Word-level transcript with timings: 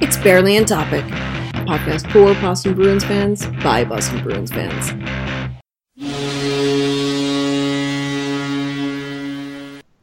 It's 0.00 0.16
Barely 0.16 0.56
on 0.58 0.64
Topic, 0.64 1.04
a 1.04 1.64
podcast 1.64 2.10
for 2.12 2.32
Boston 2.40 2.74
Bruins 2.74 3.04
fans 3.04 3.46
by 3.62 3.84
Boston 3.84 4.22
Bruins 4.22 4.50
fans. 4.50 4.92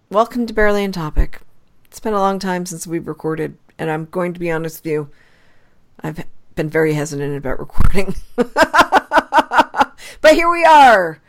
Welcome 0.09 0.45
to 0.45 0.53
Barely 0.53 0.83
on 0.85 0.91
Topic. 0.91 1.41
It's 1.85 1.99
been 1.99 2.13
a 2.13 2.19
long 2.19 2.39
time 2.39 2.65
since 2.65 2.85
we've 2.87 3.07
recorded, 3.07 3.57
and 3.77 3.89
I'm 3.89 4.05
going 4.05 4.33
to 4.33 4.39
be 4.39 4.51
honest 4.51 4.83
with 4.83 4.92
you. 4.92 5.10
I've 6.01 6.23
been 6.55 6.69
very 6.69 6.93
hesitant 6.93 7.35
about 7.37 7.59
recording. 7.65 8.15
but 8.35 10.33
here 10.33 10.49
we 10.51 10.63
are 10.63 11.19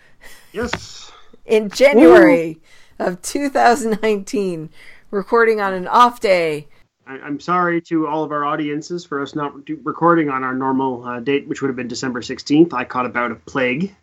Yes. 0.53 1.11
in 1.45 1.71
January 1.71 2.59
of 2.99 3.23
2019, 3.23 4.71
recording 5.11 5.61
on 5.61 5.73
an 5.73 5.87
off 5.89 6.21
day. 6.21 6.69
I, 7.07 7.19
I'm 7.19 7.41
sorry 7.41 7.81
to 7.83 8.07
all 8.07 8.25
of 8.25 8.33
our 8.33 8.45
audiences 8.45 9.05
for 9.05 9.23
us 9.23 9.35
not 9.35 9.55
recording 9.85 10.29
on 10.29 10.45
our 10.45 10.55
normal 10.55 11.05
uh, 11.05 11.21
date, 11.21 11.47
which 11.49 11.63
would 11.63 11.69
have 11.69 11.77
been 11.77 11.89
December 11.89 12.21
16th. 12.21 12.73
I 12.73 12.85
caught 12.85 13.07
a 13.07 13.09
bout 13.09 13.31
of 13.31 13.45
plague. 13.47 13.95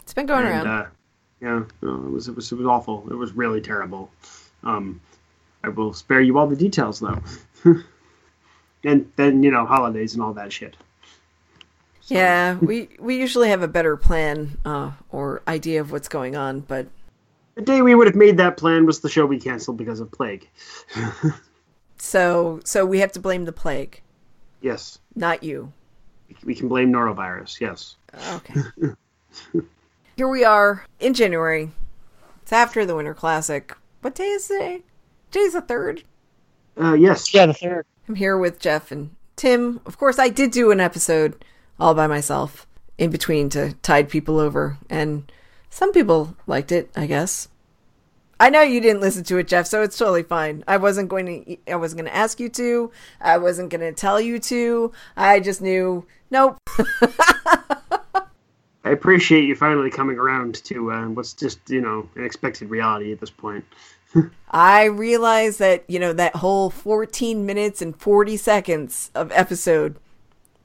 It's 0.00 0.14
been 0.14 0.26
going 0.26 0.46
and, 0.46 0.66
around. 0.66 0.66
uh, 0.66 0.86
yeah, 1.40 1.64
no, 1.82 1.94
it 2.06 2.10
was 2.10 2.28
it 2.28 2.36
was 2.36 2.50
it 2.52 2.56
was 2.56 2.66
awful. 2.66 3.06
It 3.10 3.14
was 3.14 3.32
really 3.32 3.60
terrible. 3.60 4.10
Um, 4.62 5.00
I 5.64 5.68
will 5.68 5.92
spare 5.92 6.20
you 6.20 6.38
all 6.38 6.46
the 6.46 6.56
details 6.56 7.00
though. 7.00 7.20
and 8.84 9.10
then 9.16 9.42
you 9.42 9.50
know 9.50 9.66
holidays 9.66 10.14
and 10.14 10.22
all 10.22 10.32
that 10.34 10.52
shit. 10.52 10.76
Yeah, 12.04 12.58
we 12.60 12.88
we 12.98 13.16
usually 13.16 13.48
have 13.48 13.62
a 13.62 13.68
better 13.68 13.96
plan 13.96 14.58
uh, 14.64 14.92
or 15.10 15.42
idea 15.48 15.80
of 15.80 15.92
what's 15.92 16.08
going 16.08 16.36
on, 16.36 16.60
but 16.60 16.86
The 17.54 17.62
day 17.62 17.82
we 17.82 17.94
would 17.94 18.06
have 18.06 18.16
made 18.16 18.36
that 18.36 18.56
plan 18.56 18.86
was 18.86 19.00
the 19.00 19.08
show 19.08 19.26
we 19.26 19.40
canceled 19.40 19.76
because 19.76 20.00
of 20.00 20.10
plague. 20.10 20.48
so 21.98 22.60
so 22.64 22.84
we 22.84 23.00
have 23.00 23.12
to 23.12 23.20
blame 23.20 23.44
the 23.44 23.52
plague, 23.52 24.00
Yes, 24.60 24.98
not 25.14 25.42
you. 25.42 25.72
we 26.44 26.54
can 26.54 26.68
blame 26.68 26.92
norovirus. 26.92 27.60
Yes. 27.60 27.96
Okay. 28.34 28.60
Here 30.16 30.28
we 30.28 30.44
are 30.44 30.84
in 31.00 31.14
January. 31.14 31.70
It's 32.42 32.52
after 32.52 32.84
the 32.84 32.94
Winter 32.94 33.14
Classic. 33.14 33.74
What 34.02 34.14
day 34.14 34.28
is 34.28 34.46
today? 34.48 34.82
Today's 35.30 35.54
the 35.54 35.60
third. 35.62 36.04
Uh, 36.80 36.94
yes. 36.94 37.32
Yeah, 37.32 37.46
the 37.46 37.54
third. 37.54 37.86
I'm 38.08 38.14
here 38.16 38.36
with 38.36 38.58
Jeff 38.58 38.90
and 38.92 39.14
Tim. 39.36 39.80
Of 39.86 39.96
course, 39.98 40.18
I 40.18 40.28
did 40.28 40.50
do 40.50 40.70
an 40.70 40.80
episode 40.80 41.44
all 41.80 41.94
by 41.94 42.06
myself 42.06 42.66
in 42.98 43.10
between 43.10 43.48
to 43.50 43.72
tide 43.82 44.08
people 44.10 44.38
over, 44.38 44.76
and 44.90 45.30
some 45.70 45.92
people 45.92 46.36
liked 46.46 46.72
it, 46.72 46.90
I 46.94 47.06
guess. 47.06 47.48
I 48.42 48.50
know 48.50 48.60
you 48.60 48.80
didn't 48.80 49.00
listen 49.00 49.22
to 49.24 49.38
it, 49.38 49.46
Jeff, 49.46 49.68
so 49.68 49.82
it's 49.82 49.96
totally 49.96 50.24
fine. 50.24 50.64
I 50.66 50.76
wasn't 50.76 51.08
going 51.08 51.44
to. 51.44 51.56
I 51.70 51.76
wasn't 51.76 52.00
going 52.00 52.10
to 52.10 52.16
ask 52.16 52.40
you 52.40 52.48
to. 52.48 52.90
I 53.20 53.38
wasn't 53.38 53.70
going 53.70 53.82
to 53.82 53.92
tell 53.92 54.20
you 54.20 54.40
to. 54.40 54.90
I 55.16 55.38
just 55.38 55.62
knew. 55.62 56.04
Nope. 56.28 56.56
I 58.84 58.90
appreciate 58.90 59.44
you 59.44 59.54
finally 59.54 59.90
coming 59.90 60.18
around 60.18 60.56
to 60.64 60.90
uh, 60.90 61.06
what's 61.10 61.34
just 61.34 61.60
you 61.70 61.80
know 61.80 62.08
an 62.16 62.24
expected 62.24 62.68
reality 62.68 63.12
at 63.12 63.20
this 63.20 63.30
point. 63.30 63.64
I 64.50 64.86
realized 64.86 65.60
that 65.60 65.84
you 65.86 66.00
know 66.00 66.12
that 66.12 66.34
whole 66.34 66.68
14 66.68 67.46
minutes 67.46 67.80
and 67.80 67.96
40 67.96 68.36
seconds 68.38 69.12
of 69.14 69.30
episode 69.30 69.94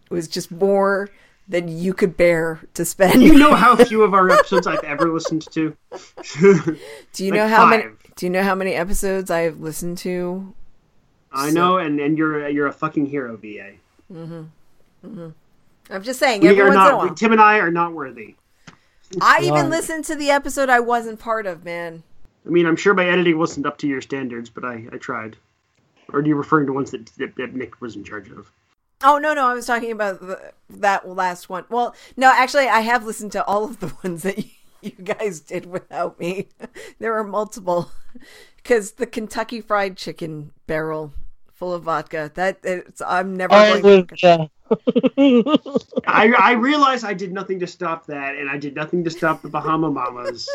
was 0.10 0.28
just 0.28 0.50
more 0.50 1.12
than 1.48 1.68
you 1.68 1.94
could 1.94 2.18
bear 2.18 2.60
to 2.74 2.84
spend. 2.86 3.22
You 3.24 3.38
know 3.38 3.56
how 3.56 3.76
few 3.76 4.04
of 4.04 4.14
our 4.14 4.30
episodes 4.30 4.68
I've 4.68 4.84
ever 4.84 5.12
listened 5.14 5.48
to. 5.52 5.76
Do 6.42 7.26
you 7.26 7.32
Like 7.32 7.40
know 7.40 7.48
how 7.48 7.66
many? 7.66 7.86
Do 8.16 8.26
you 8.26 8.30
know 8.32 8.44
how 8.44 8.56
many 8.56 8.74
episodes 8.74 9.30
I've 9.32 9.60
listened 9.60 9.98
to? 10.00 10.54
I 11.32 11.52
know, 11.52 11.78
and, 11.78 12.00
and 12.00 12.18
you're 12.18 12.48
you're 12.50 12.68
a 12.68 12.74
fucking 12.74 13.06
hero, 13.06 13.38
VA. 13.38 13.74
Mm-hmm. 14.12 14.44
Mm-hmm. 15.06 15.30
I'm 15.90 16.04
just 16.04 16.20
saying. 16.20 16.42
We 16.42 16.60
are 16.60 16.68
a 16.70 16.74
not. 16.74 16.98
while. 16.98 17.14
Tim 17.16 17.32
and 17.32 17.42
I 17.42 17.60
are 17.60 17.72
not 17.72 17.94
worthy. 17.94 18.36
I 19.22 19.40
even 19.42 19.54
Right. 19.54 19.70
listened 19.70 20.04
to 20.06 20.16
the 20.16 20.32
episode 20.32 20.70
I 20.70 20.82
wasn't 20.82 21.20
part 21.20 21.46
of. 21.46 21.64
Man, 21.64 22.04
I 22.46 22.50
mean, 22.50 22.66
I'm 22.66 22.76
sure 22.76 22.94
my 22.94 23.08
editing 23.08 23.38
wasn't 23.38 23.66
up 23.66 23.78
to 23.80 23.88
your 23.88 24.02
standards, 24.02 24.50
but 24.50 24.66
I, 24.66 24.86
I 24.92 24.98
tried. 24.98 25.38
Or 26.12 26.20
are 26.20 26.26
you 26.26 26.36
referring 26.36 26.66
to 26.68 26.74
ones 26.74 26.92
that, 26.92 27.06
that, 27.18 27.36
that 27.36 27.54
Nick 27.54 27.80
was 27.82 27.96
in 27.96 28.04
charge 28.04 28.30
of? 28.32 28.52
Oh 29.04 29.18
no, 29.18 29.34
no, 29.34 29.48
I 29.48 29.54
was 29.54 29.66
talking 29.66 29.92
about 29.92 30.20
the, 30.20 30.54
that 30.70 31.08
last 31.08 31.50
one. 31.50 31.66
Well, 31.70 31.96
no, 32.16 32.32
actually, 32.32 32.68
I 32.68 32.82
have 32.82 33.06
listened 33.06 33.32
to 33.34 33.46
all 33.46 33.66
of 33.66 33.80
the 33.80 33.94
ones 34.04 34.24
that 34.24 34.38
you, 34.38 34.50
you 34.82 34.92
guys 34.92 35.40
did 35.40 35.66
without 35.66 36.20
me. 36.20 36.48
there 37.00 37.18
are 37.18 37.24
multiple 37.24 37.92
because 38.58 38.94
the 38.94 39.08
Kentucky 39.08 39.62
Fried 39.62 39.98
Chicken 39.98 40.52
barrel 40.66 41.14
full 41.54 41.74
of 41.74 41.84
vodka. 41.84 42.32
That 42.36 42.60
it's, 42.64 43.02
I'm 43.02 43.36
never 43.36 43.54
I 43.54 43.82
going. 43.82 44.08
was, 44.10 44.24
uh, 44.24 44.48
I, 46.08 46.34
I 46.38 46.52
realize 46.54 47.04
I 47.04 47.14
did 47.14 47.32
nothing 47.32 47.60
to 47.60 47.68
stop 47.68 48.06
that, 48.08 48.36
and 48.36 48.50
I 48.50 48.58
did 48.58 48.76
nothing 48.76 49.04
to 49.04 49.10
stop 49.10 49.42
the 49.42 49.50
Bahama 49.50 49.90
Mamas. 49.90 50.50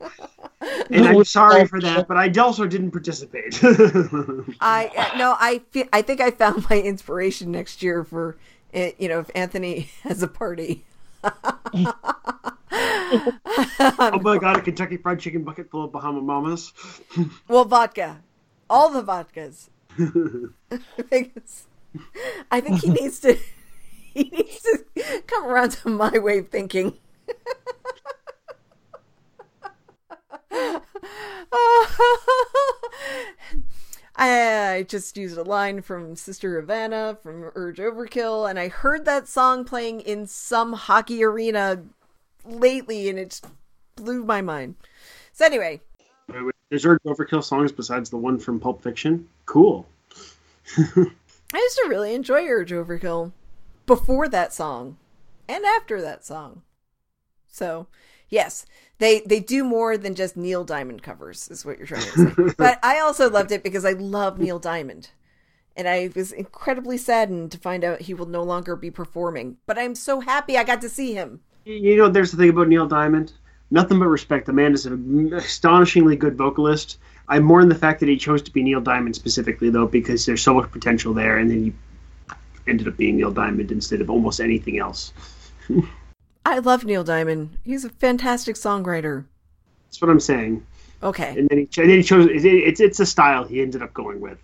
and 0.90 1.06
I'm 1.06 1.24
sorry 1.24 1.66
for 1.66 1.80
that, 1.80 2.06
but 2.08 2.16
I 2.16 2.30
also 2.40 2.66
didn't 2.66 2.90
participate. 2.90 3.58
I 4.60 4.90
uh, 4.96 5.16
no, 5.16 5.36
I 5.38 5.62
fe- 5.70 5.88
I 5.92 6.02
think 6.02 6.20
I 6.20 6.30
found 6.30 6.68
my 6.68 6.80
inspiration 6.80 7.50
next 7.52 7.82
year 7.82 8.04
for 8.04 8.36
uh, 8.74 8.88
you 8.98 9.08
know 9.08 9.20
if 9.20 9.30
Anthony 9.34 9.90
has 10.02 10.22
a 10.22 10.28
party. 10.28 10.84
oh 11.22 11.30
my 14.20 14.38
god, 14.38 14.58
a 14.58 14.60
Kentucky 14.60 14.96
Fried 14.98 15.20
Chicken 15.20 15.42
bucket 15.42 15.70
full 15.70 15.84
of 15.84 15.92
Bahama 15.92 16.20
Mamas. 16.20 16.72
Well, 17.48 17.64
vodka, 17.64 18.20
all 18.68 18.90
the 18.90 19.02
vodkas. 19.02 19.68
Because 21.10 21.66
I 22.50 22.60
think 22.60 22.80
he 22.80 22.90
needs 22.90 23.20
to 23.20 23.38
he 24.14 24.24
needs 24.24 24.62
to 24.62 24.84
come 25.26 25.46
around 25.46 25.70
to 25.72 25.88
my 25.88 26.18
way 26.18 26.38
of 26.38 26.48
thinking. 26.48 26.98
I 34.16 34.86
just 34.88 35.16
used 35.16 35.36
a 35.36 35.42
line 35.42 35.82
from 35.82 36.14
Sister 36.14 36.60
Havana 36.60 37.18
from 37.22 37.50
Urge 37.54 37.78
Overkill, 37.78 38.48
and 38.48 38.58
I 38.58 38.68
heard 38.68 39.04
that 39.04 39.26
song 39.26 39.64
playing 39.64 40.00
in 40.00 40.26
some 40.26 40.72
hockey 40.72 41.24
arena 41.24 41.82
lately, 42.44 43.08
and 43.08 43.18
it 43.18 43.40
blew 43.96 44.24
my 44.24 44.40
mind. 44.40 44.76
So 45.32 45.44
anyway, 45.44 45.80
Wait, 46.28 46.42
wait, 46.42 46.54
There's 46.70 46.86
Urge 46.86 47.02
Overkill 47.06 47.42
songs 47.44 47.72
besides 47.72 48.10
the 48.10 48.16
one 48.16 48.38
from 48.38 48.60
Pulp 48.60 48.82
Fiction? 48.82 49.28
Cool. 49.46 49.86
I 51.54 51.58
used 51.58 51.78
to 51.84 51.88
really 51.88 52.14
enjoy 52.14 52.48
Urge 52.48 52.72
Overkill 52.72 53.32
before 53.86 54.28
that 54.28 54.52
song 54.52 54.96
and 55.48 55.64
after 55.64 56.00
that 56.00 56.24
song. 56.24 56.62
So, 57.46 57.86
yes, 58.28 58.66
they 58.98 59.20
they 59.20 59.38
do 59.38 59.62
more 59.62 59.96
than 59.96 60.16
just 60.16 60.36
Neil 60.36 60.64
Diamond 60.64 61.04
covers, 61.04 61.48
is 61.48 61.64
what 61.64 61.78
you're 61.78 61.86
trying 61.86 62.02
to 62.02 62.08
say. 62.08 62.54
but 62.58 62.80
I 62.82 62.98
also 62.98 63.30
loved 63.30 63.52
it 63.52 63.62
because 63.62 63.84
I 63.84 63.92
love 63.92 64.40
Neil 64.40 64.58
Diamond. 64.58 65.10
And 65.76 65.88
I 65.88 66.10
was 66.14 66.32
incredibly 66.32 66.96
saddened 66.98 67.52
to 67.52 67.58
find 67.58 67.84
out 67.84 68.02
he 68.02 68.14
will 68.14 68.26
no 68.26 68.42
longer 68.42 68.74
be 68.74 68.90
performing. 68.90 69.56
But 69.66 69.78
I'm 69.78 69.94
so 69.94 70.20
happy 70.20 70.56
I 70.56 70.64
got 70.64 70.80
to 70.82 70.88
see 70.88 71.14
him. 71.14 71.40
You 71.64 71.96
know, 71.96 72.08
there's 72.08 72.30
the 72.30 72.36
thing 72.36 72.50
about 72.50 72.68
Neil 72.68 72.86
Diamond. 72.86 73.32
Nothing 73.70 73.98
but 73.98 74.06
respect. 74.06 74.46
The 74.46 74.52
man 74.52 74.72
is 74.72 74.86
an 74.86 75.32
astonishingly 75.34 76.16
good 76.16 76.36
vocalist. 76.36 76.98
I 77.28 77.38
mourn 77.38 77.68
the 77.68 77.74
fact 77.74 78.00
that 78.00 78.08
he 78.08 78.16
chose 78.16 78.42
to 78.42 78.52
be 78.52 78.62
Neil 78.62 78.80
Diamond 78.80 79.14
specifically, 79.16 79.70
though, 79.70 79.86
because 79.86 80.26
there's 80.26 80.42
so 80.42 80.54
much 80.54 80.70
potential 80.70 81.14
there, 81.14 81.38
and 81.38 81.50
then 81.50 81.64
he 81.64 81.72
ended 82.66 82.86
up 82.88 82.96
being 82.96 83.16
Neil 83.16 83.30
Diamond 83.30 83.70
instead 83.72 84.00
of 84.00 84.10
almost 84.10 84.40
anything 84.40 84.78
else. 84.78 85.12
I 86.46 86.58
love 86.58 86.84
Neil 86.84 87.04
Diamond. 87.04 87.58
He's 87.64 87.84
a 87.84 87.90
fantastic 87.90 88.56
songwriter. 88.56 89.24
That's 89.86 90.00
what 90.02 90.10
I'm 90.10 90.20
saying. 90.20 90.66
Okay. 91.02 91.34
And 91.38 91.48
then 91.48 91.58
he, 91.58 91.80
and 91.80 91.90
then 91.90 91.96
he 91.98 92.02
chose. 92.02 92.26
It's, 92.30 92.44
it's 92.44 92.80
it's 92.80 93.00
a 93.00 93.06
style 93.06 93.44
he 93.44 93.60
ended 93.62 93.82
up 93.82 93.94
going 93.94 94.20
with. 94.20 94.38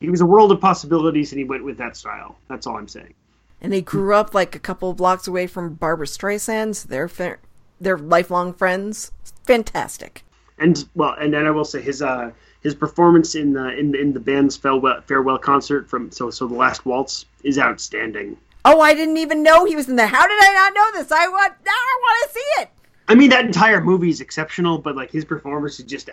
He 0.00 0.10
was 0.10 0.20
a 0.20 0.26
world 0.26 0.52
of 0.52 0.60
possibilities, 0.60 1.32
and 1.32 1.38
he 1.38 1.44
went 1.44 1.64
with 1.64 1.78
that 1.78 1.96
style. 1.96 2.36
That's 2.48 2.66
all 2.66 2.76
I'm 2.76 2.88
saying. 2.88 3.14
and 3.60 3.72
they 3.72 3.80
grew 3.80 4.14
up 4.14 4.34
like 4.34 4.54
a 4.54 4.58
couple 4.58 4.90
of 4.90 4.96
blocks 4.96 5.26
away 5.28 5.46
from 5.46 5.74
Barbara 5.74 6.06
Streisand. 6.06 6.76
So 6.76 6.88
they're 6.88 7.38
they're 7.80 7.98
lifelong 7.98 8.52
friends. 8.52 9.12
Fantastic. 9.44 10.24
And 10.62 10.84
well, 10.94 11.16
and 11.18 11.34
then 11.34 11.44
I 11.44 11.50
will 11.50 11.64
say 11.64 11.82
his 11.82 12.02
uh 12.02 12.30
his 12.62 12.74
performance 12.74 13.34
in 13.34 13.52
the 13.52 13.76
in 13.76 13.96
in 13.96 14.12
the 14.12 14.20
band's 14.20 14.56
farewell 14.56 15.00
farewell 15.02 15.38
concert 15.38 15.88
from 15.88 16.12
so 16.12 16.30
so 16.30 16.46
the 16.46 16.54
last 16.54 16.86
waltz 16.86 17.26
is 17.42 17.58
outstanding. 17.58 18.36
Oh, 18.64 18.80
I 18.80 18.94
didn't 18.94 19.16
even 19.16 19.42
know 19.42 19.64
he 19.64 19.74
was 19.74 19.88
in 19.88 19.96
there. 19.96 20.06
How 20.06 20.24
did 20.24 20.38
I 20.40 20.52
not 20.52 20.74
know 20.74 21.00
this? 21.00 21.10
I 21.10 21.26
want 21.26 21.52
now. 21.66 21.72
I 21.72 21.98
want 22.00 22.28
to 22.28 22.34
see 22.34 22.62
it. 22.62 22.70
I 23.08 23.16
mean 23.16 23.30
that 23.30 23.44
entire 23.44 23.80
movie 23.80 24.08
is 24.08 24.20
exceptional, 24.20 24.78
but 24.78 24.94
like 24.94 25.10
his 25.10 25.24
performance 25.24 25.80
is 25.80 25.86
just 25.86 26.08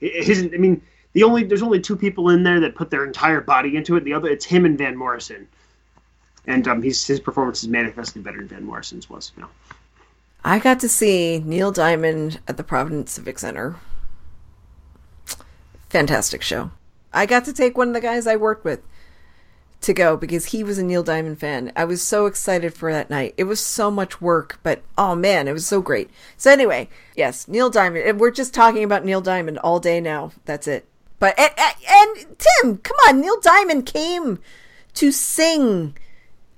his. 0.00 0.42
I 0.52 0.56
mean 0.56 0.82
the 1.12 1.22
only 1.22 1.44
there's 1.44 1.62
only 1.62 1.80
two 1.80 1.96
people 1.96 2.30
in 2.30 2.42
there 2.42 2.58
that 2.58 2.74
put 2.74 2.90
their 2.90 3.04
entire 3.04 3.40
body 3.40 3.76
into 3.76 3.94
it. 3.96 4.02
The 4.02 4.14
other 4.14 4.28
it's 4.28 4.44
him 4.44 4.64
and 4.64 4.76
Van 4.76 4.96
Morrison, 4.96 5.46
and 6.48 6.66
um 6.66 6.82
he's 6.82 7.06
his 7.06 7.20
performance 7.20 7.62
is 7.62 7.68
manifestly 7.68 8.20
better 8.20 8.38
than 8.38 8.48
Van 8.48 8.64
Morrison's 8.64 9.08
was. 9.08 9.30
You 9.36 9.42
know. 9.44 9.48
I 10.44 10.58
got 10.58 10.80
to 10.80 10.88
see 10.88 11.42
Neil 11.44 11.72
Diamond 11.72 12.40
at 12.46 12.56
the 12.56 12.64
Providence 12.64 13.12
Civic 13.12 13.38
Center. 13.38 13.76
Fantastic 15.88 16.42
show. 16.42 16.70
I 17.12 17.26
got 17.26 17.44
to 17.46 17.52
take 17.52 17.76
one 17.76 17.88
of 17.88 17.94
the 17.94 18.00
guys 18.00 18.26
I 18.26 18.36
worked 18.36 18.64
with 18.64 18.80
to 19.80 19.94
go 19.94 20.16
because 20.16 20.46
he 20.46 20.64
was 20.64 20.78
a 20.78 20.82
Neil 20.82 21.02
Diamond 21.02 21.38
fan. 21.38 21.72
I 21.76 21.84
was 21.84 22.02
so 22.02 22.26
excited 22.26 22.74
for 22.74 22.92
that 22.92 23.10
night. 23.10 23.34
It 23.36 23.44
was 23.44 23.60
so 23.60 23.90
much 23.90 24.20
work, 24.20 24.58
but 24.62 24.82
oh 24.98 25.14
man, 25.14 25.48
it 25.48 25.52
was 25.52 25.66
so 25.66 25.80
great. 25.80 26.10
So 26.36 26.50
anyway, 26.50 26.88
yes, 27.14 27.48
Neil 27.48 27.70
Diamond. 27.70 28.20
We're 28.20 28.30
just 28.30 28.54
talking 28.54 28.84
about 28.84 29.04
Neil 29.04 29.20
Diamond 29.20 29.58
all 29.58 29.80
day 29.80 30.00
now. 30.00 30.32
That's 30.44 30.66
it. 30.66 30.86
But 31.18 31.38
and, 31.38 31.52
and 31.88 32.38
Tim, 32.38 32.78
come 32.78 32.96
on, 33.08 33.20
Neil 33.20 33.40
Diamond 33.40 33.86
came 33.86 34.38
to 34.94 35.12
sing 35.12 35.96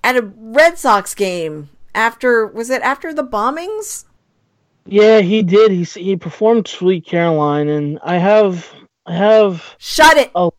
at 0.02 0.16
a 0.16 0.22
Red 0.22 0.78
Sox 0.78 1.14
game 1.14 1.68
after 1.94 2.46
was 2.46 2.70
it 2.70 2.82
after 2.82 3.12
the 3.12 3.24
bombings? 3.24 4.04
Yeah, 4.86 5.20
he 5.20 5.42
did. 5.42 5.70
He 5.70 5.84
he 5.84 6.16
performed 6.16 6.66
"Sweet 6.66 7.04
Caroline," 7.04 7.68
and 7.68 7.98
I 8.02 8.16
have 8.16 8.72
I 9.06 9.14
have 9.14 9.76
shut 9.78 10.16
it. 10.16 10.30
Oh, 10.34 10.52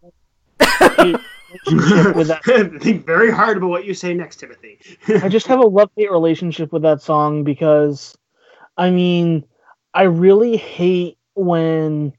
with 2.16 2.28
that. 2.28 2.42
Think 2.81 3.06
very 3.06 3.31
hard 3.31 3.58
about 3.58 3.70
what 3.70 3.86
you 3.86 3.94
say 3.94 4.14
next, 4.14 4.38
Timothy. 4.38 4.80
I 5.08 5.30
just 5.30 5.48
have 5.48 5.60
a 5.60 5.68
love 5.68 5.90
hate 5.96 6.12
relationship 6.12 6.72
with 6.72 6.81
that 6.84 7.02
song 7.02 7.44
because, 7.44 8.18
I 8.78 8.90
mean, 8.90 9.46
I 9.94 10.04
really 10.04 10.58
hate 10.58 11.18
when 11.36 12.14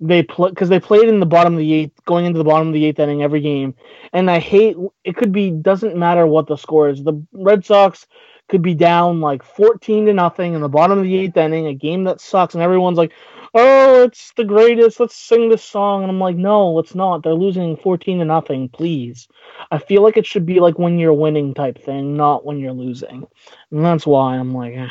they 0.00 0.22
play 0.22 0.50
because 0.50 0.68
they 0.68 0.80
played 0.80 1.08
in 1.08 1.20
the 1.20 1.26
bottom 1.26 1.54
of 1.54 1.58
the 1.58 1.72
eighth, 1.72 2.04
going 2.04 2.24
into 2.24 2.38
the 2.38 2.44
bottom 2.44 2.68
of 2.68 2.74
the 2.74 2.84
eighth 2.84 2.98
inning 2.98 3.22
every 3.22 3.40
game, 3.40 3.74
and 4.12 4.30
I 4.30 4.38
hate 4.38 4.76
it. 5.04 5.16
Could 5.16 5.32
be 5.32 5.50
doesn't 5.50 5.96
matter 5.96 6.26
what 6.26 6.46
the 6.46 6.56
score 6.56 6.88
is. 6.88 7.04
The 7.04 7.22
Red 7.32 7.64
Sox 7.64 8.06
could 8.52 8.62
be 8.62 8.74
down 8.74 9.20
like 9.20 9.42
fourteen 9.42 10.06
to 10.06 10.12
nothing 10.12 10.54
in 10.54 10.60
the 10.60 10.68
bottom 10.68 10.98
of 10.98 11.04
the 11.04 11.16
eighth 11.16 11.36
inning, 11.36 11.66
a 11.66 11.74
game 11.74 12.04
that 12.04 12.20
sucks, 12.20 12.54
and 12.54 12.62
everyone's 12.62 12.98
like, 12.98 13.12
"Oh, 13.54 14.02
it's 14.04 14.32
the 14.36 14.44
greatest. 14.44 15.00
Let's 15.00 15.16
sing 15.16 15.48
this 15.48 15.64
song." 15.64 16.02
And 16.02 16.10
I'm 16.10 16.20
like, 16.20 16.36
"No, 16.36 16.78
it's 16.78 16.94
not. 16.94 17.22
They're 17.22 17.32
losing 17.32 17.76
fourteen 17.76 18.18
to 18.18 18.24
nothing. 18.24 18.68
Please." 18.68 19.26
I 19.70 19.78
feel 19.78 20.02
like 20.02 20.18
it 20.18 20.26
should 20.26 20.46
be 20.46 20.60
like 20.60 20.78
when 20.78 20.98
you're 20.98 21.14
winning 21.14 21.54
type 21.54 21.82
thing, 21.82 22.14
not 22.14 22.44
when 22.44 22.58
you're 22.58 22.72
losing, 22.72 23.26
and 23.70 23.84
that's 23.84 24.06
why 24.06 24.36
I'm 24.36 24.54
like. 24.54 24.74
Eh. 24.74 24.88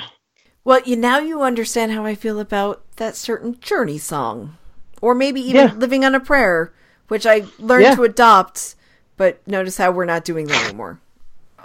Well, 0.63 0.81
you 0.83 0.95
now 0.95 1.19
you 1.19 1.41
understand 1.41 1.91
how 1.91 2.05
I 2.05 2.15
feel 2.15 2.39
about 2.39 2.83
that 2.97 3.15
certain 3.15 3.59
Journey 3.61 3.97
song 3.99 4.57
or 5.01 5.15
maybe 5.15 5.41
even 5.41 5.67
yeah. 5.67 5.73
living 5.75 6.03
on 6.03 6.15
a 6.15 6.19
prayer, 6.19 6.73
which 7.07 7.25
I 7.25 7.45
learned 7.59 7.83
yeah. 7.83 7.95
to 7.95 8.03
adopt. 8.03 8.75
But 9.17 9.47
notice 9.47 9.77
how 9.77 9.91
we're 9.91 10.05
not 10.05 10.25
doing 10.25 10.47
that 10.47 10.65
anymore. 10.65 10.99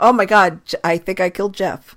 Oh 0.00 0.12
my 0.12 0.24
god, 0.26 0.60
I 0.84 0.98
think 0.98 1.20
I 1.20 1.30
killed 1.30 1.54
Jeff. 1.54 1.96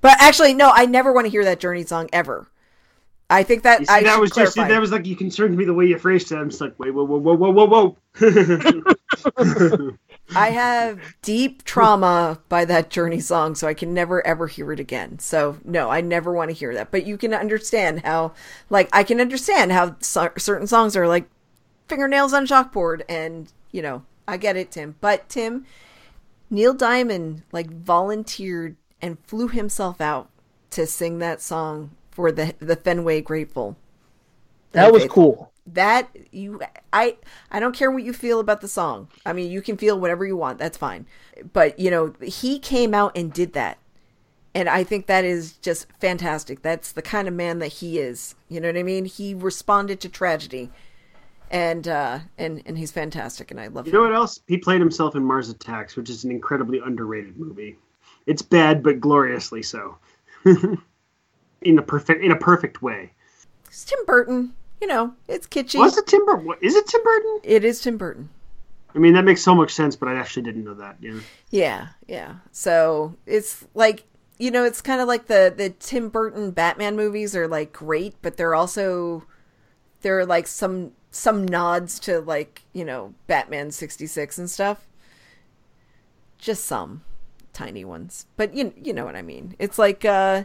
But 0.00 0.16
actually, 0.20 0.54
no, 0.54 0.70
I 0.72 0.86
never 0.86 1.12
want 1.12 1.26
to 1.26 1.30
hear 1.30 1.44
that 1.44 1.60
Journey 1.60 1.84
song 1.84 2.08
ever. 2.12 2.46
I 3.28 3.42
think 3.42 3.64
that 3.64 3.80
see, 3.80 3.86
I 3.88 4.02
that 4.04 4.20
was 4.20 4.30
clarify. 4.30 4.54
just 4.54 4.68
that 4.68 4.80
was 4.80 4.92
like 4.92 5.04
you 5.04 5.16
concerned 5.16 5.56
me 5.56 5.64
the 5.64 5.74
way 5.74 5.86
you 5.86 5.98
phrased 5.98 6.30
it. 6.30 6.36
I'm 6.36 6.48
just 6.48 6.60
like, 6.60 6.78
wait, 6.78 6.92
whoa, 6.92 7.02
whoa, 7.04 7.18
whoa, 7.18 7.34
whoa, 7.34 7.50
whoa, 7.50 7.96
whoa. 8.20 9.96
I 10.34 10.50
have 10.50 11.00
deep 11.22 11.64
trauma 11.64 12.40
by 12.48 12.64
that 12.66 12.90
Journey 12.90 13.20
song, 13.20 13.54
so 13.54 13.66
I 13.66 13.74
can 13.74 13.92
never 13.94 14.24
ever 14.26 14.46
hear 14.46 14.72
it 14.72 14.78
again. 14.80 15.18
So 15.18 15.58
no, 15.64 15.90
I 15.90 16.00
never 16.00 16.32
want 16.32 16.50
to 16.50 16.54
hear 16.54 16.72
that. 16.74 16.90
But 16.92 17.04
you 17.06 17.16
can 17.16 17.34
understand 17.34 18.04
how, 18.04 18.32
like, 18.70 18.88
I 18.92 19.02
can 19.02 19.20
understand 19.20 19.72
how 19.72 19.96
so- 20.00 20.32
certain 20.38 20.66
songs 20.68 20.96
are 20.96 21.08
like 21.08 21.28
fingernails 21.88 22.32
on 22.32 22.46
chalkboard, 22.46 23.02
and 23.08 23.52
you 23.72 23.82
know, 23.82 24.04
I 24.28 24.36
get 24.36 24.56
it, 24.56 24.70
Tim. 24.70 24.94
But 25.00 25.28
Tim, 25.28 25.64
Neil 26.50 26.74
Diamond 26.74 27.42
like 27.52 27.70
volunteered 27.70 28.76
and 29.02 29.18
flew 29.26 29.48
himself 29.48 30.00
out 30.00 30.30
to 30.70 30.86
sing 30.86 31.18
that 31.18 31.40
song 31.40 31.90
for 32.10 32.32
the 32.32 32.54
the 32.58 32.76
Fenway 32.76 33.20
Grateful. 33.20 33.76
That 34.72 34.92
was 34.92 35.06
cool. 35.06 35.52
That 35.66 36.08
you 36.30 36.60
i 36.92 37.16
i 37.50 37.58
don't 37.58 37.74
care 37.74 37.90
what 37.90 38.04
you 38.04 38.12
feel 38.12 38.40
about 38.40 38.60
the 38.60 38.68
song. 38.68 39.08
I 39.24 39.32
mean 39.32 39.50
you 39.50 39.62
can 39.62 39.76
feel 39.76 39.98
whatever 39.98 40.24
you 40.24 40.36
want. 40.36 40.58
That's 40.58 40.78
fine. 40.78 41.06
But 41.52 41.78
you 41.78 41.90
know 41.90 42.14
he 42.22 42.58
came 42.58 42.94
out 42.94 43.16
and 43.16 43.32
did 43.32 43.52
that. 43.54 43.78
And 44.54 44.68
i 44.68 44.84
think 44.84 45.06
that 45.06 45.24
is 45.24 45.54
just 45.54 45.86
fantastic. 46.00 46.62
That's 46.62 46.92
the 46.92 47.02
kind 47.02 47.26
of 47.26 47.34
man 47.34 47.58
that 47.58 47.68
he 47.74 47.98
is. 47.98 48.34
You 48.48 48.60
know 48.60 48.68
what 48.68 48.76
i 48.78 48.82
mean? 48.82 49.06
He 49.06 49.34
responded 49.34 50.00
to 50.00 50.08
tragedy 50.08 50.70
and 51.50 51.88
uh 51.88 52.18
and 52.38 52.62
and 52.66 52.76
he's 52.76 52.90
fantastic 52.90 53.50
and 53.50 53.60
i 53.60 53.68
love 53.68 53.86
you 53.86 53.92
him. 53.92 53.98
know 53.98 54.02
what 54.04 54.14
else 54.14 54.40
he 54.48 54.56
played 54.58 54.80
himself 54.80 55.14
in 55.14 55.24
mars 55.24 55.48
attacks 55.48 55.96
which 55.96 56.10
is 56.10 56.24
an 56.24 56.30
incredibly 56.30 56.80
underrated 56.80 57.36
movie 57.36 57.76
it's 58.26 58.42
bad 58.42 58.82
but 58.82 59.00
gloriously 59.00 59.62
so 59.62 59.96
in 61.62 61.78
a 61.78 61.82
perfect 61.82 62.22
in 62.22 62.32
a 62.32 62.36
perfect 62.36 62.82
way 62.82 63.12
it's 63.64 63.84
tim 63.84 63.98
burton 64.06 64.52
you 64.80 64.86
know, 64.86 65.14
it's 65.28 65.46
kitschy. 65.46 65.78
Was 65.78 65.96
it 65.96 66.06
Tim 66.06 66.24
Burton? 66.26 66.54
Is 66.60 66.74
it 66.74 66.86
Tim 66.86 67.02
Burton? 67.02 67.40
It 67.42 67.64
is 67.64 67.80
Tim 67.80 67.96
Burton. 67.96 68.28
I 68.94 68.98
mean, 68.98 69.14
that 69.14 69.24
makes 69.24 69.42
so 69.42 69.54
much 69.54 69.72
sense, 69.72 69.96
but 69.96 70.08
I 70.08 70.14
actually 70.14 70.42
didn't 70.42 70.64
know 70.64 70.74
that. 70.74 70.96
Yeah. 71.00 71.20
Yeah, 71.50 71.88
yeah. 72.06 72.34
So 72.52 73.14
it's 73.26 73.64
like 73.74 74.04
you 74.38 74.50
know, 74.50 74.64
it's 74.64 74.82
kind 74.82 75.00
of 75.00 75.08
like 75.08 75.26
the 75.26 75.52
the 75.54 75.70
Tim 75.70 76.08
Burton 76.08 76.50
Batman 76.50 76.96
movies 76.96 77.34
are 77.34 77.48
like 77.48 77.72
great, 77.72 78.14
but 78.22 78.36
they're 78.36 78.54
also 78.54 79.24
they're 80.02 80.26
like 80.26 80.46
some 80.46 80.92
some 81.10 81.46
nods 81.46 81.98
to 82.00 82.20
like 82.20 82.62
you 82.72 82.84
know 82.84 83.14
Batman 83.26 83.70
sixty 83.70 84.06
six 84.06 84.38
and 84.38 84.50
stuff. 84.50 84.86
Just 86.38 86.64
some 86.64 87.02
tiny 87.52 87.84
ones, 87.84 88.26
but 88.36 88.54
you 88.54 88.72
you 88.82 88.92
know 88.92 89.04
what 89.04 89.16
I 89.16 89.22
mean. 89.22 89.54
It's 89.58 89.78
like 89.78 90.04
uh, 90.04 90.44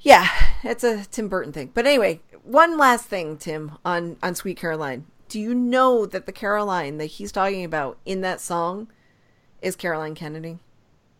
yeah, 0.00 0.28
it's 0.62 0.84
a 0.84 1.04
Tim 1.06 1.28
Burton 1.28 1.52
thing. 1.52 1.70
But 1.74 1.86
anyway, 1.86 2.20
one 2.42 2.78
last 2.78 3.06
thing, 3.06 3.36
Tim, 3.36 3.72
on 3.84 4.16
on 4.22 4.34
Sweet 4.34 4.56
Caroline. 4.56 5.06
Do 5.28 5.40
you 5.40 5.54
know 5.54 6.06
that 6.06 6.26
the 6.26 6.32
Caroline 6.32 6.98
that 6.98 7.06
he's 7.06 7.32
talking 7.32 7.64
about 7.64 7.98
in 8.04 8.20
that 8.20 8.40
song 8.40 8.88
is 9.60 9.74
Caroline 9.74 10.14
Kennedy? 10.14 10.58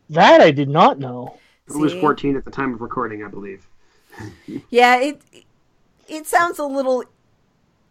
That 0.08 0.40
I 0.40 0.52
did 0.52 0.68
not 0.68 0.98
know. 0.98 1.38
Who 1.66 1.80
was 1.80 1.92
14 1.94 2.36
at 2.36 2.44
the 2.44 2.50
time 2.52 2.72
of 2.72 2.80
recording, 2.80 3.24
I 3.24 3.28
believe. 3.28 3.66
yeah, 4.70 5.00
it 5.00 5.20
it 6.06 6.26
sounds 6.26 6.58
a 6.58 6.64
little 6.64 7.04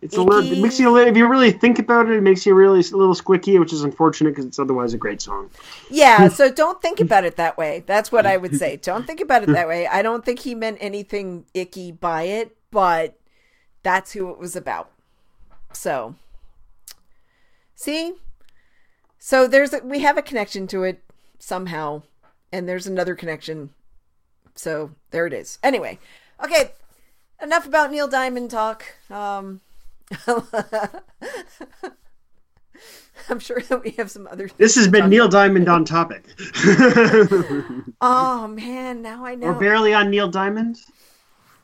it's 0.06 0.18
a 0.18 0.22
little, 0.22 0.52
it 0.52 0.60
makes 0.60 0.80
you 0.80 0.90
a 0.90 0.92
little, 0.92 1.10
if 1.10 1.18
you 1.18 1.28
really 1.28 1.52
think 1.52 1.80
about 1.80 2.08
it, 2.10 2.16
it 2.16 2.22
makes 2.22 2.46
you 2.46 2.54
really 2.54 2.80
a 2.80 2.96
little 2.96 3.16
squicky, 3.16 3.60
which 3.60 3.74
is 3.74 3.84
unfortunate 3.84 4.32
because 4.32 4.46
it's 4.46 4.60
otherwise 4.60 4.94
a 4.94 4.98
great 4.98 5.22
song. 5.22 5.50
Yeah, 5.90 6.28
so 6.30 6.52
don't 6.52 6.82
think 6.82 7.00
about 7.00 7.26
it 7.26 7.36
that 7.38 7.58
way. 7.58 7.84
That's 7.86 8.12
what 8.12 8.26
I 8.26 8.38
would 8.38 8.56
say. 8.56 8.78
Don't 8.78 9.06
think 9.08 9.20
about 9.20 9.44
it 9.44 9.50
that 9.50 9.68
way. 9.68 9.88
I 9.88 10.02
don't 10.02 10.24
think 10.24 10.40
he 10.40 10.56
meant 10.56 10.78
anything 10.80 11.46
icky 11.54 11.92
by 11.92 12.24
it, 12.24 12.56
but 12.72 13.18
that's 13.84 14.14
who 14.14 14.30
it 14.30 14.38
was 14.38 14.56
about. 14.56 14.92
So, 15.74 16.16
see? 17.76 18.14
So 19.20 19.48
there's 19.48 19.74
a, 19.74 19.80
we 19.80 20.00
have 20.00 20.18
a 20.18 20.22
connection 20.22 20.68
to 20.68 20.84
it 20.84 21.04
somehow, 21.40 22.04
and 22.52 22.70
there's 22.70 22.88
another 22.88 23.16
connection. 23.16 23.72
So 24.54 24.92
there 25.12 25.26
it 25.26 25.34
is. 25.34 25.58
Anyway, 25.64 26.00
okay, 26.44 26.72
enough 27.42 27.66
about 27.66 27.92
Neil 27.92 28.08
Diamond 28.08 28.52
talk. 28.52 28.86
Um, 29.10 29.62
I'm 33.30 33.40
sure 33.40 33.62
that 33.62 33.84
we 33.84 33.92
have 33.92 34.12
some 34.12 34.28
other. 34.28 34.50
This 34.58 34.76
has 34.76 34.88
been 34.88 35.10
Neil 35.10 35.28
Diamond 35.28 35.68
on 35.68 35.86
topic. 35.86 36.26
oh 38.02 38.48
man, 38.48 39.02
now 39.02 39.26
I 39.26 39.36
know. 39.36 39.48
We're 39.48 39.60
barely 39.60 39.94
on 39.94 40.10
Neil 40.10 40.28
Diamond. 40.28 40.78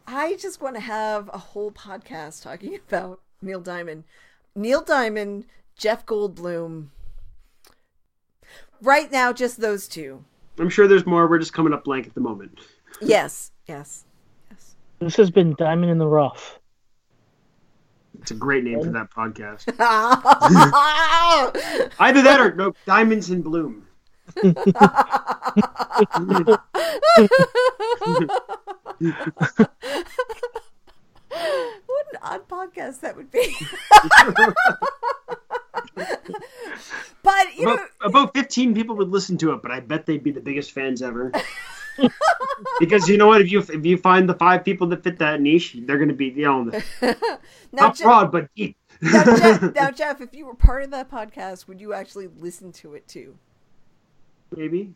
I 0.07 0.35
just 0.37 0.61
want 0.61 0.75
to 0.75 0.81
have 0.81 1.29
a 1.33 1.37
whole 1.37 1.71
podcast 1.71 2.41
talking 2.41 2.79
about 2.87 3.21
Neil 3.41 3.59
Diamond. 3.61 4.05
Neil 4.55 4.81
Diamond, 4.81 5.45
Jeff 5.77 6.05
Goldblum. 6.05 6.87
Right 8.81 9.11
now, 9.11 9.31
just 9.31 9.61
those 9.61 9.87
two. 9.87 10.23
I'm 10.57 10.69
sure 10.69 10.87
there's 10.87 11.05
more. 11.05 11.27
We're 11.27 11.39
just 11.39 11.53
coming 11.53 11.73
up 11.73 11.83
blank 11.83 12.07
at 12.07 12.15
the 12.15 12.21
moment. 12.21 12.59
yes, 13.01 13.51
yes, 13.67 14.05
yes. 14.49 14.75
This 14.99 15.15
has 15.17 15.29
been 15.29 15.53
Diamond 15.57 15.91
in 15.91 15.97
the 15.99 16.07
Rough. 16.07 16.59
It's 18.21 18.31
a 18.31 18.35
great 18.35 18.63
name 18.63 18.83
for 18.83 18.91
that 18.91 19.09
podcast. 19.09 19.67
Either 21.99 22.21
that 22.21 22.39
or 22.39 22.53
no, 22.53 22.75
Diamonds 22.85 23.31
in 23.31 23.41
Bloom. 23.41 23.87
what 24.33 24.55
an 32.11 32.19
odd 32.21 32.47
podcast 32.47 32.99
that 33.01 33.17
would 33.17 33.31
be. 33.31 33.55
but 37.23 37.57
you 37.57 37.63
about, 37.63 37.79
know, 37.79 37.85
about 38.01 38.35
15 38.35 38.75
people 38.75 38.95
would 38.97 39.09
listen 39.09 39.39
to 39.39 39.53
it, 39.53 39.63
but 39.63 39.71
I 39.71 39.79
bet 39.79 40.05
they'd 40.05 40.23
be 40.23 40.29
the 40.31 40.41
biggest 40.41 40.71
fans 40.71 41.01
ever. 41.01 41.31
Because 42.79 43.07
you 43.07 43.17
know 43.17 43.27
what, 43.27 43.41
if 43.41 43.51
you 43.51 43.59
if 43.59 43.85
you 43.85 43.97
find 43.97 44.27
the 44.27 44.33
five 44.33 44.63
people 44.63 44.87
that 44.87 45.03
fit 45.03 45.19
that 45.19 45.41
niche, 45.41 45.77
they're 45.85 45.97
going 45.97 46.09
to 46.09 46.15
be 46.15 46.27
you 46.27 46.43
know 46.43 46.63
not 47.71 47.95
Jeff, 47.95 48.03
broad 48.03 48.31
but 48.31 48.49
deep. 48.55 48.77
now, 49.01 49.23
Jeff, 49.23 49.75
now, 49.75 49.91
Jeff, 49.91 50.21
if 50.21 50.33
you 50.33 50.45
were 50.45 50.55
part 50.55 50.83
of 50.83 50.91
that 50.91 51.09
podcast, 51.09 51.67
would 51.67 51.81
you 51.81 51.93
actually 51.93 52.27
listen 52.39 52.71
to 52.73 52.93
it 52.93 53.07
too? 53.07 53.37
Maybe. 54.55 54.93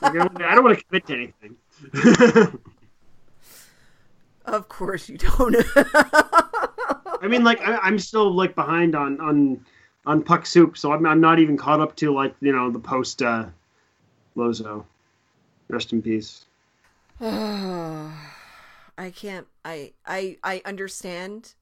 I 0.00 0.10
don't 0.12 0.64
want 0.64 0.78
to 0.78 0.84
commit 0.84 1.06
to 1.06 1.14
anything. 1.14 2.58
Of 4.48 4.68
course 4.68 5.08
you 5.10 5.18
don't. 5.18 5.54
I 5.76 7.28
mean, 7.28 7.44
like 7.44 7.60
I, 7.60 7.86
am 7.86 7.98
still 7.98 8.32
like 8.32 8.54
behind 8.54 8.94
on 8.94 9.20
on 9.20 9.64
on 10.06 10.22
Puck 10.22 10.46
Soup, 10.46 10.76
so 10.78 10.92
I'm, 10.92 11.04
I'm 11.04 11.20
not 11.20 11.38
even 11.38 11.56
caught 11.56 11.80
up 11.80 11.94
to 11.96 12.14
like 12.14 12.34
you 12.40 12.52
know 12.52 12.70
the 12.70 12.78
post 12.78 13.20
uh, 13.22 13.46
Lozo. 14.36 14.86
Rest 15.68 15.92
in 15.92 16.02
peace. 16.02 16.46
I 17.20 19.10
can't. 19.14 19.46
I 19.64 19.92
I 20.06 20.38
I 20.42 20.62
understand, 20.64 21.54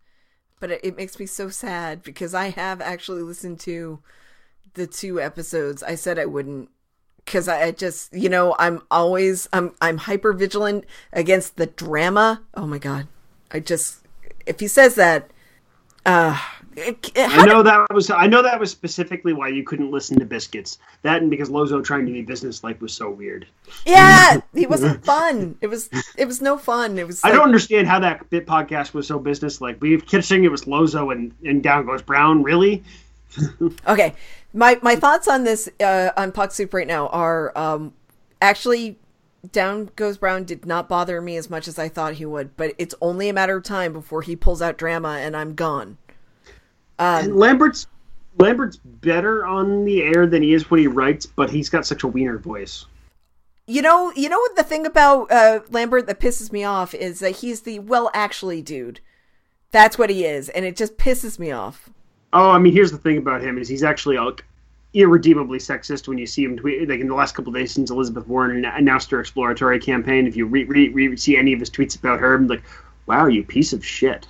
but 0.61 0.71
it, 0.71 0.81
it 0.83 0.97
makes 0.97 1.19
me 1.19 1.27
so 1.27 1.49
sad 1.49 2.03
because 2.03 2.35
I 2.35 2.49
have 2.51 2.81
actually 2.81 3.23
listened 3.23 3.61
to 3.61 4.01
the 4.75 4.87
two 4.87 5.21
episodes. 5.21 5.83
I 5.83 5.95
said 5.95 6.19
I 6.19 6.27
wouldn't 6.27 6.71
because 7.25 7.49
I 7.49 7.73
just 7.73 8.15
you 8.15 8.29
know 8.29 8.55
I'm 8.59 8.83
always 8.91 9.49
I'm 9.53 9.75
I'm 9.81 9.99
hyper 9.99 10.33
vigilant 10.33 10.85
against 11.13 11.57
the 11.57 11.67
drama. 11.67 12.43
Oh 12.55 12.67
my 12.67 12.79
god! 12.79 13.09
I 13.51 13.61
just 13.61 14.07
if 14.47 14.61
he 14.61 14.69
says 14.69 14.95
that, 14.95 15.31
uh, 16.05 16.39
I 16.79 17.47
know 17.47 17.63
that 17.63 17.87
was 17.93 18.11
I 18.11 18.27
know 18.27 18.43
that 18.43 18.61
was 18.61 18.71
specifically 18.71 19.33
why 19.33 19.49
you 19.49 19.65
couldn't 19.65 19.91
listen 19.91 20.19
to 20.19 20.27
Biscuits. 20.27 20.79
That 21.03 21.23
and 21.23 21.31
because 21.31 21.49
Lozo 21.49 21.81
trying 21.81 22.05
to 22.07 22.13
be 22.13 22.23
businesslike 22.23 22.81
was 22.81 22.93
so 22.93 23.11
weird. 23.11 23.47
Yeah, 23.87 24.41
it 24.55 24.69
wasn't 24.69 25.05
fun. 25.05 25.57
It 25.61 25.69
was 25.69 25.89
it 26.19 26.27
was 26.27 26.43
no 26.43 26.59
fun. 26.59 26.99
It 26.99 27.07
was 27.07 27.25
I 27.25 27.31
don't 27.31 27.45
understand 27.45 27.87
how 27.87 27.99
that 28.01 28.29
bit 28.29 28.47
podcast 28.47 28.93
was 28.93 29.07
so 29.07 29.19
businesslike. 29.19 29.81
We 29.81 29.99
kept 30.01 30.25
saying 30.25 30.45
it 30.45 30.51
was 30.51 30.67
Lozo 30.67 31.11
and, 31.11 31.33
and 31.45 31.63
Down 31.63 31.87
Goes 31.87 32.03
Brown. 32.03 32.43
Really? 32.43 32.83
Okay, 33.87 34.15
my 34.55 34.79
my 34.83 34.97
thoughts 34.97 35.29
on 35.29 35.45
this 35.45 35.69
uh, 35.81 36.11
on 36.17 36.33
Puck 36.33 36.53
Soup 36.53 36.73
right 36.73 36.87
now 36.87 37.09
are 37.09 37.57
um, 37.57 37.93
actually 38.41 38.99
Down 39.53 39.91
Goes 39.97 40.17
Brown 40.17 40.45
did 40.45 40.65
not 40.65 40.89
bother 40.89 41.21
me 41.21 41.37
as 41.37 41.51
much 41.51 41.69
as 41.69 41.79
I 41.79 41.89
thought 41.89 42.15
he 42.15 42.25
would, 42.25 42.57
but 42.57 42.73
it's 42.79 42.95
only 43.01 43.29
a 43.29 43.33
matter 43.33 43.57
of 43.57 43.65
time 43.65 43.93
before 43.93 44.23
he 44.23 44.37
pulls 44.37 44.63
out 44.63 44.79
drama 44.79 45.19
and 45.21 45.37
I'm 45.37 45.55
gone. 45.55 45.99
And 46.99 47.37
Lambert's 47.37 47.87
Lambert's 48.39 48.77
better 48.77 49.47
on 49.47 49.85
the 49.85 50.03
air 50.03 50.27
than 50.27 50.43
he 50.43 50.53
is 50.53 50.71
when 50.71 50.81
he 50.81 50.87
writes, 50.87 51.27
but 51.27 51.51
he's 51.51 51.69
got 51.69 51.87
such 51.87 52.03
a 52.03 52.09
wiener 52.09 52.39
voice. 52.39 52.87
You 53.67 53.83
know, 53.83 54.13
you 54.15 54.29
know 54.29 54.39
what 54.39 54.57
the 54.57 54.63
thing 54.63 54.87
about 54.87 55.31
uh, 55.31 55.61
Lambert 55.71 56.07
that 56.07 56.21
pisses 56.21 56.53
me 56.53 56.63
off 56.63 56.95
is 56.95 57.19
that 57.21 57.37
he's 57.37 57.63
the 57.63 57.81
well 57.81 58.11
actually 58.15 58.63
dude. 58.63 59.01
That's 59.73 59.99
what 59.99 60.11
he 60.11 60.25
is, 60.25 60.49
and 60.51 60.65
it 60.65 60.77
just 60.77 60.97
pisses 60.97 61.39
me 61.39 61.51
off. 61.51 61.91
Oh, 62.33 62.51
I 62.51 62.59
mean, 62.59 62.73
here's 62.73 62.93
the 62.93 62.99
thing 62.99 63.19
about 63.19 63.43
him 63.43 63.59
is 63.59 63.69
he's 63.69 63.83
actually 63.83 64.19
like 64.19 64.45
irredeemably 64.95 65.59
sexist 65.59 66.09
when 66.09 66.17
you 66.17 66.27
see 66.27 66.45
him 66.45 66.57
tweet 66.57 66.89
like 66.89 67.01
in 67.01 67.09
the 67.09 67.15
last 67.15 67.35
couple 67.35 67.51
of 67.51 67.59
days 67.59 67.73
since 67.73 67.91
Elizabeth 67.91 68.27
Warren 68.27 68.65
announced 68.65 69.11
her 69.11 69.21
exploratory 69.21 69.81
campaign. 69.81 70.27
If 70.27 70.37
you 70.37 70.47
re- 70.47 70.65
re- 70.65 70.89
re- 70.89 71.17
see 71.17 71.37
any 71.37 71.53
of 71.53 71.61
his 71.61 71.71
tweets 71.71 71.99
about 71.99 72.21
her, 72.21 72.35
I'm 72.35 72.47
like, 72.47 72.63
wow, 73.07 73.27
you 73.27 73.43
piece 73.43 73.73
of 73.73 73.85
shit. 73.85 74.29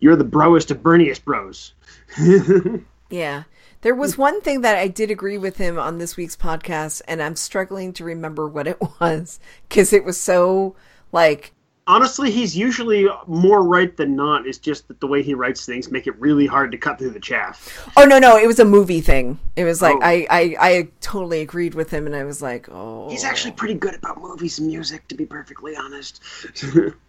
You're 0.00 0.16
the 0.16 0.24
broest 0.24 0.70
of 0.70 0.82
Berniest 0.82 1.24
bros. 1.24 1.74
Yeah. 3.08 3.44
There 3.82 3.94
was 3.94 4.18
one 4.18 4.40
thing 4.40 4.62
that 4.62 4.76
I 4.76 4.88
did 4.88 5.12
agree 5.12 5.38
with 5.38 5.58
him 5.58 5.78
on 5.78 5.98
this 5.98 6.16
week's 6.16 6.34
podcast, 6.36 7.02
and 7.06 7.22
I'm 7.22 7.36
struggling 7.36 7.92
to 7.94 8.04
remember 8.04 8.48
what 8.48 8.66
it 8.66 8.78
was 9.00 9.38
because 9.68 9.92
it 9.92 10.04
was 10.04 10.18
so 10.20 10.74
like 11.12 11.52
Honestly, 11.88 12.32
he's 12.32 12.56
usually 12.56 13.06
more 13.28 13.62
right 13.62 13.96
than 13.96 14.16
not. 14.16 14.44
It's 14.44 14.58
just 14.58 14.88
that 14.88 14.98
the 14.98 15.06
way 15.06 15.22
he 15.22 15.34
writes 15.34 15.64
things 15.64 15.88
make 15.88 16.08
it 16.08 16.18
really 16.18 16.44
hard 16.44 16.72
to 16.72 16.78
cut 16.78 16.98
through 16.98 17.10
the 17.10 17.20
chaff. 17.20 17.88
oh 17.96 18.04
no 18.04 18.18
no 18.18 18.36
it 18.36 18.48
was 18.48 18.58
a 18.58 18.64
movie 18.64 19.00
thing. 19.00 19.38
It 19.54 19.62
was 19.62 19.80
like 19.80 19.94
Oh. 19.94 20.00
I, 20.02 20.26
I 20.28 20.56
I 20.58 20.88
totally 21.00 21.42
agreed 21.42 21.74
with 21.74 21.90
him, 21.90 22.06
and 22.06 22.16
I 22.16 22.24
was 22.24 22.42
like 22.42 22.68
oh 22.72 23.08
He's 23.08 23.22
actually 23.22 23.52
pretty 23.52 23.74
good 23.74 23.94
about 23.94 24.20
movies 24.20 24.58
and 24.58 24.66
music, 24.66 25.06
to 25.08 25.14
be 25.14 25.26
perfectly 25.26 25.76
honest. 25.76 26.20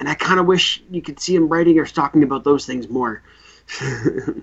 and 0.00 0.08
I 0.08 0.14
kind 0.14 0.40
of 0.40 0.46
wish 0.46 0.82
you 0.90 1.02
could 1.02 1.20
see 1.20 1.36
him 1.36 1.48
writing 1.48 1.78
or 1.78 1.84
talking 1.84 2.22
about 2.22 2.42
those 2.42 2.66
things 2.66 2.88
more. 2.88 3.22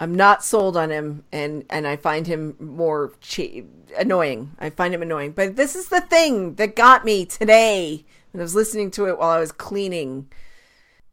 I'm 0.00 0.14
not 0.14 0.42
sold 0.44 0.76
on 0.76 0.90
him, 0.90 1.22
and 1.32 1.64
and 1.70 1.86
I 1.86 1.94
find 1.96 2.26
him 2.26 2.56
more 2.58 3.12
che- 3.20 3.64
annoying. 3.96 4.50
I 4.58 4.70
find 4.70 4.92
him 4.92 5.02
annoying. 5.02 5.30
But 5.32 5.54
this 5.54 5.76
is 5.76 5.88
the 5.88 6.00
thing 6.00 6.56
that 6.56 6.74
got 6.74 7.04
me 7.04 7.24
today 7.24 8.04
when 8.32 8.40
I 8.40 8.42
was 8.42 8.56
listening 8.56 8.90
to 8.92 9.06
it 9.06 9.18
while 9.18 9.30
I 9.30 9.38
was 9.38 9.52
cleaning. 9.52 10.26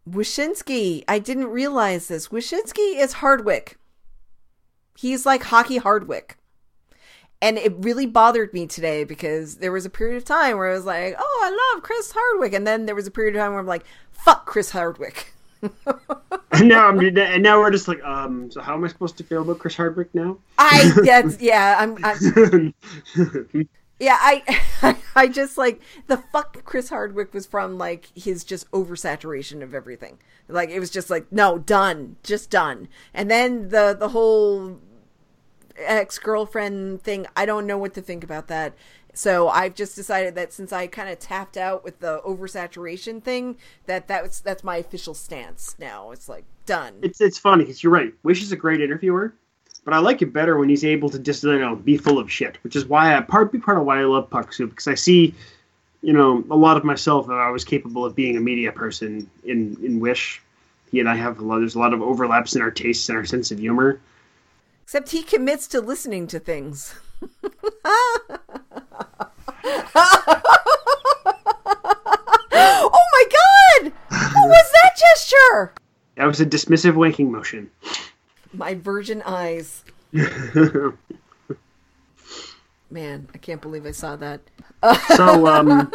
Wyshynski, 0.09 1.03
I 1.07 1.19
didn't 1.19 1.51
realize 1.51 2.07
this. 2.07 2.29
Wyshynski 2.29 2.99
is 2.99 3.13
Hardwick. 3.13 3.77
He's 4.97 5.27
like 5.27 5.43
hockey 5.43 5.77
Hardwick. 5.77 6.37
And 7.41 7.57
it 7.57 7.73
really 7.77 8.05
bothered 8.05 8.53
me 8.53 8.67
today 8.67 9.03
because 9.03 9.55
there 9.55 9.71
was 9.71 9.85
a 9.85 9.89
period 9.89 10.17
of 10.17 10.25
time 10.25 10.57
where 10.57 10.69
I 10.69 10.73
was 10.73 10.85
like, 10.85 11.15
oh, 11.17 11.41
I 11.43 11.73
love 11.73 11.83
Chris 11.83 12.11
Hardwick. 12.15 12.53
And 12.53 12.67
then 12.67 12.85
there 12.85 12.95
was 12.95 13.07
a 13.07 13.11
period 13.11 13.35
of 13.35 13.41
time 13.41 13.51
where 13.51 13.59
I'm 13.59 13.65
like, 13.65 13.83
fuck 14.11 14.45
Chris 14.45 14.69
Hardwick. 14.69 15.33
and 15.61 16.69
now 16.69 16.87
I'm 16.87 16.99
and 16.99 17.43
now 17.43 17.59
we're 17.59 17.71
just 17.71 17.87
like, 17.87 18.03
um, 18.03 18.51
so 18.51 18.61
how 18.61 18.75
am 18.75 18.83
I 18.83 18.87
supposed 18.87 19.17
to 19.17 19.23
feel 19.23 19.41
about 19.41 19.59
Chris 19.59 19.75
Hardwick 19.75 20.13
now? 20.13 20.37
I, 20.57 20.91
that's, 21.03 21.41
yeah, 21.41 21.77
I'm, 21.79 21.97
I'm 22.03 22.73
Yeah, 24.01 24.17
I 24.19 24.97
I 25.15 25.27
just 25.27 25.59
like 25.59 25.79
the 26.07 26.17
fuck 26.17 26.65
Chris 26.65 26.89
Hardwick 26.89 27.35
was 27.35 27.45
from 27.45 27.77
like 27.77 28.09
his 28.15 28.43
just 28.43 28.69
oversaturation 28.71 29.61
of 29.61 29.75
everything. 29.75 30.17
Like 30.47 30.69
it 30.69 30.79
was 30.79 30.89
just 30.89 31.11
like 31.11 31.31
no, 31.31 31.59
done, 31.59 32.15
just 32.23 32.49
done. 32.49 32.87
And 33.13 33.29
then 33.29 33.69
the 33.69 33.95
the 33.97 34.09
whole 34.09 34.79
ex-girlfriend 35.83 37.03
thing, 37.03 37.27
I 37.35 37.45
don't 37.45 37.67
know 37.67 37.77
what 37.77 37.93
to 37.95 38.01
think 38.01 38.23
about 38.23 38.47
that. 38.47 38.73
So 39.13 39.49
I've 39.49 39.75
just 39.75 39.95
decided 39.95 40.35
that 40.35 40.53
since 40.53 40.71
I 40.71 40.87
kind 40.87 41.09
of 41.09 41.19
tapped 41.19 41.57
out 41.57 41.83
with 41.83 41.99
the 41.99 42.21
oversaturation 42.25 43.21
thing, 43.21 43.57
that 43.85 44.07
that's 44.07 44.39
that's 44.39 44.63
my 44.63 44.77
official 44.77 45.13
stance 45.13 45.75
now. 45.79 46.11
It's 46.11 46.29
like 46.29 46.45
done. 46.65 46.95
it's 47.01 47.19
it's 47.19 47.37
funny 47.37 47.65
because 47.65 47.83
you're 47.83 47.91
right. 47.91 48.13
Wysh 48.23 48.41
is 48.41 48.51
a 48.51 48.55
great 48.55 48.81
interviewer, 48.81 49.33
but 49.83 49.93
I 49.93 49.99
like 49.99 50.21
it 50.21 50.31
better 50.31 50.57
when 50.57 50.69
he's 50.69 50.85
able 50.85 51.09
to 51.09 51.19
just 51.19 51.43
you 51.43 51.59
know 51.59 51.75
be 51.75 51.97
full 51.97 52.19
of 52.19 52.31
shit, 52.31 52.57
which 52.63 52.75
is 52.75 52.85
why 52.85 53.15
I 53.15 53.21
part 53.21 53.51
be 53.51 53.59
part 53.59 53.77
of 53.77 53.85
why 53.85 53.99
I 53.99 54.05
love 54.05 54.29
Puck 54.29 54.53
Soup 54.53 54.69
because 54.69 54.87
I 54.87 54.95
see, 54.95 55.35
you 56.01 56.13
know, 56.13 56.43
a 56.49 56.55
lot 56.55 56.77
of 56.77 56.83
myself 56.83 57.27
that 57.27 57.33
I 57.33 57.49
was 57.49 57.65
capable 57.65 58.05
of 58.05 58.15
being 58.15 58.37
a 58.37 58.41
media 58.41 58.71
person 58.71 59.29
in 59.43 59.77
in 59.83 59.99
Wysh. 59.99 60.41
He 60.89 60.99
and 60.99 61.09
I 61.09 61.15
have 61.15 61.39
a 61.39 61.43
lot. 61.43 61.59
There's 61.59 61.75
a 61.75 61.79
lot 61.79 61.93
of 61.93 62.01
overlaps 62.01 62.55
in 62.55 62.61
our 62.61 62.71
tastes 62.71 63.07
and 63.09 63.17
our 63.17 63.25
sense 63.25 63.51
of 63.51 63.59
humor. 63.59 63.99
Except 64.91 65.11
he 65.11 65.23
commits 65.23 65.67
to 65.67 65.79
listening 65.79 66.27
to 66.27 66.37
things. 66.37 66.95
oh 67.23 67.29
my 72.51 73.23
god! 73.31 73.93
What 74.09 74.49
was 74.49 74.71
that 74.73 74.91
gesture? 74.99 75.73
That 76.17 76.25
was 76.25 76.41
a 76.41 76.45
dismissive 76.45 76.95
wanking 76.95 77.29
motion. 77.29 77.71
My 78.51 78.73
virgin 78.73 79.21
eyes. 79.21 79.85
Man, 80.11 80.97
I 83.33 83.37
can't 83.37 83.61
believe 83.61 83.85
I 83.85 83.91
saw 83.91 84.17
that. 84.17 84.41
So, 85.15 85.47
um, 85.47 85.89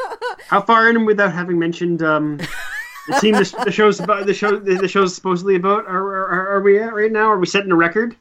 how 0.46 0.62
far 0.62 0.88
in 0.88 1.04
without 1.04 1.34
having 1.34 1.58
mentioned 1.58 2.02
um, 2.02 2.38
the 3.08 3.18
team 3.20 3.34
the, 3.34 3.62
the 3.66 3.70
show's 3.70 4.00
about 4.00 4.24
the 4.24 4.32
show 4.32 4.58
the 4.58 4.88
show's 4.88 5.14
supposedly 5.14 5.56
about? 5.56 5.84
Are, 5.84 5.98
are, 5.98 6.56
are 6.56 6.62
we 6.62 6.78
at 6.78 6.94
right 6.94 7.12
now? 7.12 7.26
Are 7.26 7.38
we 7.38 7.44
setting 7.44 7.72
a 7.72 7.76
record? 7.76 8.16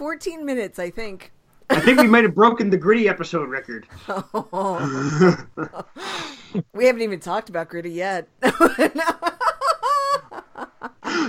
14 0.00 0.46
minutes, 0.46 0.78
I 0.78 0.88
think. 0.88 1.30
I 1.68 1.78
think 1.78 2.00
we 2.00 2.06
might 2.06 2.24
have 2.24 2.34
broken 2.34 2.70
the 2.70 2.78
gritty 2.78 3.06
episode 3.06 3.50
record. 3.50 3.86
We 6.72 6.86
haven't 6.86 7.02
even 7.02 7.20
talked 7.20 7.48
about 7.48 7.68
Gritty 7.68 7.92
yet. 7.92 8.26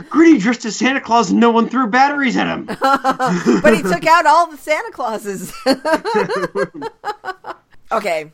Gritty 0.10 0.40
dressed 0.40 0.66
as 0.66 0.76
Santa 0.76 1.00
Claus 1.00 1.30
and 1.30 1.40
no 1.40 1.52
one 1.52 1.70
threw 1.70 1.86
batteries 1.86 2.36
at 2.38 2.48
him. 2.48 2.66
but 3.62 3.76
he 3.76 3.84
took 3.84 4.04
out 4.08 4.26
all 4.26 4.50
the 4.50 4.58
Santa 4.58 4.92
Clauses. 4.92 5.54
okay. 7.92 8.32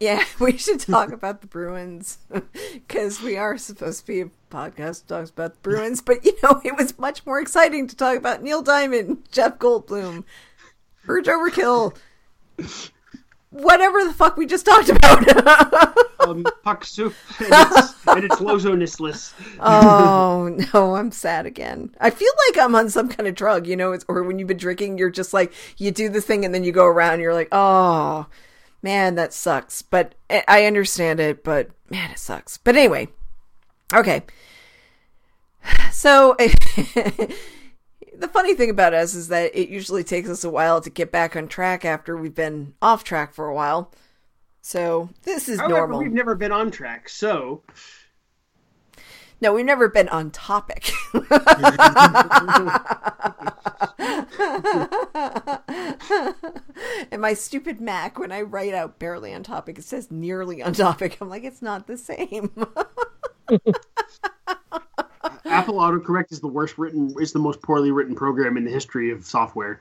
Yeah, 0.00 0.24
we 0.38 0.56
should 0.56 0.80
talk 0.80 1.12
about 1.12 1.40
the 1.40 1.46
Bruins 1.46 2.18
because 2.72 3.20
we 3.22 3.36
are 3.36 3.58
supposed 3.58 4.00
to 4.00 4.06
be 4.06 4.20
a 4.20 4.30
podcast 4.50 5.06
that 5.06 5.08
talks 5.08 5.30
about 5.30 5.54
the 5.54 5.60
Bruins. 5.60 6.00
But 6.00 6.24
you 6.24 6.36
know, 6.42 6.60
it 6.64 6.76
was 6.76 6.98
much 6.98 7.26
more 7.26 7.40
exciting 7.40 7.86
to 7.88 7.96
talk 7.96 8.16
about 8.16 8.42
Neil 8.42 8.62
Diamond, 8.62 9.28
Jeff 9.30 9.58
Goldblum, 9.58 10.24
Urge 11.08 11.26
Overkill, 11.26 11.96
whatever 13.50 14.04
the 14.04 14.12
fuck 14.12 14.36
we 14.36 14.46
just 14.46 14.66
talked 14.66 14.88
about. 14.88 15.96
Um, 16.20 16.44
Puck 16.64 16.84
soup 16.84 17.14
and 17.38 17.46
it's, 17.48 18.06
and 18.08 18.24
it's 18.24 18.40
oh 19.60 20.54
no, 20.74 20.96
I'm 20.96 21.12
sad 21.12 21.46
again. 21.46 21.94
I 22.00 22.10
feel 22.10 22.32
like 22.48 22.62
I'm 22.62 22.74
on 22.74 22.90
some 22.90 23.08
kind 23.08 23.28
of 23.28 23.36
drug, 23.36 23.68
you 23.68 23.76
know, 23.76 23.92
it's, 23.92 24.04
or 24.08 24.24
when 24.24 24.38
you've 24.38 24.48
been 24.48 24.56
drinking, 24.56 24.98
you're 24.98 25.10
just 25.10 25.32
like 25.32 25.52
you 25.78 25.92
do 25.92 26.08
the 26.08 26.20
thing 26.20 26.44
and 26.44 26.52
then 26.52 26.64
you 26.64 26.72
go 26.72 26.84
around, 26.84 27.20
you're 27.20 27.32
like, 27.32 27.48
oh 27.52 28.26
man, 28.82 29.14
that 29.16 29.32
sucks. 29.32 29.82
But 29.82 30.14
I- 30.30 30.44
I 30.48 30.64
understand 30.66 31.20
it, 31.20 31.42
but 31.44 31.70
man, 31.90 32.10
it 32.10 32.18
sucks. 32.18 32.56
But 32.58 32.76
anyway, 32.76 33.08
okay. 33.94 34.22
So 35.92 36.36
the 36.38 38.28
funny 38.32 38.54
thing 38.54 38.70
about 38.70 38.94
us 38.94 39.14
is 39.14 39.28
that 39.28 39.50
it 39.54 39.68
usually 39.68 40.04
takes 40.04 40.28
us 40.28 40.44
a 40.44 40.50
while 40.50 40.80
to 40.80 40.90
get 40.90 41.10
back 41.10 41.34
on 41.34 41.48
track 41.48 41.84
after 41.84 42.16
we've 42.16 42.34
been 42.34 42.74
off 42.80 43.02
track 43.04 43.34
for 43.34 43.48
a 43.48 43.54
while. 43.54 43.92
So 44.60 45.08
this 45.24 45.48
is 45.48 45.58
However, 45.58 45.74
normal. 45.76 45.98
we've 46.00 46.12
never 46.12 46.34
been 46.34 46.52
on 46.52 46.70
track, 46.70 47.08
so 47.08 47.62
No, 49.40 49.52
we've 49.52 49.64
never 49.64 49.88
been 49.88 50.08
on 50.08 50.30
topic. 50.32 50.90
and 57.12 57.20
my 57.20 57.34
stupid 57.34 57.80
Mac, 57.80 58.18
when 58.18 58.32
I 58.32 58.42
write 58.42 58.74
out 58.74 58.98
barely 58.98 59.32
on 59.32 59.44
topic, 59.44 59.78
it 59.78 59.84
says 59.84 60.10
nearly 60.10 60.60
on 60.62 60.72
topic. 60.72 61.18
I'm 61.20 61.28
like, 61.28 61.44
it's 61.44 61.62
not 61.62 61.86
the 61.86 61.96
same. 61.96 62.50
Apple 65.44 65.74
autocorrect 65.74 66.32
is 66.32 66.40
the 66.40 66.48
worst 66.48 66.76
written, 66.76 67.14
is 67.20 67.32
the 67.32 67.38
most 67.38 67.62
poorly 67.62 67.92
written 67.92 68.16
program 68.16 68.56
in 68.56 68.64
the 68.64 68.70
history 68.70 69.12
of 69.12 69.24
software, 69.24 69.80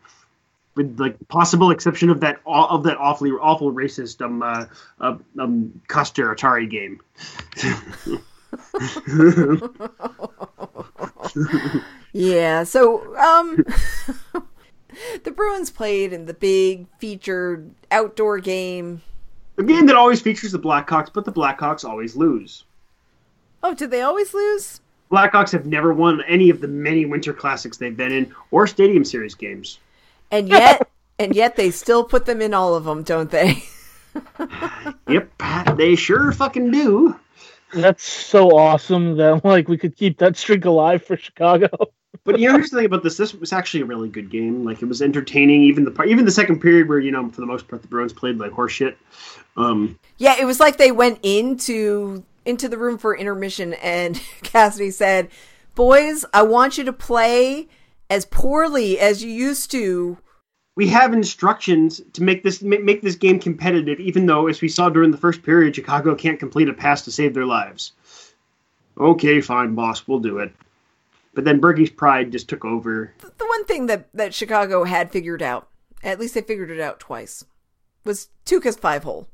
with 0.75 0.99
like 0.99 1.15
possible 1.29 1.71
exception 1.71 2.09
of 2.09 2.19
that 2.21 2.39
of 2.45 2.83
that 2.83 2.97
awfully 2.97 3.31
awful 3.31 3.73
racist 3.73 4.21
um 4.21 4.43
uh, 4.43 4.65
uh 5.01 5.17
um 5.39 5.81
Custer 5.87 6.33
Atari 6.33 6.69
game. 6.69 7.01
yeah. 12.13 12.63
So 12.63 13.15
um. 13.17 13.63
the 15.23 15.31
Bruins 15.31 15.69
played 15.69 16.13
in 16.13 16.25
the 16.25 16.33
big 16.33 16.87
featured 16.99 17.71
outdoor 17.91 18.39
game. 18.39 19.01
A 19.57 19.63
game 19.63 19.85
that 19.87 19.95
always 19.95 20.21
features 20.21 20.51
the 20.51 20.59
Blackhawks, 20.59 21.11
but 21.11 21.25
the 21.25 21.31
Blackhawks 21.31 21.83
always 21.83 22.15
lose. 22.15 22.65
Oh, 23.63 23.73
did 23.73 23.91
they 23.91 24.01
always 24.01 24.33
lose? 24.33 24.81
Blackhawks 25.11 25.51
have 25.51 25.65
never 25.65 25.93
won 25.93 26.21
any 26.27 26.49
of 26.49 26.61
the 26.61 26.67
many 26.67 27.05
Winter 27.05 27.33
Classics 27.33 27.77
they've 27.77 27.95
been 27.95 28.11
in 28.11 28.33
or 28.51 28.67
Stadium 28.67 29.03
Series 29.03 29.35
games. 29.35 29.79
And 30.31 30.49
yet, 30.49 30.87
and 31.19 31.35
yet 31.35 31.55
they 31.55 31.71
still 31.71 32.03
put 32.03 32.25
them 32.25 32.41
in 32.41 32.53
all 32.53 32.75
of 32.75 32.83
them, 32.83 33.03
don't 33.03 33.31
they? 33.31 33.63
yep, 35.07 35.31
they 35.75 35.95
sure 35.95 36.31
fucking 36.31 36.71
do. 36.71 37.15
That's 37.73 38.03
so 38.03 38.57
awesome 38.57 39.17
that 39.17 39.43
like 39.45 39.67
we 39.67 39.77
could 39.77 39.95
keep 39.95 40.17
that 40.19 40.37
streak 40.37 40.65
alive 40.65 41.03
for 41.03 41.17
Chicago. 41.17 41.69
but 42.23 42.39
you 42.39 42.47
know, 42.47 42.55
here's 42.55 42.69
the 42.69 42.77
thing 42.77 42.85
about 42.85 43.03
this: 43.03 43.17
this 43.17 43.33
was 43.33 43.53
actually 43.53 43.81
a 43.81 43.85
really 43.85 44.09
good 44.09 44.29
game. 44.29 44.63
Like 44.63 44.81
it 44.81 44.85
was 44.85 45.01
entertaining. 45.01 45.63
Even 45.63 45.83
the 45.83 45.91
part, 45.91 46.09
even 46.09 46.25
the 46.25 46.31
second 46.31 46.61
period, 46.61 46.87
where 46.87 46.99
you 46.99 47.11
know, 47.11 47.29
for 47.29 47.41
the 47.41 47.47
most 47.47 47.67
part, 47.67 47.81
the 47.81 47.87
Bruins 47.87 48.13
played 48.13 48.37
like 48.37 48.51
horseshit. 48.51 48.95
Um, 49.55 49.99
yeah, 50.17 50.35
it 50.39 50.45
was 50.45 50.59
like 50.59 50.77
they 50.77 50.91
went 50.91 51.19
into 51.23 52.23
into 52.45 52.69
the 52.69 52.77
room 52.77 52.97
for 52.97 53.15
intermission, 53.15 53.73
and 53.75 54.21
Cassidy 54.43 54.91
said, 54.91 55.29
"Boys, 55.75 56.25
I 56.33 56.43
want 56.43 56.77
you 56.77 56.83
to 56.85 56.93
play 56.93 57.67
as 58.09 58.25
poorly 58.25 58.99
as 58.99 59.23
you 59.23 59.31
used 59.31 59.71
to." 59.71 60.17
We 60.77 60.87
have 60.89 61.11
instructions 61.11 62.01
to 62.13 62.21
make 62.21 62.43
this 62.43 62.61
make 62.61 63.01
this 63.01 63.15
game 63.15 63.39
competitive, 63.39 63.99
even 63.99 64.27
though, 64.27 64.45
as 64.45 64.61
we 64.61 64.69
saw 64.69 64.89
during 64.89 65.09
the 65.09 65.17
first 65.17 65.41
period, 65.41 65.75
Chicago 65.75 66.13
can't 66.13 66.39
complete 66.39 66.69
a 66.69 66.73
pass 66.73 67.03
to 67.05 67.11
save 67.11 67.33
their 67.33 67.47
lives. 67.47 67.93
Okay, 68.95 69.41
fine, 69.41 69.73
boss, 69.73 70.07
we'll 70.07 70.19
do 70.19 70.37
it. 70.37 70.53
But 71.33 71.45
then 71.45 71.59
Bergy's 71.59 71.89
pride 71.89 72.31
just 72.31 72.47
took 72.47 72.63
over. 72.63 73.11
The 73.19 73.45
one 73.47 73.65
thing 73.65 73.87
that, 73.87 74.07
that 74.13 74.35
Chicago 74.35 74.83
had 74.83 75.11
figured 75.11 75.41
out, 75.41 75.67
at 76.03 76.19
least 76.19 76.35
they 76.35 76.41
figured 76.41 76.69
it 76.69 76.79
out 76.79 76.99
twice, 76.99 77.43
was 78.03 78.29
Tuukka's 78.45 78.77
five 78.77 79.03
hole. 79.03 79.27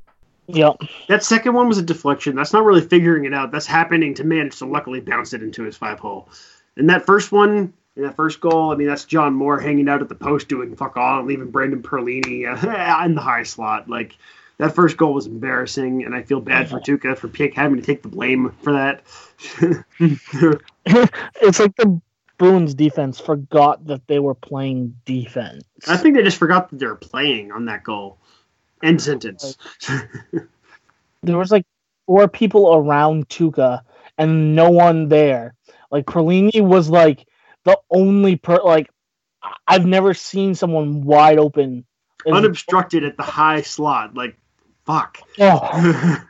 Yep. 0.46 0.76
That 1.08 1.24
second 1.24 1.52
one 1.52 1.68
was 1.68 1.76
a 1.76 1.82
deflection. 1.82 2.36
That's 2.36 2.54
not 2.54 2.64
really 2.64 2.80
figuring 2.80 3.26
it 3.26 3.34
out. 3.34 3.52
That's 3.52 3.66
happening 3.66 4.14
to 4.14 4.24
manage 4.24 4.56
to 4.60 4.64
luckily 4.64 5.00
bounce 5.00 5.34
it 5.34 5.42
into 5.42 5.62
his 5.62 5.76
five 5.76 5.98
hole. 5.98 6.30
And 6.76 6.88
that 6.88 7.04
first 7.04 7.32
one, 7.32 7.74
that 7.96 8.16
first 8.16 8.40
goal, 8.40 8.72
I 8.72 8.76
mean, 8.76 8.88
that's 8.88 9.04
John 9.04 9.34
Moore 9.34 9.60
hanging 9.60 9.88
out 9.88 10.02
at 10.02 10.08
the 10.08 10.14
post 10.14 10.48
doing 10.48 10.74
fuck 10.76 10.96
all, 10.96 11.22
leaving 11.22 11.50
Brendan 11.50 11.82
Perlini 11.82 12.46
uh, 12.46 13.04
in 13.04 13.14
the 13.14 13.20
high 13.20 13.44
slot. 13.44 13.88
Like, 13.88 14.16
that 14.58 14.74
first 14.74 14.96
goal 14.96 15.14
was 15.14 15.26
embarrassing, 15.26 16.04
and 16.04 16.14
I 16.14 16.22
feel 16.22 16.40
bad 16.40 16.68
for 16.68 16.80
Tuukka 16.80 17.18
for 17.18 17.28
having 17.54 17.76
to 17.76 17.82
take 17.82 18.02
the 18.02 18.08
blame 18.08 18.54
for 18.62 18.72
that. 18.72 19.02
it's 21.40 21.58
like 21.58 21.76
the 21.76 22.00
Bruins 22.38 22.74
defense 22.74 23.20
forgot 23.20 23.86
that 23.86 24.06
they 24.06 24.18
were 24.18 24.34
playing 24.34 24.96
defense. 25.04 25.64
I 25.88 25.96
think 25.96 26.16
they 26.16 26.22
just 26.22 26.38
forgot 26.38 26.70
that 26.70 26.78
they 26.78 26.86
were 26.86 26.94
playing 26.94 27.52
on 27.52 27.66
that 27.66 27.82
goal. 27.84 28.18
End 28.82 29.00
sentence. 29.00 29.56
there 31.22 31.38
was 31.38 31.50
like 31.50 31.66
four 32.06 32.28
people 32.28 32.74
around 32.74 33.28
Tuukka 33.28 33.82
and 34.18 34.54
no 34.54 34.70
one 34.70 35.08
there. 35.08 35.54
Like 35.90 36.06
Perlini 36.06 36.60
was 36.60 36.90
like 36.90 37.26
the 37.64 37.78
only 37.90 38.36
per 38.36 38.60
like 38.62 38.90
I've 39.66 39.86
never 39.86 40.14
seen 40.14 40.54
someone 40.54 41.04
wide 41.04 41.38
open 41.38 41.84
unobstructed 42.26 43.04
at 43.04 43.16
the 43.16 43.22
high 43.22 43.62
slot. 43.62 44.14
Like 44.14 44.36
fuck. 44.84 45.18
Oh. 45.40 46.24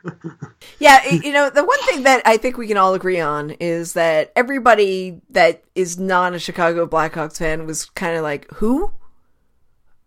yeah, 0.79 1.05
you 1.07 1.31
know, 1.31 1.49
the 1.49 1.63
one 1.63 1.81
thing 1.83 2.03
that 2.03 2.21
I 2.25 2.37
think 2.37 2.57
we 2.57 2.67
can 2.67 2.77
all 2.77 2.93
agree 2.93 3.19
on 3.19 3.51
is 3.51 3.93
that 3.93 4.31
everybody 4.35 5.21
that 5.29 5.63
is 5.75 5.99
not 5.99 6.33
a 6.33 6.39
Chicago 6.39 6.87
Blackhawks 6.87 7.37
fan 7.37 7.65
was 7.65 7.85
kind 7.85 8.15
of 8.15 8.23
like, 8.23 8.49
who? 8.51 8.91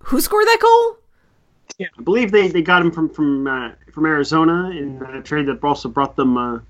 Who 0.05 0.21
scored 0.21 0.47
that 0.47 0.59
goal? 0.61 0.97
Yeah. 1.79 1.89
I 1.99 2.03
believe 2.03 2.33
they, 2.33 2.49
they 2.49 2.63
got 2.63 2.83
him 2.83 2.91
from 2.91 3.09
from 3.11 3.47
uh, 3.47 3.73
from 3.93 4.07
Arizona 4.07 4.71
in 4.71 5.03
a 5.03 5.23
trade 5.23 5.47
that 5.47 5.63
also 5.63 5.89
brought 5.89 6.17
them 6.17 6.37
uh, 6.37 6.61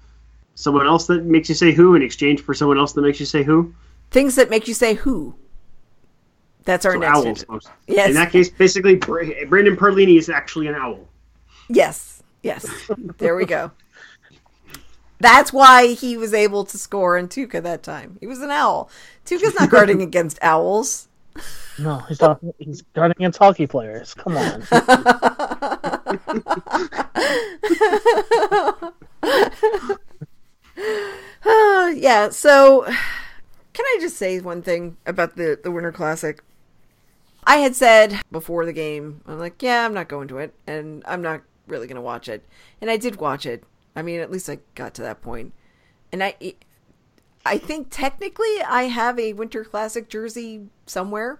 someone 0.54 0.86
else 0.86 1.06
that 1.06 1.24
makes 1.24 1.48
you 1.48 1.54
say 1.54 1.72
who 1.72 1.94
in 1.94 2.02
exchange 2.02 2.40
for 2.40 2.52
someone 2.52 2.78
else 2.78 2.92
that 2.94 3.02
makes 3.02 3.20
you 3.20 3.26
say 3.26 3.42
who. 3.42 3.72
Things 4.10 4.36
that 4.36 4.50
make 4.50 4.68
you 4.68 4.74
say 4.74 4.94
who. 4.94 5.34
That's 6.64 6.84
our 6.84 6.92
so 6.92 6.98
next. 6.98 7.44
Owls, 7.48 7.68
yes. 7.86 8.08
In 8.08 8.14
that 8.14 8.30
case, 8.30 8.50
basically, 8.50 8.96
Brendan 8.96 9.76
Perlini 9.76 10.18
is 10.18 10.28
actually 10.28 10.66
an 10.66 10.74
owl. 10.74 11.08
Yes. 11.68 12.22
Yes. 12.42 12.66
there 13.18 13.36
we 13.36 13.46
go. 13.46 13.70
That's 15.20 15.52
why 15.52 15.94
he 15.94 16.16
was 16.16 16.32
able 16.32 16.64
to 16.66 16.78
score 16.78 17.18
in 17.18 17.28
Tuukka 17.28 17.62
that 17.62 17.82
time. 17.82 18.18
He 18.20 18.26
was 18.26 18.40
an 18.40 18.50
owl. 18.50 18.90
Tuukka's 19.24 19.58
not 19.58 19.70
guarding 19.70 20.02
against 20.08 20.38
owls. 20.42 21.08
No, 21.78 21.98
he's 22.08 22.20
not. 22.20 22.40
He's 22.58 22.82
guarding 22.82 23.16
against 23.18 23.38
hockey 23.38 23.66
players. 23.66 24.14
Come 24.14 24.36
on. 24.36 24.62
uh, 31.44 31.92
yeah. 31.96 32.28
So, 32.30 32.86
can 33.78 33.86
I 33.86 33.98
just 34.00 34.16
say 34.16 34.40
one 34.40 34.60
thing 34.60 34.96
about 35.06 35.36
the 35.36 35.56
the 35.62 35.70
Winter 35.70 35.92
Classic? 35.92 36.42
I 37.44 37.58
had 37.58 37.76
said 37.76 38.20
before 38.32 38.66
the 38.66 38.72
game, 38.72 39.20
I'm 39.24 39.38
like, 39.38 39.62
yeah, 39.62 39.84
I'm 39.84 39.94
not 39.94 40.08
going 40.08 40.26
to 40.28 40.38
it, 40.38 40.52
and 40.66 41.04
I'm 41.06 41.22
not 41.22 41.42
really 41.68 41.86
going 41.86 41.94
to 41.94 42.02
watch 42.02 42.28
it. 42.28 42.44
And 42.80 42.90
I 42.90 42.96
did 42.96 43.16
watch 43.16 43.46
it. 43.46 43.62
I 43.94 44.02
mean, 44.02 44.18
at 44.18 44.32
least 44.32 44.50
I 44.50 44.58
got 44.74 44.94
to 44.94 45.02
that 45.02 45.22
point. 45.22 45.52
And 46.10 46.24
I 46.24 46.34
I 47.46 47.56
think 47.58 47.86
technically 47.88 48.60
I 48.66 48.84
have 48.84 49.16
a 49.16 49.32
Winter 49.34 49.62
Classic 49.62 50.08
jersey 50.08 50.66
somewhere. 50.86 51.38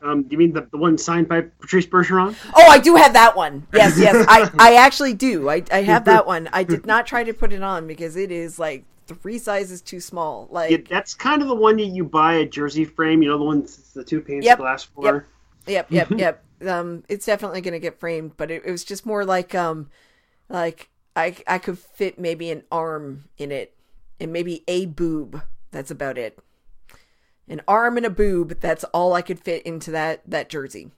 Um, 0.00 0.24
you 0.30 0.38
mean 0.38 0.54
the, 0.54 0.66
the 0.70 0.78
one 0.78 0.96
signed 0.96 1.28
by 1.28 1.42
Patrice 1.42 1.86
Bergeron? 1.86 2.34
Oh, 2.56 2.66
I 2.66 2.78
do 2.78 2.96
have 2.96 3.12
that 3.12 3.36
one. 3.36 3.66
Yes, 3.74 3.98
yes, 3.98 4.24
I, 4.26 4.50
I 4.58 4.76
actually 4.76 5.12
do. 5.12 5.50
I, 5.50 5.62
I 5.70 5.82
have 5.82 6.06
that 6.06 6.26
one. 6.26 6.48
I 6.50 6.64
did 6.64 6.86
not 6.86 7.06
try 7.06 7.24
to 7.24 7.34
put 7.34 7.52
it 7.52 7.62
on 7.62 7.86
because 7.86 8.16
it 8.16 8.30
is 8.30 8.58
like 8.58 8.84
three 9.06 9.38
sizes 9.38 9.80
too 9.80 10.00
small. 10.00 10.48
Like 10.50 10.70
yeah, 10.70 10.78
that's 10.88 11.14
kind 11.14 11.42
of 11.42 11.48
the 11.48 11.54
one 11.54 11.76
that 11.76 11.84
you 11.84 12.04
buy 12.04 12.34
a 12.34 12.46
jersey 12.46 12.84
frame. 12.84 13.22
You 13.22 13.30
know 13.30 13.38
the 13.38 13.44
one 13.44 13.66
the 13.94 14.04
two 14.04 14.20
panes 14.20 14.44
yep, 14.44 14.58
glass 14.58 14.84
for. 14.84 15.26
Yep, 15.66 15.90
yep, 15.90 16.10
yep, 16.10 16.18
yep 16.18 16.44
um, 16.66 17.04
it's 17.08 17.26
definitely 17.26 17.60
going 17.60 17.72
to 17.72 17.78
get 17.78 17.98
framed, 17.98 18.36
but 18.36 18.50
it, 18.50 18.62
it, 18.64 18.70
was 18.70 18.84
just 18.84 19.06
more 19.06 19.24
like, 19.24 19.54
um, 19.54 19.90
like 20.48 20.88
I, 21.16 21.36
I 21.46 21.58
could 21.58 21.78
fit 21.78 22.18
maybe 22.18 22.50
an 22.50 22.64
arm 22.70 23.24
in 23.38 23.52
it 23.52 23.74
and 24.20 24.32
maybe 24.32 24.62
a 24.68 24.86
boob. 24.86 25.42
That's 25.70 25.90
about 25.90 26.18
it. 26.18 26.38
An 27.48 27.60
arm 27.68 27.96
and 27.96 28.06
a 28.06 28.10
boob. 28.10 28.60
That's 28.60 28.84
all 28.84 29.12
I 29.12 29.22
could 29.22 29.40
fit 29.40 29.62
into 29.64 29.90
that, 29.90 30.22
that 30.26 30.48
jersey. 30.48 30.90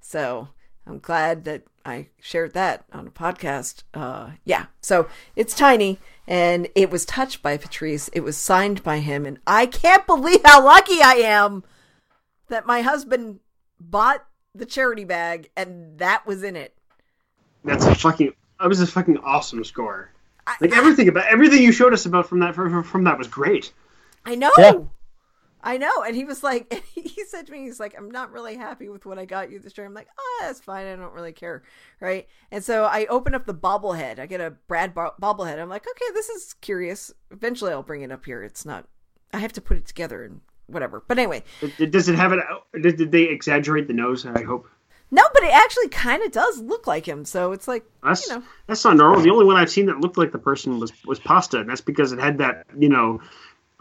So 0.00 0.48
I'm 0.86 0.98
glad 0.98 1.44
that 1.44 1.62
I 1.84 2.08
shared 2.20 2.54
that 2.54 2.84
on 2.92 3.06
a 3.06 3.10
podcast. 3.10 3.82
Uh, 3.94 4.32
yeah. 4.44 4.66
So 4.80 5.08
it's 5.34 5.54
tiny 5.54 5.98
and 6.26 6.68
it 6.74 6.90
was 6.90 7.04
touched 7.04 7.42
by 7.42 7.56
Patrice. 7.56 8.08
It 8.08 8.20
was 8.20 8.36
signed 8.36 8.82
by 8.82 8.98
him. 8.98 9.26
And 9.26 9.38
I 9.46 9.66
can't 9.66 10.06
believe 10.06 10.40
how 10.44 10.64
lucky 10.64 11.02
I 11.02 11.14
am 11.14 11.64
that 12.48 12.66
my 12.66 12.82
husband 12.82 13.40
bought 13.80 14.24
the 14.54 14.66
charity 14.66 15.04
bag, 15.04 15.50
and 15.56 15.98
that 15.98 16.26
was 16.26 16.42
in 16.42 16.56
it. 16.56 16.76
That's 17.64 17.84
a 17.84 17.94
fucking. 17.94 18.32
That 18.60 18.68
was 18.68 18.80
a 18.80 18.86
fucking 18.86 19.18
awesome 19.18 19.64
score. 19.64 20.10
Like 20.60 20.72
everything 20.72 21.08
about 21.08 21.26
everything 21.26 21.62
you 21.62 21.72
showed 21.72 21.92
us 21.92 22.06
about 22.06 22.28
from 22.28 22.40
that 22.40 22.54
from, 22.54 22.82
from 22.82 23.04
that 23.04 23.18
was 23.18 23.28
great. 23.28 23.72
I 24.24 24.34
know. 24.34 24.50
Yeah. 24.58 24.80
I 25.62 25.78
know. 25.78 26.02
And 26.04 26.16
he 26.16 26.24
was 26.24 26.42
like, 26.42 26.82
he 26.94 27.24
said 27.24 27.46
to 27.46 27.52
me, 27.52 27.62
he's 27.62 27.80
like, 27.80 27.94
I'm 27.96 28.10
not 28.10 28.32
really 28.32 28.56
happy 28.56 28.88
with 28.88 29.06
what 29.06 29.18
I 29.18 29.24
got 29.24 29.50
you 29.50 29.58
this 29.58 29.76
year. 29.76 29.86
I'm 29.86 29.94
like, 29.94 30.08
oh, 30.18 30.38
that's 30.42 30.60
fine. 30.60 30.86
I 30.86 30.96
don't 30.96 31.12
really 31.12 31.32
care. 31.32 31.62
Right. 32.00 32.26
And 32.50 32.64
so 32.64 32.84
I 32.84 33.06
open 33.06 33.34
up 33.34 33.46
the 33.46 33.54
bobblehead. 33.54 34.18
I 34.18 34.26
get 34.26 34.40
a 34.40 34.50
Brad 34.50 34.94
bo- 34.94 35.14
bobblehead. 35.20 35.60
I'm 35.60 35.68
like, 35.68 35.86
okay, 35.88 36.12
this 36.14 36.28
is 36.28 36.54
curious. 36.54 37.12
Eventually 37.30 37.72
I'll 37.72 37.82
bring 37.82 38.02
it 38.02 38.12
up 38.12 38.24
here. 38.24 38.42
It's 38.42 38.64
not, 38.64 38.88
I 39.32 39.38
have 39.38 39.52
to 39.54 39.60
put 39.60 39.76
it 39.76 39.86
together 39.86 40.24
and 40.24 40.40
whatever. 40.66 41.02
But 41.06 41.18
anyway, 41.18 41.44
does 41.90 42.08
it 42.08 42.16
have 42.16 42.32
it? 42.32 42.40
Did, 42.80 42.96
did 42.96 43.12
they 43.12 43.24
exaggerate 43.24 43.86
the 43.86 43.94
nose? 43.94 44.26
I 44.26 44.42
hope. 44.42 44.68
No, 45.14 45.22
but 45.34 45.42
it 45.42 45.52
actually 45.52 45.88
kind 45.88 46.22
of 46.22 46.32
does 46.32 46.58
look 46.60 46.86
like 46.86 47.06
him. 47.06 47.26
So 47.26 47.52
it's 47.52 47.68
like 47.68 47.84
that's 48.02 48.26
you 48.26 48.34
know 48.34 48.42
that's 48.66 48.82
not 48.82 48.96
normal. 48.96 49.20
The 49.20 49.30
only 49.30 49.44
one 49.44 49.56
I've 49.56 49.70
seen 49.70 49.86
that 49.86 50.00
looked 50.00 50.16
like 50.16 50.32
the 50.32 50.38
person 50.38 50.80
was 50.80 50.90
was 51.04 51.20
pasta, 51.20 51.60
and 51.60 51.68
that's 51.68 51.82
because 51.82 52.12
it 52.12 52.18
had 52.18 52.38
that 52.38 52.64
you 52.78 52.88
know 52.88 53.20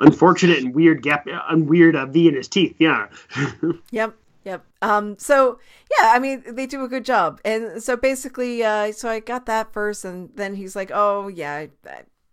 unfortunate 0.01 0.59
and 0.59 0.75
weird 0.75 1.01
gap, 1.01 1.27
and 1.49 1.69
weird 1.69 1.95
uh, 1.95 2.05
V 2.05 2.27
in 2.27 2.35
his 2.35 2.47
teeth. 2.47 2.75
Yeah. 2.79 3.07
Yep. 3.91 4.15
Yep. 4.43 4.65
Um, 4.81 5.17
so 5.19 5.59
yeah, 5.99 6.11
I 6.13 6.19
mean, 6.19 6.43
they 6.47 6.65
do 6.65 6.83
a 6.83 6.87
good 6.87 7.05
job. 7.05 7.39
And 7.45 7.81
so 7.81 7.95
basically, 7.95 8.63
uh, 8.63 8.91
so 8.91 9.09
I 9.09 9.19
got 9.19 9.45
that 9.45 9.71
first 9.71 10.03
and 10.03 10.29
then 10.35 10.55
he's 10.55 10.75
like, 10.75 10.91
oh 10.91 11.27
yeah, 11.27 11.53
I, 11.53 11.69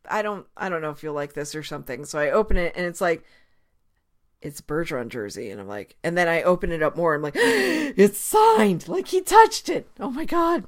I 0.08 0.22
don't, 0.22 0.46
I 0.56 0.68
don't 0.68 0.80
know 0.80 0.90
if 0.90 1.02
you'll 1.02 1.14
like 1.14 1.34
this 1.34 1.54
or 1.54 1.62
something. 1.62 2.04
So 2.06 2.18
I 2.18 2.30
open 2.30 2.56
it 2.56 2.72
and 2.76 2.86
it's 2.86 3.00
like, 3.00 3.24
it's 4.40 4.60
Bergeron 4.60 5.08
jersey. 5.08 5.50
And 5.50 5.60
I'm 5.60 5.68
like, 5.68 5.96
and 6.02 6.16
then 6.16 6.28
I 6.28 6.42
open 6.42 6.72
it 6.72 6.82
up 6.82 6.96
more. 6.96 7.14
I'm 7.14 7.22
like, 7.22 7.34
it's 7.36 8.18
signed. 8.18 8.88
Like 8.88 9.08
he 9.08 9.20
touched 9.20 9.68
it. 9.68 9.90
Oh 10.00 10.10
my 10.10 10.24
God. 10.24 10.64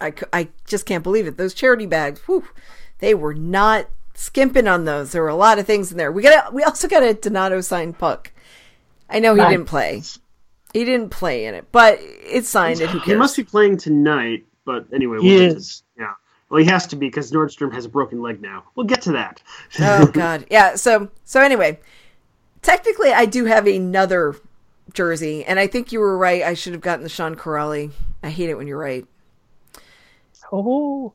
I, 0.00 0.12
I 0.32 0.48
just 0.66 0.86
can't 0.86 1.04
believe 1.04 1.26
it. 1.26 1.36
Those 1.36 1.54
charity 1.54 1.86
bags, 1.86 2.20
whew, 2.26 2.44
they 2.98 3.14
were 3.14 3.34
not 3.34 3.88
skimping 4.18 4.66
on 4.66 4.84
those. 4.84 5.12
There 5.12 5.22
were 5.22 5.28
a 5.28 5.36
lot 5.36 5.58
of 5.58 5.66
things 5.66 5.90
in 5.92 5.96
there. 5.98 6.10
We 6.10 6.22
got, 6.22 6.50
a, 6.50 6.54
we 6.54 6.62
also 6.64 6.88
got 6.88 7.02
a 7.02 7.14
Donato 7.14 7.60
signed 7.60 7.98
puck. 7.98 8.32
I 9.08 9.20
know 9.20 9.34
he 9.34 9.40
Nice. 9.40 9.50
didn't 9.50 9.66
play. 9.66 10.02
He 10.74 10.84
didn't 10.84 11.10
play 11.10 11.46
in 11.46 11.54
it, 11.54 11.70
but 11.72 11.98
it's 12.00 12.48
signed 12.48 12.80
and 12.80 12.90
who 12.90 12.98
He 13.00 13.14
must 13.14 13.36
be 13.36 13.44
playing 13.44 13.78
tonight, 13.78 14.44
but 14.66 14.86
anyway, 14.92 15.18
He 15.20 15.28
we'll 15.30 15.38
get 15.38 15.50
to- 15.52 15.56
is. 15.56 15.82
yeah. 15.98 16.12
Well, 16.50 16.60
he 16.62 16.66
has 16.68 16.86
to 16.88 16.96
be 16.96 17.06
because 17.06 17.30
Nordstrom 17.32 17.72
has 17.74 17.84
a 17.84 17.88
broken 17.88 18.20
leg 18.22 18.40
now. 18.42 18.64
We'll 18.74 18.86
get 18.86 19.02
to 19.02 19.12
that. 19.12 19.40
oh 19.80 20.06
god. 20.12 20.46
Yeah, 20.50 20.74
so 20.76 21.10
so 21.24 21.40
anyway, 21.40 21.78
technically 22.62 23.12
I 23.12 23.24
do 23.26 23.44
have 23.46 23.66
another 23.66 24.34
jersey 24.94 25.44
and 25.44 25.58
I 25.58 25.66
think 25.66 25.92
you 25.92 26.00
were 26.00 26.16
right. 26.18 26.42
I 26.42 26.54
should 26.54 26.72
have 26.72 26.80
gotten 26.82 27.02
the 27.02 27.08
Sean 27.10 27.34
Kuraly. 27.36 27.92
I 28.22 28.30
hate 28.30 28.48
it 28.50 28.56
when 28.56 28.66
you're 28.66 28.78
right. 28.78 29.06
Oh, 30.52 31.14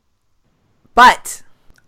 But 0.94 1.42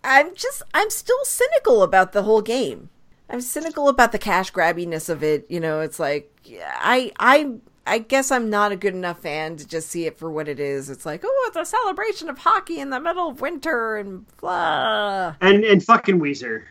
I'm 0.07 0.33
just 0.35 0.63
I'm 0.73 0.89
still 0.89 1.23
cynical 1.25 1.83
about 1.83 2.13
the 2.13 2.23
whole 2.23 2.41
game. 2.41 2.89
I'm 3.29 3.41
cynical 3.41 3.89
about 3.89 4.13
the 4.13 4.17
cash 4.17 4.53
grabbiness 4.53 5.09
of 5.09 5.21
it. 5.21 5.45
You 5.49 5.59
know, 5.59 5.81
it's 5.81 5.99
like 5.99 6.33
I 6.63 7.11
I 7.19 7.55
I 7.85 7.99
guess 7.99 8.31
I'm 8.31 8.49
not 8.49 8.71
a 8.71 8.77
good 8.77 8.93
enough 8.93 9.19
fan 9.19 9.57
to 9.57 9.67
just 9.67 9.89
see 9.89 10.05
it 10.05 10.17
for 10.17 10.31
what 10.31 10.47
it 10.47 10.61
is. 10.61 10.89
It's 10.89 11.05
like, 11.05 11.23
oh, 11.25 11.45
it's 11.47 11.57
a 11.57 11.65
celebration 11.65 12.29
of 12.29 12.37
hockey 12.37 12.79
in 12.79 12.89
the 12.89 13.01
middle 13.01 13.29
of 13.29 13.41
winter 13.41 13.97
and 13.97 14.25
blah. 14.37 15.35
And 15.41 15.65
and 15.65 15.83
fucking 15.83 16.21
Weezer. 16.21 16.63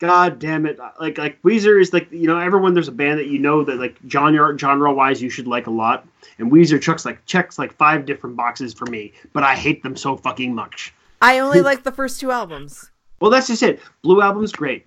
God 0.00 0.40
damn 0.40 0.66
it! 0.66 0.78
Like 1.00 1.18
like 1.18 1.40
Weezer 1.42 1.80
is 1.80 1.92
like 1.92 2.10
you 2.10 2.26
know 2.26 2.38
everyone 2.38 2.74
there's 2.74 2.88
a 2.88 2.92
band 2.92 3.20
that 3.20 3.28
you 3.28 3.38
know 3.38 3.62
that 3.62 3.78
like 3.78 3.96
genre 4.08 4.58
genre 4.58 4.92
wise 4.92 5.22
you 5.22 5.30
should 5.30 5.46
like 5.46 5.68
a 5.68 5.70
lot, 5.70 6.04
and 6.38 6.50
Weezer 6.50 6.82
checks 6.82 7.04
like 7.04 7.24
checks 7.26 7.60
like 7.60 7.72
five 7.74 8.06
different 8.06 8.34
boxes 8.34 8.74
for 8.74 8.86
me, 8.86 9.12
but 9.32 9.44
I 9.44 9.54
hate 9.54 9.84
them 9.84 9.96
so 9.96 10.16
fucking 10.16 10.52
much. 10.52 10.92
I 11.22 11.38
only 11.38 11.60
like 11.60 11.82
the 11.84 11.92
first 11.92 12.20
two 12.20 12.30
albums. 12.30 12.90
Well, 13.20 13.30
that's 13.30 13.46
just 13.46 13.62
it. 13.62 13.80
Blue 14.02 14.20
album's 14.22 14.52
great. 14.52 14.86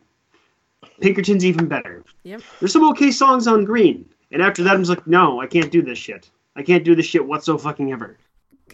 Pinkerton's 1.02 1.46
even 1.46 1.68
better. 1.68 2.04
Yep. 2.24 2.42
There's 2.60 2.74
some 2.74 2.88
okay 2.92 3.12
songs 3.12 3.48
on 3.48 3.66
Green, 3.66 4.08
and 4.32 4.42
after 4.42 4.64
that 4.64 4.74
I'm 4.74 4.82
just 4.82 4.90
like, 4.90 5.08
no, 5.08 5.40
I 5.42 5.48
can't 5.48 5.72
do 5.72 5.82
this 5.82 5.98
shit. 5.98 6.30
I 6.56 6.64
can't 6.64 6.84
do 6.84 6.96
this 6.96 7.06
shit 7.06 7.26
whatsoever 7.26 7.62
fucking 7.64 7.92
ever. 7.92 8.18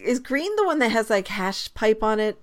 Is 0.02 0.18
Green 0.18 0.54
the 0.56 0.64
one 0.66 0.78
that 0.80 0.90
has 0.90 1.08
like 1.08 1.28
hash 1.28 1.72
pipe 1.74 2.02
on 2.02 2.20
it? 2.20 2.38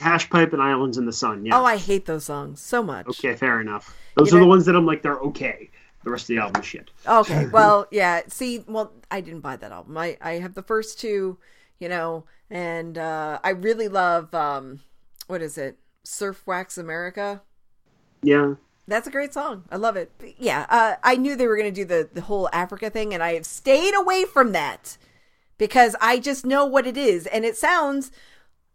Hash 0.00 0.28
Pipe 0.28 0.52
and 0.52 0.60
Islands 0.60 0.98
in 0.98 1.06
the 1.06 1.12
Sun. 1.12 1.46
Yeah. 1.46 1.58
Oh, 1.60 1.64
I 1.64 1.76
hate 1.76 2.04
those 2.04 2.24
songs 2.24 2.60
so 2.60 2.82
much. 2.82 3.06
okay, 3.06 3.36
fair 3.36 3.60
enough. 3.60 3.96
Those 4.16 4.30
You 4.32 4.36
are 4.36 4.40
know- 4.40 4.46
the 4.46 4.50
ones 4.50 4.66
that 4.66 4.74
I'm 4.74 4.84
like, 4.84 5.02
they're 5.02 5.18
okay. 5.20 5.70
The 6.02 6.10
rest 6.10 6.24
of 6.24 6.28
the 6.36 6.38
album 6.42 6.62
shit. 6.62 6.90
Okay, 7.06 7.46
well, 7.46 7.86
yeah. 7.90 8.22
See, 8.28 8.64
well, 8.66 8.92
I 9.10 9.20
didn't 9.20 9.40
buy 9.40 9.56
that 9.56 9.70
album. 9.72 9.96
I 9.96 10.18
I 10.20 10.32
have 10.32 10.54
the 10.54 10.62
first 10.62 11.00
two, 11.00 11.38
you 11.78 11.88
know, 11.88 12.24
and 12.54 12.96
uh 12.96 13.40
I 13.44 13.50
really 13.50 13.88
love 13.88 14.34
um 14.34 14.80
what 15.26 15.42
is 15.42 15.58
it? 15.58 15.76
Surf 16.04 16.46
Wax 16.46 16.78
America. 16.78 17.42
Yeah. 18.22 18.54
That's 18.86 19.06
a 19.06 19.10
great 19.10 19.32
song. 19.32 19.64
I 19.70 19.76
love 19.76 19.96
it. 19.96 20.12
But 20.18 20.38
yeah, 20.38 20.66
uh, 20.68 20.96
I 21.02 21.16
knew 21.16 21.36
they 21.36 21.46
were 21.46 21.56
going 21.56 21.72
to 21.72 21.80
do 21.80 21.86
the 21.86 22.08
the 22.12 22.20
whole 22.20 22.50
Africa 22.52 22.90
thing, 22.90 23.14
and 23.14 23.22
I 23.22 23.32
have 23.34 23.46
stayed 23.46 23.94
away 23.94 24.24
from 24.26 24.52
that 24.52 24.98
because 25.56 25.96
I 26.00 26.18
just 26.18 26.44
know 26.44 26.66
what 26.66 26.86
it 26.86 26.96
is, 26.96 27.26
and 27.26 27.46
it 27.46 27.56
sounds 27.56 28.10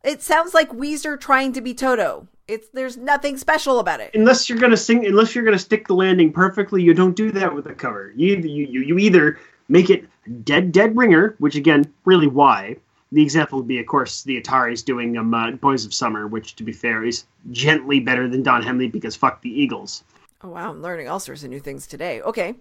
it 0.04 0.22
sounds 0.22 0.54
like 0.54 0.72
Weezer 0.72 1.20
trying 1.20 1.54
to 1.54 1.62
be 1.62 1.76
Toto. 1.76 2.28
It's 2.48 2.70
there's 2.70 2.98
nothing 2.98 3.38
special 3.38 3.78
about 3.78 4.00
it. 4.00 4.12
Unless 4.15 4.50
you're 4.50 4.58
gonna 4.58 4.78
sing, 4.78 5.06
unless 5.06 5.36
you're 5.36 5.46
gonna 5.46 5.60
stick 5.60 5.88
the 5.88 5.94
landing 5.94 6.34
perfectly, 6.34 6.82
you 6.82 6.96
don't 6.96 7.15
do 7.15 7.32
that 7.32 7.54
with 7.54 7.68
a 7.68 7.76
cover. 7.76 8.12
You 8.15 8.36
either, 8.36 8.48
you, 8.48 8.65
you, 8.65 8.82
you 8.82 8.98
either 8.98 9.38
make 9.68 9.92
it 9.92 10.06
dead 10.44 10.72
dead 10.72 10.98
ringer, 10.98 11.36
which 11.38 11.56
again, 11.56 11.94
really 12.06 12.28
why. 12.28 12.78
The 13.12 13.24
example 13.24 13.58
would 13.60 13.67
be, 13.67 13.80
of 13.80 13.88
course, 13.88 14.24
the 14.24 14.39
Ataris 14.39 14.86
doing 14.86 15.17
um, 15.17 15.34
uh, 15.34 15.52
"Boys 15.52 15.84
of 15.86 15.93
Summer," 15.93 16.28
which, 16.28 16.56
to 16.58 16.63
be 16.63 16.72
fair, 16.72 17.04
is 17.04 17.26
gently 17.52 18.00
better 18.00 18.28
than 18.28 18.43
Don 18.43 18.62
Henley 18.62 18.88
because 18.88 19.15
fuck 19.15 19.41
the 19.41 19.50
Eagles. 19.50 20.04
Oh 20.43 20.50
wow, 20.50 20.69
I'm 20.69 20.82
learning 20.82 21.10
all 21.10 21.19
sorts 21.19 21.43
of 21.43 21.50
new 21.50 21.60
things 21.60 21.88
today. 21.88 22.22
Okay. 22.22 22.56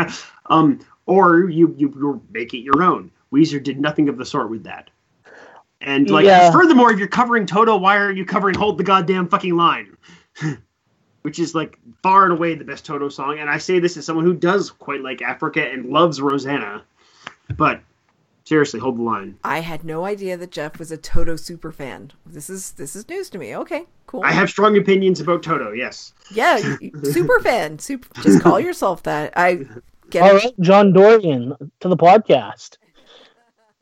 um, 0.46 0.80
or 1.06 1.48
you, 1.48 1.74
you 1.78 1.92
you 1.96 2.22
make 2.32 2.52
it 2.52 2.58
your 2.58 2.82
own. 2.82 3.10
Weezer 3.32 3.62
did 3.62 3.80
nothing 3.80 4.08
of 4.08 4.18
the 4.18 4.26
sort 4.26 4.50
with 4.50 4.64
that. 4.64 4.90
And 5.80 6.10
like, 6.10 6.26
Yeah. 6.26 6.52
furthermore, 6.52 6.92
if 6.92 6.98
you're 6.98 7.08
covering 7.08 7.46
Toto, 7.46 7.76
why 7.76 7.96
are 7.96 8.12
you 8.12 8.24
covering 8.24 8.54
"Hold 8.56 8.78
the 8.78 8.84
Goddamn 8.84 9.28
Fucking 9.28 9.56
Line"? 9.56 9.96
Which 11.22 11.38
is 11.38 11.54
like 11.54 11.78
far 12.02 12.24
and 12.24 12.32
away 12.32 12.54
the 12.54 12.64
best 12.64 12.84
Toto 12.84 13.08
song. 13.08 13.38
And 13.38 13.48
I 13.48 13.58
say 13.58 13.78
this 13.78 13.96
as 13.96 14.04
someone 14.04 14.24
who 14.24 14.34
does 14.34 14.70
quite 14.70 15.00
like 15.02 15.22
Africa 15.22 15.64
and 15.64 15.86
loves 15.86 16.20
Rosanna. 16.20 16.82
But 17.56 17.80
seriously, 18.44 18.80
hold 18.80 18.98
the 18.98 19.02
line. 19.02 19.38
I 19.44 19.60
had 19.60 19.84
no 19.84 20.04
idea 20.04 20.36
that 20.36 20.50
Jeff 20.50 20.78
was 20.78 20.90
a 20.92 20.96
Toto 20.96 21.36
super 21.36 21.72
fan. 21.72 22.12
This 22.26 22.48
is 22.50 22.72
this 22.72 22.94
is 22.96 23.08
news 23.08 23.30
to 23.30 23.38
me. 23.38 23.56
Okay, 23.56 23.84
cool. 24.06 24.22
I 24.24 24.32
have 24.32 24.48
strong 24.50 24.76
opinions 24.76 25.20
about 25.20 25.42
Toto. 25.42 25.72
Yes. 25.72 26.12
yeah, 26.32 26.58
you- 26.58 26.78
you- 27.02 27.12
super 27.12 27.38
fan. 27.40 27.78
Super. 27.78 28.08
Just 28.22 28.42
call 28.42 28.58
yourself 28.60 29.02
that. 29.04 29.32
I 29.36 29.66
get 30.10 30.22
all 30.22 30.36
it. 30.36 30.44
right, 30.44 30.60
John 30.60 30.92
Dorian 30.92 31.54
to 31.80 31.88
the 31.88 31.96
podcast. 31.96 32.76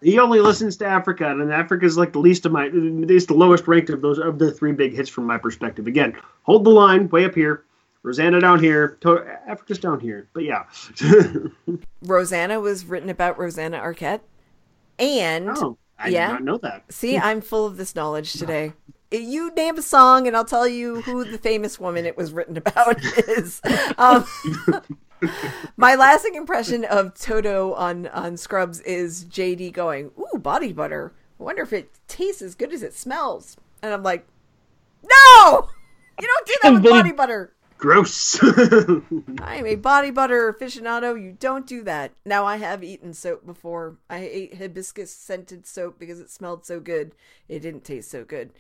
He 0.02 0.18
only 0.18 0.40
listens 0.40 0.78
to 0.78 0.86
Africa, 0.86 1.26
and 1.30 1.50
then 1.50 1.78
is 1.82 1.98
like 1.98 2.14
the 2.14 2.20
least 2.20 2.46
of 2.46 2.52
my, 2.52 2.70
is 2.72 3.26
the 3.26 3.34
lowest 3.34 3.68
ranked 3.68 3.90
of 3.90 4.00
those 4.00 4.18
of 4.18 4.38
the 4.38 4.50
three 4.50 4.72
big 4.72 4.94
hits 4.94 5.10
from 5.10 5.26
my 5.26 5.36
perspective. 5.36 5.86
Again, 5.86 6.16
hold 6.42 6.64
the 6.64 6.70
line 6.70 7.06
way 7.10 7.26
up 7.26 7.34
here, 7.34 7.64
Rosanna 8.02 8.40
down 8.40 8.60
here, 8.60 8.96
to- 9.02 9.22
Africa's 9.46 9.78
down 9.78 10.00
here. 10.00 10.26
But 10.32 10.44
yeah, 10.44 10.64
Rosanna 12.02 12.60
was 12.60 12.86
written 12.86 13.10
about 13.10 13.38
Rosanna 13.38 13.78
Arquette, 13.78 14.20
and 15.00 15.48
oh, 15.50 15.78
I 15.98 16.08
Yeah. 16.08 16.26
did 16.28 16.32
not 16.34 16.44
know 16.44 16.58
that. 16.58 16.84
see, 16.92 17.16
I'm 17.18 17.40
full 17.40 17.66
of 17.66 17.76
this 17.76 17.94
knowledge 17.94 18.32
today. 18.34 18.74
You 19.10 19.52
name 19.54 19.76
a 19.76 19.82
song, 19.82 20.28
and 20.28 20.36
I'll 20.36 20.44
tell 20.44 20.68
you 20.68 21.00
who 21.02 21.24
the 21.24 21.38
famous 21.38 21.80
woman 21.80 22.06
it 22.06 22.16
was 22.16 22.32
written 22.32 22.56
about 22.56 23.02
is. 23.28 23.60
Um, 23.98 24.24
my 25.76 25.94
lasting 25.96 26.34
impression 26.36 26.84
of 26.84 27.14
Toto 27.14 27.72
on 27.74 28.06
on 28.08 28.36
Scrubs 28.36 28.80
is 28.80 29.24
JD 29.24 29.72
going, 29.72 30.12
"Ooh, 30.18 30.38
body 30.38 30.72
butter. 30.72 31.12
I 31.38 31.42
wonder 31.42 31.62
if 31.62 31.72
it 31.72 31.90
tastes 32.06 32.40
as 32.42 32.54
good 32.54 32.72
as 32.72 32.82
it 32.84 32.94
smells." 32.94 33.56
And 33.82 33.92
I'm 33.92 34.02
like, 34.04 34.26
"No, 35.02 35.68
you 36.20 36.26
don't 36.28 36.46
do 36.46 36.54
that 36.62 36.72
with 36.74 36.84
body 36.84 37.12
butter." 37.12 37.52
Gross. 37.80 38.38
I'm 39.40 39.66
a 39.66 39.74
body 39.74 40.10
butter 40.10 40.52
aficionado. 40.52 41.20
You 41.20 41.34
don't 41.40 41.66
do 41.66 41.82
that. 41.84 42.12
Now 42.26 42.44
I 42.44 42.58
have 42.58 42.84
eaten 42.84 43.14
soap 43.14 43.46
before. 43.46 43.96
I 44.10 44.18
ate 44.18 44.54
hibiscus 44.58 45.10
scented 45.10 45.66
soap 45.66 45.98
because 45.98 46.20
it 46.20 46.28
smelled 46.28 46.66
so 46.66 46.78
good. 46.78 47.14
It 47.48 47.60
didn't 47.60 47.84
taste 47.84 48.10
so 48.10 48.24
good. 48.24 48.50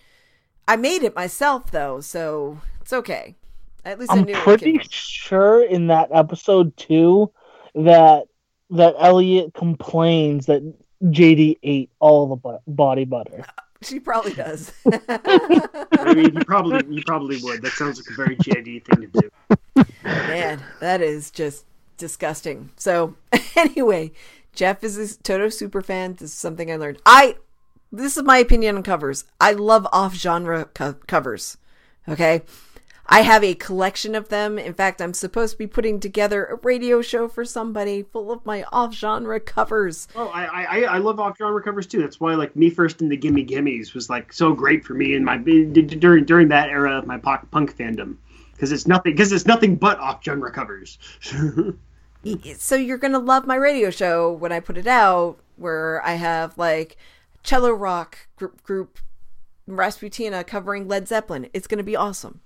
I 0.66 0.76
made 0.76 1.02
it 1.02 1.14
myself 1.14 1.70
though, 1.70 2.00
so 2.00 2.60
it's 2.80 2.94
okay. 2.94 3.36
At 3.84 3.98
least 3.98 4.10
I 4.10 4.16
I'm 4.16 4.24
knew 4.24 4.34
pretty 4.36 4.80
sure 4.88 5.62
in 5.64 5.88
that 5.88 6.08
episode 6.14 6.74
too 6.78 7.30
that 7.74 8.24
that 8.70 8.94
Elliot 8.98 9.52
complains 9.52 10.46
that 10.46 10.62
JD 11.02 11.58
ate 11.62 11.90
all 11.98 12.36
the 12.36 12.58
body 12.66 13.04
butter. 13.04 13.44
Uh, 13.46 13.62
She 13.82 13.98
probably 13.98 14.34
does. 14.34 14.72
I 15.08 16.14
mean, 16.14 16.34
you 16.34 16.44
probably 16.44 16.80
you 16.96 17.02
probably 17.06 17.38
would. 17.42 17.62
That 17.62 17.72
sounds 17.72 17.98
like 17.98 18.10
a 18.10 18.14
very 18.14 18.36
JD 18.36 18.84
thing 18.84 19.10
to 19.10 19.20
do. 19.20 19.84
Man, 20.04 20.62
that 20.80 21.00
is 21.00 21.30
just 21.30 21.64
disgusting. 21.96 22.70
So 22.76 23.16
anyway, 23.56 24.12
Jeff 24.54 24.84
is 24.84 24.98
a 24.98 25.22
Toto 25.22 25.48
super 25.48 25.80
fan. 25.80 26.14
This 26.14 26.30
is 26.30 26.34
something 26.34 26.70
I 26.70 26.76
learned. 26.76 27.00
I 27.06 27.36
this 27.90 28.16
is 28.16 28.22
my 28.22 28.38
opinion 28.38 28.76
on 28.76 28.82
covers. 28.82 29.24
I 29.40 29.52
love 29.52 29.86
off 29.92 30.14
genre 30.14 30.66
co- 30.66 30.94
covers. 31.06 31.56
Okay. 32.08 32.42
I 33.12 33.22
have 33.22 33.42
a 33.42 33.56
collection 33.56 34.14
of 34.14 34.28
them. 34.28 34.56
In 34.56 34.72
fact, 34.72 35.02
I'm 35.02 35.14
supposed 35.14 35.52
to 35.52 35.58
be 35.58 35.66
putting 35.66 35.98
together 35.98 36.44
a 36.46 36.54
radio 36.54 37.02
show 37.02 37.26
for 37.26 37.44
somebody 37.44 38.04
full 38.04 38.30
of 38.30 38.46
my 38.46 38.62
off 38.72 38.94
genre 38.94 39.40
covers. 39.40 40.06
Oh, 40.14 40.28
I 40.28 40.44
I, 40.44 40.80
I 40.82 40.98
love 40.98 41.18
off 41.18 41.36
genre 41.36 41.60
covers 41.60 41.88
too. 41.88 42.00
That's 42.00 42.20
why 42.20 42.34
like 42.36 42.54
Me 42.54 42.70
First 42.70 43.02
and 43.02 43.10
the 43.10 43.16
Gimme 43.16 43.42
Gimmes 43.42 43.94
was 43.94 44.08
like 44.08 44.32
so 44.32 44.54
great 44.54 44.84
for 44.84 44.94
me 44.94 45.16
in 45.16 45.24
my 45.24 45.38
during 45.38 46.24
during 46.24 46.48
that 46.48 46.70
era 46.70 46.98
of 46.98 47.06
my 47.06 47.18
punk 47.18 47.50
punk 47.50 47.76
fandom 47.76 48.16
because 48.52 48.70
it's 48.70 48.86
nothing 48.86 49.12
because 49.12 49.32
it's 49.32 49.46
nothing 49.46 49.74
but 49.74 49.98
off 49.98 50.22
genre 50.22 50.52
covers. 50.52 50.96
so 52.58 52.76
you're 52.76 52.98
gonna 52.98 53.18
love 53.18 53.44
my 53.44 53.56
radio 53.56 53.90
show 53.90 54.30
when 54.30 54.52
I 54.52 54.60
put 54.60 54.78
it 54.78 54.86
out, 54.86 55.38
where 55.56 56.00
I 56.06 56.12
have 56.12 56.56
like 56.56 56.96
cello 57.42 57.72
rock 57.72 58.28
group, 58.36 58.62
group 58.62 59.00
Rasputina 59.68 60.46
covering 60.46 60.86
Led 60.86 61.08
Zeppelin. 61.08 61.48
It's 61.52 61.66
gonna 61.66 61.82
be 61.82 61.96
awesome. 61.96 62.40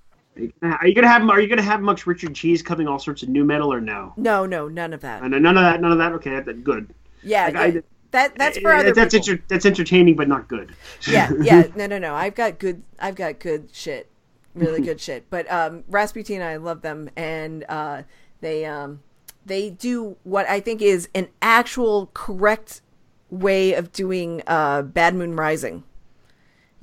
Are 0.62 0.87
you 0.87 0.94
gonna 0.94 1.09
have 1.09 1.29
Are 1.29 1.40
you 1.40 1.49
gonna 1.49 1.62
have 1.62 1.81
much 1.81 2.07
Richard 2.07 2.35
Cheese 2.35 2.62
coming 2.62 2.88
all 2.88 2.99
sorts 2.99 3.23
of 3.23 3.29
nu 3.29 3.44
metal 3.44 3.73
or 3.73 3.81
no? 3.81 4.12
No, 4.16 4.47
no, 4.47 4.68
none 4.68 4.92
of 4.92 5.01
that. 5.03 5.23
None 5.23 5.44
of 5.47 5.55
that. 5.55 5.81
None 5.81 5.92
of 5.92 5.99
that. 5.99 6.12
Okay, 6.12 6.40
that, 6.40 6.64
good. 6.64 6.92
Yeah, 7.23 7.44
Like, 7.47 7.55
yeah. 7.55 7.61
I- 7.61 7.83
that 8.11 8.37
that's 8.37 8.59
for 8.59 8.73
Uh, 8.73 8.81
other 8.81 8.92
that's 8.94 9.12
people. 9.14 9.31
enter- 9.33 9.44
that's 9.49 9.66
entertaining, 9.66 10.14
but 10.14 10.29
not 10.29 10.47
good. 10.49 10.75
yeah, 11.09 11.31
yeah. 11.40 11.64
No, 11.77 11.87
no, 11.87 11.99
no. 11.99 12.14
I've 12.14 12.35
got 12.37 12.59
good. 12.61 12.83
I've 13.01 13.16
got 13.16 13.40
good 13.40 13.70
shit. 13.73 14.09
Really 14.55 14.81
good 14.81 15.01
shit. 15.01 15.25
But 15.31 15.51
um, 15.51 15.83
Rasputin, 15.88 16.40
I 16.40 16.57
love 16.57 16.83
them, 16.83 17.11
and 17.16 17.64
uh, 17.68 18.03
they 18.40 18.64
um, 18.66 19.01
they 19.44 19.70
do 19.70 20.16
what 20.23 20.49
I 20.49 20.61
think 20.61 20.81
is 20.81 21.09
an 21.14 21.27
actual 21.42 22.11
correct 22.14 22.83
way 23.31 23.75
of 23.75 23.90
doing 23.90 24.42
uh, 24.47 24.83
Bad 24.83 25.14
Moon 25.16 25.35
Rising. 25.35 25.83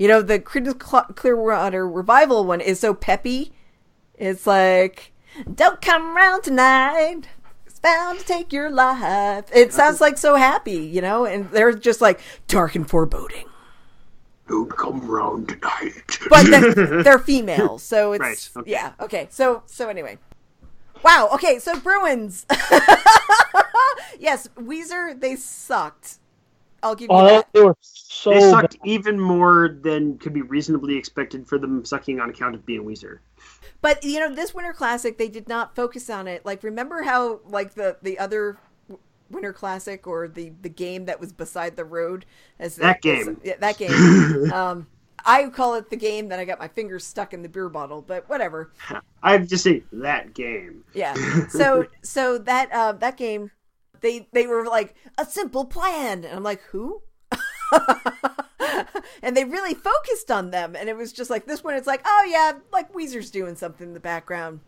You 0.01 0.07
know, 0.07 0.23
the 0.23 0.39
Creedence 0.39 0.83
Cl- 0.83 1.13
Clearwater 1.15 1.87
Revival 1.87 2.43
one 2.43 2.59
is 2.59 2.79
so 2.79 2.91
peppy. 2.91 3.51
It's 4.15 4.47
like, 4.47 5.11
"Don't 5.53 5.79
come 5.79 6.17
round 6.17 6.41
tonight." 6.41 7.27
It's 7.67 7.77
bound 7.79 8.17
to 8.17 8.25
take 8.25 8.51
your 8.51 8.71
life. 8.71 9.45
It 9.53 9.71
sounds 9.71 10.01
like 10.01 10.17
so 10.17 10.37
happy, 10.37 10.77
you 10.77 11.01
know, 11.01 11.25
and 11.25 11.51
they're 11.51 11.73
just 11.73 12.01
like 12.01 12.19
dark 12.47 12.73
and 12.73 12.89
foreboding. 12.89 13.45
Don't 14.47 14.75
come 14.75 15.07
round 15.07 15.49
tonight. 15.49 16.17
but 16.31 16.47
they're, 16.49 17.03
they're 17.03 17.19
female, 17.19 17.77
so 17.77 18.13
it's 18.13 18.21
Right, 18.21 18.49
okay. 18.57 18.71
yeah. 18.71 18.93
Okay, 18.99 19.27
so 19.29 19.61
so 19.67 19.87
anyway, 19.87 20.17
wow. 21.03 21.29
Okay, 21.35 21.59
so 21.59 21.79
Bruins. 21.79 22.47
yes, 24.19 24.49
Weezer. 24.57 25.21
They 25.21 25.35
sucked. 25.35 26.17
I'll 26.83 26.95
give 26.95 27.09
you 27.09 27.15
Oh, 27.15 27.25
that. 27.25 27.47
they 27.53 27.61
were 27.61 27.75
so. 27.81 28.31
they 28.31 28.39
sucked 28.41 28.79
bad. 28.79 28.87
even 28.87 29.19
more 29.19 29.77
than 29.81 30.17
could 30.17 30.33
be 30.33 30.41
reasonably 30.41 30.95
expected 30.97 31.47
for 31.47 31.57
them 31.59 31.83
sucking 31.85 32.19
on 32.19 32.29
account 32.29 32.55
of 32.55 32.65
being 32.65 32.83
Weezer. 32.83 33.19
But 33.81 34.03
you 34.03 34.19
know, 34.19 34.33
this 34.33 34.53
Winter 34.53 34.73
Classic, 34.73 35.17
they 35.17 35.27
did 35.27 35.47
not 35.47 35.75
focus 35.75 36.09
on 36.09 36.27
it. 36.27 36.45
Like, 36.45 36.63
remember 36.63 37.03
how 37.03 37.39
like 37.47 37.73
the 37.73 37.97
the 38.01 38.19
other 38.19 38.57
Winter 39.29 39.53
Classic 39.53 40.05
or 40.07 40.27
the 40.27 40.51
the 40.61 40.69
game 40.69 41.05
that 41.05 41.19
was 41.19 41.31
beside 41.33 41.75
the 41.75 41.85
road 41.85 42.25
as 42.59 42.75
the- 42.75 42.81
That 42.83 42.97
as- 42.97 43.25
game. 43.25 43.41
yeah, 43.43 43.55
that 43.59 43.77
game. 43.77 43.91
um, 44.53 44.87
I 45.23 45.47
call 45.49 45.75
it 45.75 45.89
the 45.91 45.95
game 45.95 46.29
that 46.29 46.39
I 46.39 46.45
got 46.45 46.57
my 46.57 46.67
fingers 46.67 47.05
stuck 47.05 47.31
in 47.33 47.43
the 47.43 47.49
beer 47.49 47.69
bottle, 47.69 48.01
but 48.01 48.27
whatever. 48.27 48.71
I 49.23 49.37
just 49.37 49.63
say 49.63 49.83
that 49.93 50.33
game. 50.33 50.83
Yeah. 50.93 51.13
So 51.49 51.85
so 52.01 52.37
that 52.39 52.71
uh, 52.71 52.93
that 52.93 53.17
game, 53.17 53.51
they 54.01 54.27
they 54.33 54.47
were 54.47 54.65
like 54.65 54.95
a 55.17 55.25
simple 55.25 55.65
plan, 55.65 56.25
and 56.25 56.35
I'm 56.35 56.43
like, 56.43 56.61
who? 56.63 57.01
and 59.21 59.35
they 59.37 59.45
really 59.45 59.73
focused 59.73 60.29
on 60.29 60.51
them, 60.51 60.75
and 60.75 60.89
it 60.89 60.97
was 60.97 61.13
just 61.13 61.29
like 61.29 61.45
this 61.45 61.63
one. 61.63 61.75
It's 61.75 61.87
like, 61.87 62.01
oh 62.05 62.27
yeah, 62.29 62.59
like 62.73 62.91
Weezer's 62.93 63.31
doing 63.31 63.55
something 63.55 63.87
in 63.87 63.93
the 63.93 63.99
background. 63.99 64.59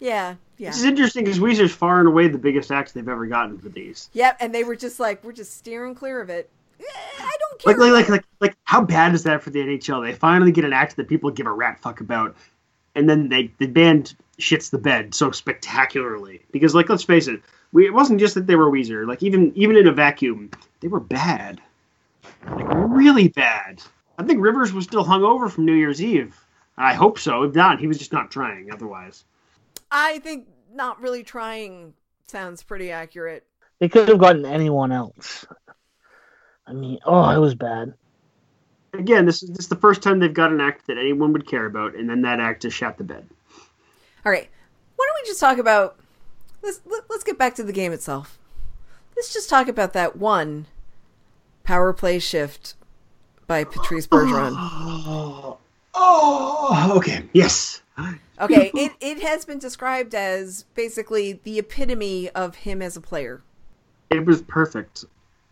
Yeah, 0.00 0.36
yeah, 0.56 0.70
This 0.70 0.78
is 0.78 0.84
interesting 0.84 1.24
because 1.24 1.38
Weezer's 1.38 1.72
far 1.72 1.98
and 1.98 2.08
away 2.08 2.26
the 2.28 2.38
biggest 2.38 2.72
act 2.72 2.94
they've 2.94 3.06
ever 3.06 3.26
gotten 3.26 3.58
for 3.58 3.68
these. 3.68 4.08
yep. 4.14 4.36
And 4.40 4.54
they 4.54 4.64
were 4.64 4.76
just 4.76 4.98
like, 4.98 5.22
we're 5.22 5.32
just 5.32 5.58
steering 5.58 5.94
clear 5.94 6.20
of 6.22 6.30
it. 6.30 6.50
Eh, 6.80 6.84
I 7.18 7.32
don't 7.38 7.60
care. 7.60 7.76
Like, 7.76 7.92
like, 7.92 7.92
like, 7.92 8.08
like, 8.08 8.24
like, 8.40 8.56
how 8.64 8.80
bad 8.80 9.14
is 9.14 9.24
that 9.24 9.42
for 9.42 9.50
the 9.50 9.60
NHL? 9.60 10.02
They 10.02 10.14
finally 10.14 10.52
get 10.52 10.64
an 10.64 10.72
act 10.72 10.96
that 10.96 11.06
people 11.06 11.30
give 11.30 11.46
a 11.46 11.52
rat 11.52 11.80
fuck 11.82 12.00
about, 12.00 12.34
and 12.94 13.08
then 13.08 13.28
they 13.28 13.52
the 13.58 13.66
band 13.66 14.14
shits 14.38 14.70
the 14.70 14.78
bed 14.78 15.14
so 15.14 15.30
spectacularly. 15.32 16.40
Because, 16.50 16.74
like, 16.74 16.88
let's 16.88 17.04
face 17.04 17.28
it, 17.28 17.42
we, 17.72 17.86
it 17.86 17.94
wasn't 17.94 18.20
just 18.20 18.34
that 18.34 18.46
they 18.46 18.56
were 18.56 18.70
Weezer. 18.70 19.06
Like, 19.06 19.22
even 19.22 19.52
even 19.54 19.76
in 19.76 19.86
a 19.86 19.92
vacuum, 19.92 20.50
they 20.80 20.88
were 20.88 21.00
bad, 21.00 21.60
like 22.46 22.66
really 22.70 23.28
bad. 23.28 23.82
I 24.18 24.24
think 24.24 24.40
Rivers 24.40 24.72
was 24.72 24.84
still 24.84 25.04
hungover 25.04 25.50
from 25.50 25.64
New 25.64 25.74
Year's 25.74 26.02
Eve. 26.02 26.36
I 26.76 26.94
hope 26.94 27.18
so. 27.18 27.42
If 27.42 27.54
not, 27.54 27.78
he 27.80 27.86
was 27.86 27.98
just 27.98 28.12
not 28.12 28.30
trying. 28.30 28.72
Otherwise, 28.72 29.24
I 29.90 30.18
think 30.20 30.48
not 30.72 31.00
really 31.00 31.22
trying 31.22 31.94
sounds 32.26 32.62
pretty 32.62 32.90
accurate. 32.90 33.44
They 33.78 33.88
could 33.88 34.08
have 34.08 34.18
gotten 34.18 34.44
anyone 34.44 34.92
else. 34.92 35.46
I 36.66 36.72
mean, 36.72 36.98
oh, 37.04 37.28
it 37.30 37.38
was 37.38 37.54
bad. 37.54 37.94
again, 38.92 39.26
this 39.26 39.42
is 39.42 39.50
this 39.50 39.60
is 39.60 39.68
the 39.68 39.76
first 39.76 40.02
time 40.02 40.18
they've 40.18 40.32
got 40.32 40.52
an 40.52 40.60
act 40.60 40.86
that 40.86 40.98
anyone 40.98 41.32
would 41.32 41.46
care 41.46 41.66
about, 41.66 41.94
and 41.94 42.08
then 42.08 42.22
that 42.22 42.40
act 42.40 42.62
just 42.62 42.76
shot 42.76 42.98
the 42.98 43.04
bed. 43.04 43.28
All 44.24 44.32
right. 44.32 44.48
Why 44.96 45.06
don't 45.06 45.22
we 45.22 45.28
just 45.28 45.40
talk 45.40 45.58
about 45.58 45.99
let's 46.62 46.80
let, 46.86 47.04
let's 47.10 47.24
get 47.24 47.38
back 47.38 47.54
to 47.56 47.62
the 47.62 47.72
game 47.72 47.92
itself. 47.92 48.38
Let's 49.16 49.32
just 49.32 49.50
talk 49.50 49.68
about 49.68 49.92
that 49.92 50.16
one 50.16 50.66
power 51.62 51.92
play 51.92 52.18
shift 52.18 52.74
by 53.46 53.64
Patrice 53.64 54.08
oh. 54.10 54.16
Bergeron. 54.16 54.54
Oh, 54.56 55.58
oh, 55.94 56.92
okay. 56.96 57.24
Yes. 57.32 57.82
Okay, 58.40 58.70
it 58.74 58.92
it 59.00 59.22
has 59.22 59.44
been 59.44 59.58
described 59.58 60.14
as 60.14 60.64
basically 60.74 61.40
the 61.44 61.58
epitome 61.58 62.30
of 62.30 62.54
him 62.54 62.80
as 62.80 62.96
a 62.96 63.00
player. 63.00 63.42
It 64.10 64.24
was 64.24 64.42
perfect. 64.42 65.04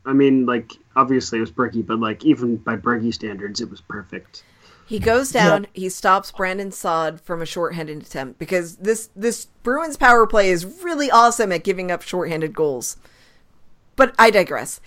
I 0.04 0.12
mean, 0.14 0.46
like, 0.46 0.72
obviously 0.96 1.38
it 1.38 1.42
was 1.42 1.50
Bergy, 1.50 1.86
but, 1.86 2.00
like, 2.00 2.24
even 2.24 2.56
by 2.56 2.76
Bergy 2.76 3.12
standards, 3.12 3.60
it 3.60 3.70
was 3.70 3.82
perfect. 3.82 4.42
He 4.88 4.98
goes 4.98 5.31
down, 5.31 5.66
he 5.74 5.90
stops 5.90 6.33
Brandon 6.33 6.72
Saad 6.72 7.20
from 7.20 7.42
a 7.42 7.46
shorthanded 7.46 8.01
attempt 8.01 8.38
because 8.38 8.77
this 8.77 9.11
this 9.14 9.44
Bruins 9.62 9.98
power 9.98 10.27
play 10.27 10.48
is 10.48 10.64
really 10.83 11.11
awesome 11.11 11.53
at 11.53 11.62
giving 11.62 11.90
up 11.90 12.01
shorthanded 12.01 12.55
goals. 12.55 12.96
But 13.96 14.14
I 14.18 14.31
digress. 14.31 14.81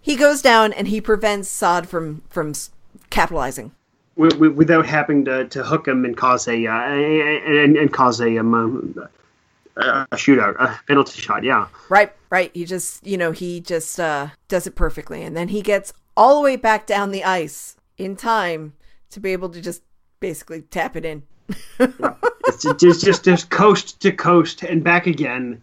He 0.00 0.16
goes 0.16 0.40
down 0.40 0.72
and 0.72 0.88
he 0.88 1.02
prevents 1.02 1.50
Saad 1.50 1.86
from 1.86 2.22
from 2.30 2.54
capitalizing. 3.10 3.72
Without 4.16 4.86
having 4.86 5.26
to, 5.26 5.46
to 5.48 5.62
hook 5.62 5.86
him 5.86 6.06
and 6.06 6.16
cause 6.16 6.48
a, 6.48 6.66
uh, 6.66 6.72
and, 6.72 7.76
and 7.76 7.92
cause 7.92 8.20
a, 8.20 8.38
um, 8.38 8.54
um, 8.54 9.08
a 9.76 10.16
shootout, 10.16 10.56
a 10.58 10.78
penalty 10.86 11.20
shot, 11.20 11.42
yeah. 11.42 11.68
Right, 11.88 12.12
right. 12.28 12.50
He 12.52 12.66
just, 12.66 13.06
you 13.06 13.16
know, 13.16 13.32
he 13.32 13.60
just 13.60 13.98
uh, 13.98 14.28
does 14.48 14.66
it 14.66 14.74
perfectly, 14.74 15.22
and 15.22 15.34
then 15.34 15.48
he 15.48 15.62
gets 15.62 15.94
all 16.18 16.36
the 16.36 16.42
way 16.42 16.56
back 16.56 16.86
down 16.86 17.12
the 17.12 17.24
ice 17.24 17.76
in 17.96 18.14
time 18.14 18.74
to 19.10 19.20
be 19.20 19.32
able 19.32 19.48
to 19.50 19.60
just 19.60 19.82
basically 20.20 20.62
tap 20.62 20.96
it 20.96 21.04
in. 21.04 21.22
It's 21.78 22.62
just, 22.78 23.04
just, 23.04 23.24
just 23.24 23.50
coast 23.50 24.00
to 24.02 24.12
coast 24.12 24.62
and 24.62 24.84
back 24.84 25.06
again 25.06 25.62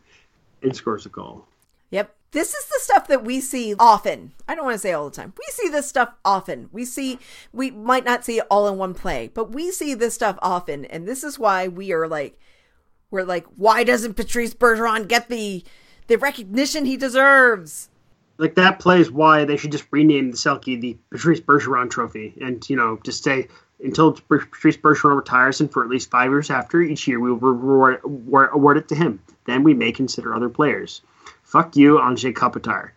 and 0.62 0.75
scores 0.75 1.05
a 1.05 1.10
goal. 1.10 1.45
Yep. 1.91 2.13
This 2.31 2.53
is 2.53 2.65
the 2.65 2.79
stuff 2.81 3.07
that 3.07 3.23
we 3.23 3.39
see 3.39 3.73
often. 3.79 4.33
I 4.47 4.55
don't 4.55 4.65
want 4.65 4.75
to 4.75 4.79
say 4.79 4.91
all 4.91 5.10
the 5.10 5.15
time. 5.15 5.33
We 5.38 5.45
see 5.49 5.69
this 5.69 5.88
stuff 5.88 6.13
often. 6.25 6.69
We 6.73 6.83
see, 6.83 7.19
we 7.53 7.71
might 7.71 8.03
not 8.03 8.25
see 8.25 8.39
it 8.39 8.47
all 8.51 8.67
in 8.67 8.77
one 8.77 8.93
play, 8.93 9.31
but 9.33 9.53
we 9.53 9.71
see 9.71 9.93
this 9.93 10.13
stuff 10.13 10.38
often. 10.41 10.83
And 10.86 11.07
this 11.07 11.23
is 11.23 11.39
why 11.39 11.69
we 11.69 11.93
are 11.93 12.07
like, 12.07 12.38
we're 13.12 13.23
like, 13.23 13.45
why 13.55 13.86
doesn't 13.86 14.15
Patrice 14.15 14.53
Bergeron 14.53 15.07
get 15.07 15.29
the, 15.29 15.63
the 16.07 16.17
recognition 16.17 16.83
he 16.86 16.97
deserves? 16.97 17.89
Like 18.38 18.56
that 18.56 18.80
plays 18.80 19.10
why 19.12 19.45
they 19.45 19.58
should 19.58 19.71
just 19.71 19.88
rename 19.91 20.32
the 20.32 20.38
Selke 20.38 20.80
the 20.80 20.97
Patrice 21.10 21.39
Bergeron 21.39 21.89
Trophy, 21.89 22.34
and 22.41 22.67
you 22.69 22.76
know 22.76 23.00
just 23.04 23.23
say 23.23 23.47
until 23.84 24.13
Patrice 24.13 24.78
Bergeron 24.78 25.15
retires, 25.15 25.62
and 25.62 25.71
for 25.71 25.84
at 25.84 25.89
least 25.89 26.10
five 26.10 26.32
years 26.32 26.50
after 26.50 26.82
each 26.82 27.08
year, 27.08 27.19
we 27.19 27.32
will 27.32 27.38
reward, 27.38 28.02
award, 28.04 28.50
award 28.54 28.78
it 28.78 28.88
to 28.89 28.95
him. 28.95 29.21
Then 29.45 29.63
we 29.63 29.73
may 29.73 29.91
consider 29.91 30.34
other 30.34 30.50
players. 30.50 31.02
Fuck 31.43 31.76
you, 31.76 31.97
Anže 31.97 32.34
Kopitar. 32.34 32.91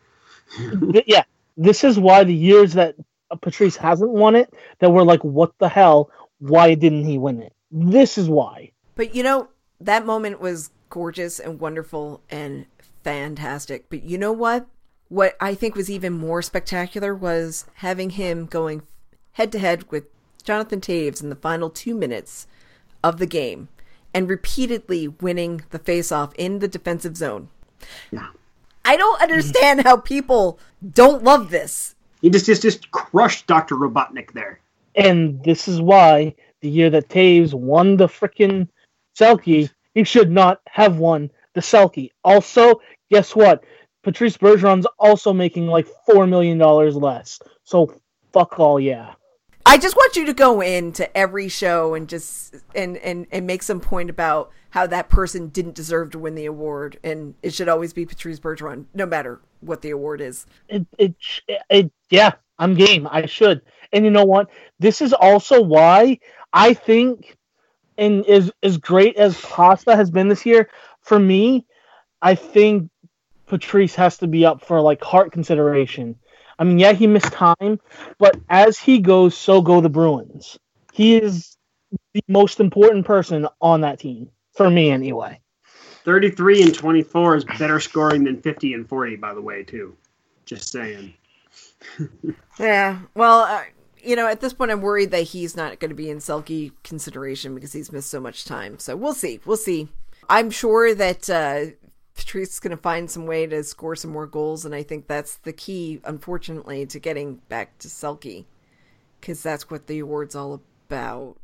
Yeah, 1.06 1.22
this 1.56 1.84
is 1.84 1.98
why 1.98 2.24
the 2.24 2.34
years 2.34 2.72
that 2.72 2.96
Patrice 3.40 3.76
hasn't 3.76 4.10
won 4.10 4.34
it, 4.34 4.52
that 4.80 4.90
we're 4.90 5.04
like, 5.04 5.22
what 5.22 5.56
the 5.58 5.68
hell? 5.68 6.10
Why 6.38 6.74
didn't 6.74 7.04
he 7.04 7.18
win 7.18 7.40
it? 7.42 7.52
This 7.70 8.18
is 8.18 8.28
why. 8.28 8.72
But 8.96 9.14
you 9.14 9.22
know, 9.22 9.48
that 9.80 10.04
moment 10.04 10.40
was 10.40 10.70
gorgeous 10.88 11.38
and 11.38 11.60
wonderful 11.60 12.22
and 12.30 12.66
fantastic. 13.04 13.88
But 13.88 14.02
you 14.02 14.18
know 14.18 14.32
what? 14.32 14.66
What 15.10 15.36
I 15.40 15.54
think 15.54 15.74
was 15.74 15.90
even 15.90 16.14
more 16.14 16.40
spectacular 16.40 17.14
was 17.14 17.66
having 17.74 18.10
him 18.10 18.46
going 18.46 18.82
head 19.32 19.52
to 19.52 19.58
head 19.58 19.90
with 19.90 20.04
Jonathan 20.44 20.80
Toews 20.80 21.22
in 21.22 21.30
the 21.30 21.36
final 21.36 21.68
two 21.68 21.94
minutes 21.94 22.46
of 23.02 23.18
the 23.18 23.26
game 23.26 23.68
and 24.14 24.28
repeatedly 24.28 25.08
winning 25.08 25.62
the 25.70 25.80
faceoff 25.80 26.32
in 26.36 26.60
the 26.60 26.68
defensive 26.68 27.16
zone. 27.16 27.48
Yeah, 28.12 28.28
I 28.84 28.96
don't 28.96 29.20
understand 29.20 29.82
how 29.82 29.96
people 29.96 30.58
don't 30.94 31.24
love 31.24 31.50
this. 31.50 31.96
he 32.22 32.30
just 32.30 32.46
just 32.46 32.62
just 32.62 32.90
crushed 32.92 33.46
Doctor 33.48 33.74
Robotnik 33.74 34.32
there. 34.32 34.60
And 34.94 35.42
this 35.42 35.66
is 35.66 35.80
why 35.80 36.34
the 36.60 36.70
year 36.70 36.90
that 36.90 37.08
Toews 37.08 37.52
won 37.52 37.96
the 37.96 38.06
frickin' 38.06 38.68
Selke, 39.18 39.70
he 39.94 40.04
should 40.04 40.30
not 40.30 40.60
have 40.68 40.98
won 40.98 41.30
the 41.54 41.60
Selke. 41.60 42.10
Also, 42.24 42.80
guess 43.10 43.34
what? 43.34 43.64
Patrice 44.02 44.36
Bergeron's 44.36 44.86
also 44.98 45.32
making 45.32 45.66
like 45.66 45.86
$4 46.08 46.28
million 46.28 46.58
less. 46.58 47.40
So 47.64 48.00
fuck 48.32 48.58
all 48.58 48.80
yeah. 48.80 49.14
I 49.66 49.78
just 49.78 49.94
want 49.94 50.16
you 50.16 50.26
to 50.26 50.32
go 50.32 50.60
into 50.60 51.16
every 51.16 51.48
show 51.48 51.94
and 51.94 52.08
just 52.08 52.56
and 52.74 52.96
and 52.96 53.26
and 53.30 53.46
make 53.46 53.62
some 53.62 53.80
point 53.80 54.10
about 54.10 54.50
how 54.70 54.86
that 54.86 55.08
person 55.08 55.48
didn't 55.48 55.74
deserve 55.74 56.10
to 56.10 56.18
win 56.18 56.34
the 56.34 56.46
award, 56.46 56.98
and 57.04 57.34
it 57.42 57.52
should 57.52 57.68
always 57.68 57.92
be 57.92 58.06
Patrice 58.06 58.40
Bergeron, 58.40 58.86
no 58.94 59.04
matter 59.04 59.40
what 59.60 59.82
the 59.82 59.90
award 59.90 60.20
is. 60.20 60.46
it, 60.68 60.86
it, 60.98 61.14
it, 61.68 61.92
yeah, 62.08 62.32
I'm 62.58 62.74
game. 62.74 63.06
I 63.10 63.26
should. 63.26 63.62
And 63.92 64.04
you 64.04 64.10
know 64.10 64.24
what? 64.24 64.48
This 64.78 65.00
is 65.00 65.12
also 65.12 65.62
why 65.62 66.18
I 66.52 66.74
think, 66.74 67.36
and 67.96 68.24
as 68.26 68.50
as 68.62 68.76
great 68.76 69.16
as 69.16 69.40
Pasta 69.40 69.94
has 69.94 70.10
been 70.10 70.28
this 70.28 70.46
year, 70.46 70.68
for 71.02 71.18
me, 71.18 71.64
I 72.22 72.34
think 72.34 72.89
Patrice 73.50 73.96
has 73.96 74.16
to 74.18 74.28
be 74.28 74.46
up 74.46 74.64
for 74.64 74.80
like 74.80 75.02
Hart 75.02 75.32
consideration. 75.32 76.16
I 76.58 76.64
mean, 76.64 76.78
yeah, 76.78 76.92
he 76.92 77.06
missed 77.06 77.32
time, 77.32 77.80
but 78.18 78.38
as 78.48 78.78
he 78.78 79.00
goes, 79.00 79.36
so 79.36 79.60
go 79.60 79.80
the 79.80 79.88
Bruins. 79.88 80.56
He 80.92 81.16
is 81.16 81.56
the 82.14 82.22
most 82.28 82.60
important 82.60 83.04
person 83.04 83.48
on 83.60 83.80
that 83.80 83.98
team 83.98 84.30
for 84.52 84.70
me, 84.70 84.90
anyway. 84.90 85.40
33 86.04 86.62
and 86.62 86.74
24 86.74 87.36
is 87.36 87.44
better 87.58 87.80
scoring 87.80 88.24
than 88.24 88.40
50 88.40 88.72
and 88.74 88.88
40, 88.88 89.16
by 89.16 89.34
the 89.34 89.42
way, 89.42 89.64
too. 89.64 89.96
Just 90.46 90.70
saying. 90.70 91.12
yeah. 92.58 93.00
Well, 93.14 93.40
uh, 93.40 93.64
you 94.02 94.14
know, 94.14 94.28
at 94.28 94.40
this 94.40 94.52
point, 94.52 94.70
I'm 94.70 94.80
worried 94.80 95.10
that 95.10 95.22
he's 95.22 95.56
not 95.56 95.80
going 95.80 95.88
to 95.88 95.94
be 95.96 96.08
in 96.08 96.18
Selke 96.18 96.72
consideration 96.84 97.54
because 97.54 97.72
he's 97.72 97.90
missed 97.90 98.10
so 98.10 98.20
much 98.20 98.44
time. 98.44 98.78
So 98.78 98.96
we'll 98.96 99.14
see. 99.14 99.40
We'll 99.44 99.56
see. 99.56 99.88
I'm 100.28 100.50
sure 100.50 100.94
that 100.94 101.28
uh, 101.28 101.72
Patrice 102.20 102.52
is 102.52 102.60
going 102.60 102.76
to 102.76 102.82
find 102.82 103.10
some 103.10 103.24
way 103.24 103.46
to 103.46 103.64
score 103.64 103.96
some 103.96 104.10
more 104.10 104.26
goals, 104.26 104.66
and 104.66 104.74
I 104.74 104.82
think 104.82 105.06
that's 105.06 105.36
the 105.36 105.54
key, 105.54 106.02
unfortunately, 106.04 106.84
to 106.84 106.98
getting 106.98 107.36
back 107.48 107.78
to 107.78 107.88
Selke 107.88 108.44
because 109.18 109.42
that's 109.42 109.70
what 109.70 109.86
the 109.86 110.00
award's 110.00 110.34
all 110.36 110.60
about. 110.86 111.38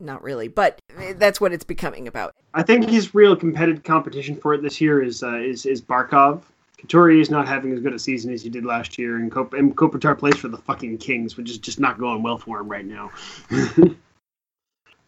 Not 0.00 0.22
really, 0.22 0.48
but 0.48 0.78
that's 1.16 1.38
what 1.38 1.52
it's 1.52 1.64
becoming 1.64 2.08
about. 2.08 2.34
I 2.54 2.62
think 2.62 2.88
his 2.88 3.14
real 3.14 3.36
competitive 3.36 3.84
competition 3.84 4.36
for 4.36 4.54
it 4.54 4.62
this 4.62 4.80
year 4.80 5.02
is 5.02 5.22
uh, 5.22 5.36
is 5.36 5.66
is 5.66 5.82
Barkov. 5.82 6.40
Couturier 6.78 7.20
is 7.20 7.30
not 7.30 7.46
having 7.46 7.74
as 7.74 7.80
good 7.80 7.92
a 7.92 7.98
season 7.98 8.32
as 8.32 8.40
he 8.40 8.48
did 8.48 8.64
last 8.64 8.96
year, 8.96 9.16
and, 9.16 9.30
Kop- 9.30 9.56
and 9.56 9.76
Kopitar 9.76 10.18
plays 10.18 10.36
for 10.36 10.48
the 10.48 10.56
fucking 10.56 10.96
Kings, 10.96 11.36
which 11.36 11.50
is 11.50 11.58
just 11.58 11.78
not 11.78 11.98
going 11.98 12.22
well 12.22 12.38
for 12.38 12.58
him 12.58 12.68
right 12.68 12.86
now. 12.86 13.10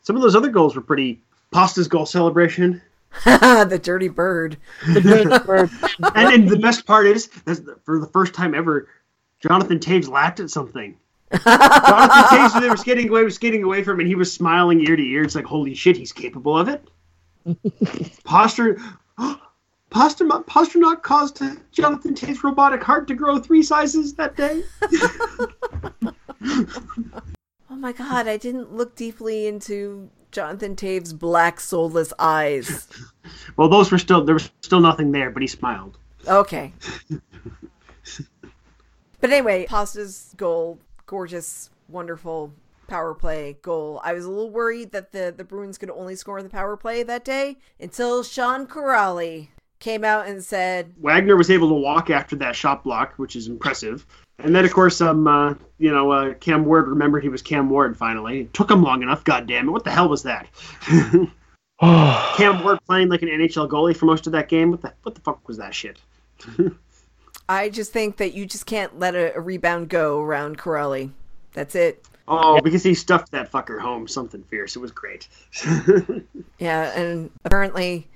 Some 0.02 0.16
of 0.16 0.20
those 0.20 0.36
other 0.36 0.50
goals 0.50 0.76
were 0.76 0.82
pretty. 0.82 1.22
Pasta's 1.50 1.88
goal 1.88 2.04
celebration. 2.04 2.82
the 3.24 3.80
dirty 3.82 4.08
bird. 4.08 4.56
The 4.92 5.00
dirty 5.00 5.44
bird. 5.46 5.70
and, 6.14 6.34
and 6.34 6.48
the 6.48 6.58
best 6.58 6.86
part 6.86 7.06
is, 7.06 7.26
for 7.84 7.98
the 7.98 8.08
first 8.12 8.34
time 8.34 8.54
ever, 8.54 8.88
Jonathan 9.40 9.78
Toews 9.78 10.08
laughed 10.08 10.40
at 10.40 10.50
something. 10.50 10.96
Jonathan 11.32 12.62
they 12.62 12.68
were 12.68 12.76
skating 12.76 13.08
away, 13.08 13.24
was 13.24 13.34
skating 13.34 13.62
away 13.62 13.82
from 13.82 13.94
him, 13.94 14.00
and 14.00 14.08
he 14.08 14.14
was 14.14 14.32
smiling 14.32 14.80
ear 14.80 14.96
to 14.96 15.02
ear. 15.02 15.22
It's 15.22 15.34
like, 15.34 15.44
holy 15.44 15.74
shit, 15.74 15.96
he's 15.96 16.12
capable 16.12 16.56
of 16.58 16.68
it. 16.68 16.86
Posture, 18.24 18.80
Posture, 19.90 20.24
Pastrnak 20.24 21.02
caused 21.02 21.40
Jonathan 21.72 22.14
Toews' 22.14 22.42
robotic 22.42 22.82
heart 22.82 23.06
to 23.08 23.14
grow 23.14 23.38
three 23.38 23.62
sizes 23.62 24.14
that 24.14 24.36
day. 24.36 24.62
oh 27.70 27.76
my 27.76 27.92
god, 27.92 28.26
I 28.26 28.36
didn't 28.36 28.72
look 28.72 28.96
deeply 28.96 29.46
into 29.46 30.10
Jonathan 30.34 30.74
Toews' 30.74 31.16
black 31.16 31.60
soulless 31.60 32.12
eyes. 32.18 32.88
well, 33.56 33.68
those 33.68 33.90
were 33.90 33.98
still 33.98 34.24
there 34.24 34.34
was 34.34 34.50
still 34.60 34.80
nothing 34.80 35.12
there, 35.12 35.30
but 35.30 35.40
he 35.40 35.46
smiled. 35.46 35.96
Okay. 36.26 36.72
but 39.20 39.30
anyway, 39.30 39.66
Pasta's 39.66 40.34
goal, 40.36 40.78
gorgeous, 41.06 41.70
wonderful 41.88 42.52
power 42.88 43.14
play 43.14 43.56
goal. 43.62 44.00
I 44.02 44.12
was 44.12 44.24
a 44.24 44.30
little 44.30 44.50
worried 44.50 44.90
that 44.92 45.12
the 45.12 45.32
the 45.34 45.44
Bruins 45.44 45.78
could 45.78 45.90
only 45.90 46.16
score 46.16 46.38
in 46.38 46.44
the 46.44 46.50
power 46.50 46.76
play 46.76 47.04
that 47.04 47.24
day 47.24 47.56
until 47.80 48.22
Sean 48.24 48.66
Kuraly 48.66 49.48
came 49.78 50.04
out 50.04 50.26
and 50.26 50.42
said 50.42 50.94
Wagner 50.98 51.36
was 51.36 51.50
able 51.50 51.68
to 51.68 51.74
walk 51.74 52.10
after 52.10 52.34
that 52.36 52.56
shot 52.56 52.82
block, 52.82 53.14
which 53.18 53.36
is 53.36 53.46
impressive. 53.46 54.04
And 54.38 54.54
then, 54.54 54.64
of 54.64 54.72
course, 54.72 55.00
um, 55.00 55.26
uh, 55.26 55.54
you 55.78 55.92
know, 55.92 56.10
uh, 56.10 56.34
Cam 56.34 56.64
Ward 56.64 56.88
remembered 56.88 57.22
he 57.22 57.28
was 57.28 57.42
Cam 57.42 57.70
Ward 57.70 57.96
finally. 57.96 58.40
It 58.40 58.54
took 58.54 58.70
him 58.70 58.82
long 58.82 59.02
enough. 59.02 59.24
God 59.24 59.46
damn 59.46 59.68
it! 59.68 59.72
What 59.72 59.84
the 59.84 59.90
hell 59.90 60.08
was 60.08 60.24
that? 60.24 60.48
Cam 62.36 62.62
Ward 62.62 62.78
playing 62.86 63.08
like 63.08 63.22
an 63.22 63.28
NHL 63.28 63.68
goalie 63.68 63.96
for 63.96 64.06
most 64.06 64.26
of 64.26 64.32
that 64.32 64.48
game. 64.48 64.70
What 64.70 64.82
the 64.82 64.92
what 65.02 65.14
the 65.14 65.20
fuck 65.20 65.46
was 65.46 65.58
that 65.58 65.74
shit? 65.74 65.98
I 67.48 67.68
just 67.68 67.92
think 67.92 68.16
that 68.16 68.32
you 68.34 68.46
just 68.46 68.66
can't 68.66 68.98
let 68.98 69.14
a, 69.14 69.36
a 69.36 69.40
rebound 69.40 69.88
go 69.88 70.20
around 70.20 70.58
Kuraly. 70.58 71.10
That's 71.52 71.74
it. 71.74 72.04
Oh, 72.26 72.60
because 72.60 72.82
he 72.82 72.94
stuffed 72.94 73.32
that 73.32 73.52
fucker 73.52 73.78
home 73.78 74.08
something 74.08 74.42
fierce. 74.44 74.76
It 74.76 74.78
was 74.78 74.90
great. 74.90 75.28
yeah, 76.58 76.98
and 76.98 77.30
apparently 77.44 78.08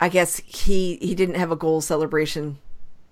I 0.00 0.08
guess 0.08 0.38
he 0.38 0.96
he 0.96 1.14
didn't 1.14 1.34
have 1.34 1.50
a 1.50 1.56
goal 1.56 1.80
celebration 1.80 2.58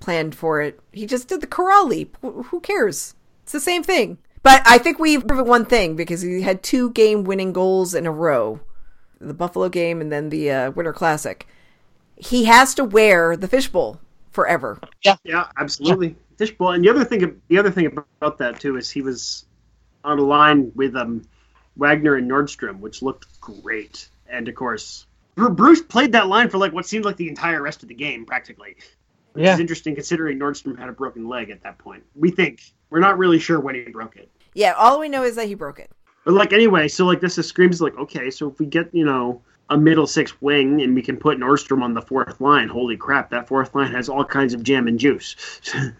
planned 0.00 0.34
for 0.34 0.60
it. 0.60 0.80
He 0.92 1.06
just 1.06 1.28
did 1.28 1.40
the 1.40 1.46
corral 1.46 1.86
leap. 1.86 2.16
Who 2.22 2.60
cares? 2.60 3.14
It's 3.42 3.52
the 3.52 3.60
same 3.60 3.82
thing. 3.82 4.18
But 4.42 4.62
I 4.64 4.78
think 4.78 4.98
we've 4.98 5.26
proven 5.26 5.46
one 5.46 5.64
thing 5.64 5.96
because 5.96 6.22
he 6.22 6.42
had 6.42 6.62
two 6.62 6.90
game 6.90 7.24
winning 7.24 7.52
goals 7.52 7.94
in 7.94 8.06
a 8.06 8.12
row 8.12 8.60
the 9.20 9.34
Buffalo 9.34 9.68
game 9.68 10.00
and 10.00 10.12
then 10.12 10.28
the 10.30 10.50
uh, 10.50 10.70
Winter 10.70 10.92
Classic. 10.92 11.46
He 12.16 12.44
has 12.44 12.74
to 12.74 12.84
wear 12.84 13.36
the 13.36 13.48
fishbowl 13.48 14.00
forever. 14.30 14.80
Yeah, 15.04 15.16
yeah, 15.24 15.46
absolutely. 15.56 16.16
Fishbowl. 16.36 16.72
And 16.72 16.84
the 16.84 16.88
other 16.88 17.04
thing, 17.04 17.40
the 17.48 17.58
other 17.58 17.70
thing 17.70 17.86
about 17.86 18.38
that 18.38 18.60
too 18.60 18.76
is 18.76 18.90
he 18.90 19.02
was 19.02 19.44
on 20.04 20.18
a 20.18 20.22
line 20.22 20.72
with 20.74 20.94
um, 20.96 21.26
Wagner 21.76 22.16
and 22.16 22.30
Nordstrom, 22.30 22.80
which 22.80 23.02
looked 23.02 23.40
great. 23.40 24.08
And 24.28 24.48
of 24.48 24.54
course, 24.54 25.06
Bruce 25.34 25.82
played 25.82 26.12
that 26.12 26.28
line 26.28 26.48
for 26.48 26.58
like 26.58 26.72
what 26.72 26.86
seemed 26.86 27.04
like 27.04 27.16
the 27.16 27.28
entire 27.28 27.62
rest 27.62 27.82
of 27.82 27.88
the 27.88 27.94
game, 27.94 28.26
practically. 28.26 28.76
Which 29.38 29.44
yeah. 29.44 29.54
is 29.54 29.60
interesting 29.60 29.94
considering 29.94 30.36
Nordstrom 30.36 30.76
had 30.76 30.88
a 30.88 30.92
broken 30.92 31.28
leg 31.28 31.50
at 31.50 31.62
that 31.62 31.78
point. 31.78 32.02
We 32.16 32.32
think 32.32 32.60
we're 32.90 32.98
not 32.98 33.18
really 33.18 33.38
sure 33.38 33.60
when 33.60 33.76
he 33.76 33.82
broke 33.82 34.16
it. 34.16 34.28
Yeah, 34.52 34.72
all 34.72 34.98
we 34.98 35.08
know 35.08 35.22
is 35.22 35.36
that 35.36 35.46
he 35.46 35.54
broke 35.54 35.78
it. 35.78 35.92
But 36.24 36.34
like 36.34 36.52
anyway, 36.52 36.88
so 36.88 37.06
like 37.06 37.20
this 37.20 37.38
is 37.38 37.46
screams 37.46 37.80
like 37.80 37.96
okay, 37.96 38.32
so 38.32 38.50
if 38.50 38.58
we 38.58 38.66
get 38.66 38.92
you 38.92 39.04
know 39.04 39.40
a 39.70 39.78
middle 39.78 40.08
six 40.08 40.42
wing 40.42 40.82
and 40.82 40.92
we 40.92 41.02
can 41.02 41.16
put 41.16 41.38
Nordstrom 41.38 41.84
on 41.84 41.94
the 41.94 42.02
fourth 42.02 42.40
line, 42.40 42.66
holy 42.66 42.96
crap, 42.96 43.30
that 43.30 43.46
fourth 43.46 43.76
line 43.76 43.92
has 43.92 44.08
all 44.08 44.24
kinds 44.24 44.54
of 44.54 44.64
jam 44.64 44.88
and 44.88 44.98
juice. 44.98 45.36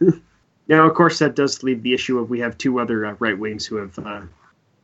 now, 0.66 0.85
of 0.85 0.94
course, 0.94 1.20
that 1.20 1.37
does 1.37 1.62
leave 1.62 1.85
the 1.85 1.94
issue 1.94 2.18
of 2.18 2.31
we 2.31 2.40
have 2.40 2.59
two 2.59 2.81
other 2.81 3.07
uh, 3.07 3.14
right 3.20 3.38
wings 3.38 3.64
who 3.64 3.77
have 3.77 3.96
uh, 4.01 4.22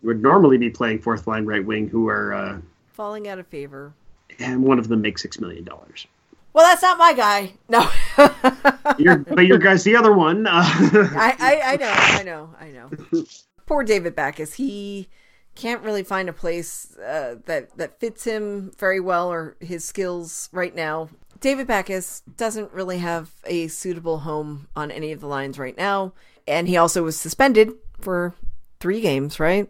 would 0.05 0.23
normally 0.23 0.59
be 0.59 0.71
playing 0.71 1.01
fourth 1.01 1.27
line 1.27 1.45
right 1.45 1.67
wing 1.67 1.88
who 1.88 2.09
are 2.09 2.33
uh, 2.33 2.59
falling 2.93 3.27
out 3.27 3.40
of 3.40 3.49
favor 3.49 3.93
and 4.38 4.62
one 4.62 4.79
of 4.79 4.87
them 4.87 5.01
makes 5.01 5.23
six 5.23 5.40
million 5.40 5.64
dollars. 5.64 6.07
Well, 6.55 6.64
that's 6.64 6.83
not 6.83 6.99
my 6.99 7.12
guy. 7.12 7.53
No. 7.69 7.90
your, 8.99 9.19
but 9.19 9.45
your 9.45 9.59
guy's 9.59 9.83
the 9.83 9.97
other 9.97 10.12
one. 10.12 10.47
Uh, 10.47 10.62
I, 10.62 11.37
I, 11.38 11.73
I 11.73 11.77
know, 11.77 11.95
I 11.97 12.23
know, 12.23 12.51
I 12.61 12.69
know. 12.69 13.25
Poor 13.67 13.83
David 13.83 14.14
Backes. 14.14 14.55
He 14.55 15.09
can't 15.57 15.83
really 15.83 16.05
find 16.05 16.29
a 16.29 16.33
place 16.33 16.97
uh, 16.99 17.37
that 17.47 17.77
that 17.77 17.99
fits 17.99 18.25
him 18.25 18.73
very 18.79 19.01
well 19.01 19.33
or 19.33 19.57
his 19.61 19.85
skills 19.85 20.49
right 20.53 20.75
now. 20.75 21.09
David 21.40 21.67
Backes 21.67 22.23
doesn't 22.37 22.73
really 22.73 22.99
have 22.99 23.33
a 23.45 23.67
suitable 23.67 24.21
home 24.21 24.69
on 24.77 24.93
any 24.93 25.11
of 25.11 25.21
the 25.21 25.27
lines 25.27 25.59
right 25.59 25.77
now, 25.77 26.12
and 26.47 26.69
he 26.69 26.77
also 26.77 27.03
was 27.03 27.19
suspended 27.19 27.73
for 28.01 28.33
three 28.79 29.01
games, 29.01 29.40
right? 29.40 29.69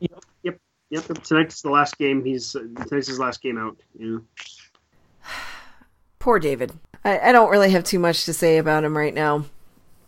Yep. 0.00 0.24
Yep, 0.42 0.58
yep. 0.90 1.22
tonight's 1.22 1.62
the 1.62 1.70
last 1.70 1.96
game. 1.96 2.22
He's 2.22 2.52
tonight's 2.52 3.08
his 3.08 3.18
last 3.18 3.40
game 3.40 3.56
out. 3.56 3.76
Yeah. 3.98 4.18
Poor 6.24 6.38
David. 6.38 6.72
I, 7.04 7.18
I 7.18 7.32
don't 7.32 7.50
really 7.50 7.70
have 7.72 7.84
too 7.84 7.98
much 7.98 8.24
to 8.24 8.32
say 8.32 8.56
about 8.56 8.82
him 8.82 8.96
right 8.96 9.12
now, 9.12 9.44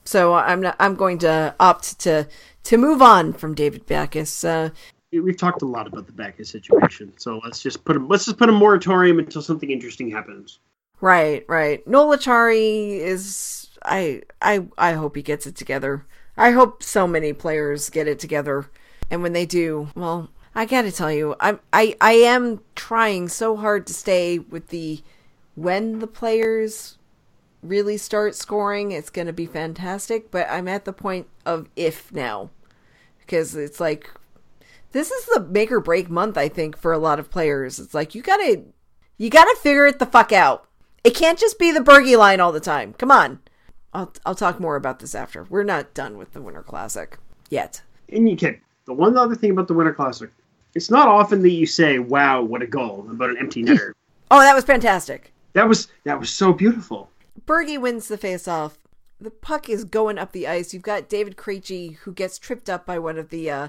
so 0.06 0.32
I'm 0.32 0.62
not. 0.62 0.74
I'm 0.80 0.94
going 0.94 1.18
to 1.18 1.54
opt 1.60 1.98
to 2.00 2.26
to 2.62 2.78
move 2.78 3.02
on 3.02 3.34
from 3.34 3.54
David 3.54 3.84
Backes. 3.84 4.42
Uh, 4.42 4.70
We've 5.12 5.36
talked 5.36 5.60
a 5.60 5.66
lot 5.66 5.86
about 5.86 6.06
the 6.06 6.14
Backes 6.14 6.48
situation, 6.48 7.12
so 7.18 7.38
let's 7.44 7.62
just 7.62 7.84
put 7.84 7.96
him. 7.96 8.08
Let's 8.08 8.24
just 8.24 8.38
put 8.38 8.48
a 8.48 8.52
moratorium 8.52 9.18
until 9.18 9.42
something 9.42 9.70
interesting 9.70 10.10
happens. 10.10 10.58
Right, 11.02 11.44
right. 11.50 11.86
Noel 11.86 12.16
Acciari 12.16 12.96
is. 12.96 13.68
I 13.84 14.22
I 14.40 14.66
I 14.78 14.94
hope 14.94 15.16
he 15.16 15.22
gets 15.22 15.46
it 15.46 15.54
together. 15.54 16.06
I 16.34 16.52
hope 16.52 16.82
so 16.82 17.06
many 17.06 17.34
players 17.34 17.90
get 17.90 18.08
it 18.08 18.18
together, 18.18 18.70
and 19.10 19.22
when 19.22 19.34
they 19.34 19.44
do, 19.44 19.90
well, 19.94 20.30
I 20.54 20.64
gotta 20.64 20.92
tell 20.92 21.12
you, 21.12 21.36
I'm 21.40 21.60
I 21.74 21.94
I 22.00 22.12
am 22.12 22.62
trying 22.74 23.28
so 23.28 23.54
hard 23.54 23.86
to 23.88 23.92
stay 23.92 24.38
with 24.38 24.68
the 24.68 25.02
when 25.56 25.98
the 25.98 26.06
players 26.06 26.98
really 27.62 27.96
start 27.96 28.36
scoring, 28.36 28.92
it's 28.92 29.10
gonna 29.10 29.32
be 29.32 29.46
fantastic. 29.46 30.30
But 30.30 30.48
I'm 30.48 30.68
at 30.68 30.84
the 30.84 30.92
point 30.92 31.26
of 31.44 31.68
if 31.74 32.12
now, 32.12 32.50
because 33.18 33.56
it's 33.56 33.80
like 33.80 34.10
this 34.92 35.10
is 35.10 35.26
the 35.26 35.40
make 35.40 35.72
or 35.72 35.80
break 35.80 36.08
month. 36.08 36.38
I 36.38 36.48
think 36.48 36.76
for 36.76 36.92
a 36.92 36.98
lot 36.98 37.18
of 37.18 37.30
players, 37.30 37.80
it's 37.80 37.94
like 37.94 38.14
you 38.14 38.22
gotta 38.22 38.62
you 39.18 39.30
gotta 39.30 39.56
figure 39.60 39.86
it 39.86 39.98
the 39.98 40.06
fuck 40.06 40.30
out. 40.30 40.68
It 41.02 41.14
can't 41.14 41.38
just 41.38 41.58
be 41.58 41.72
the 41.72 41.80
Bergy 41.80 42.16
line 42.16 42.40
all 42.40 42.52
the 42.52 42.60
time. 42.60 42.92
Come 42.94 43.10
on. 43.10 43.40
I'll 43.92 44.12
I'll 44.24 44.34
talk 44.34 44.60
more 44.60 44.76
about 44.76 45.00
this 45.00 45.14
after. 45.14 45.44
We're 45.44 45.64
not 45.64 45.94
done 45.94 46.18
with 46.18 46.32
the 46.32 46.42
Winter 46.42 46.62
Classic 46.62 47.18
yet. 47.50 47.82
And 48.10 48.28
you 48.28 48.36
can. 48.36 48.60
The 48.84 48.92
one 48.92 49.16
other 49.16 49.34
thing 49.34 49.50
about 49.50 49.66
the 49.66 49.74
Winter 49.74 49.94
Classic 49.94 50.30
it's 50.76 50.90
not 50.90 51.08
often 51.08 51.42
that 51.42 51.50
you 51.50 51.64
say, 51.66 51.98
"Wow, 51.98 52.42
what 52.42 52.60
a 52.60 52.66
goal!" 52.66 53.06
about 53.10 53.30
an 53.30 53.38
empty 53.38 53.64
netter. 53.64 53.92
oh, 54.30 54.40
that 54.40 54.54
was 54.54 54.64
fantastic. 54.64 55.32
That 55.56 55.70
was 55.70 55.88
that 56.04 56.20
was 56.20 56.28
so 56.28 56.52
beautiful. 56.52 57.08
Bergy 57.46 57.80
wins 57.80 58.08
the 58.08 58.18
face-off. 58.18 58.78
The 59.18 59.30
puck 59.30 59.70
is 59.70 59.84
going 59.84 60.18
up 60.18 60.32
the 60.32 60.46
ice. 60.46 60.74
You've 60.74 60.82
got 60.82 61.08
David 61.08 61.38
Krejci 61.38 61.96
who 61.96 62.12
gets 62.12 62.38
tripped 62.38 62.68
up 62.68 62.84
by 62.84 62.98
one 62.98 63.16
of 63.16 63.30
the 63.30 63.50
uh, 63.50 63.68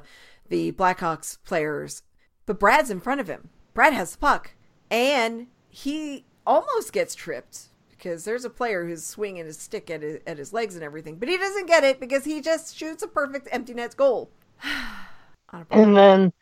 the 0.49 0.73
Blackhawks 0.73 1.37
players. 1.45 2.03
but 2.45 2.59
Brad's 2.59 2.91
in 2.91 2.99
front 2.99 3.21
of 3.21 3.29
him. 3.29 3.51
Brad 3.73 3.93
has 3.93 4.11
the 4.11 4.17
puck, 4.17 4.51
and 4.91 5.47
he 5.69 6.25
almost 6.45 6.91
gets 6.91 7.15
tripped 7.15 7.69
because 7.89 8.25
there's 8.25 8.43
a 8.43 8.49
player 8.49 8.85
who's 8.85 9.05
swinging 9.05 9.45
his 9.45 9.57
stick 9.57 9.89
at 9.89 10.01
his, 10.01 10.19
at 10.27 10.37
his 10.37 10.51
legs 10.51 10.75
and 10.75 10.83
everything, 10.83 11.15
but 11.15 11.29
he 11.29 11.37
doesn't 11.37 11.67
get 11.67 11.85
it 11.85 12.01
because 12.01 12.25
he 12.25 12.41
just 12.41 12.75
shoots 12.75 13.01
a 13.01 13.07
perfect 13.07 13.47
empty 13.49 13.73
net 13.73 13.95
goal. 13.95 14.29
and 15.71 15.95
then 15.95 16.33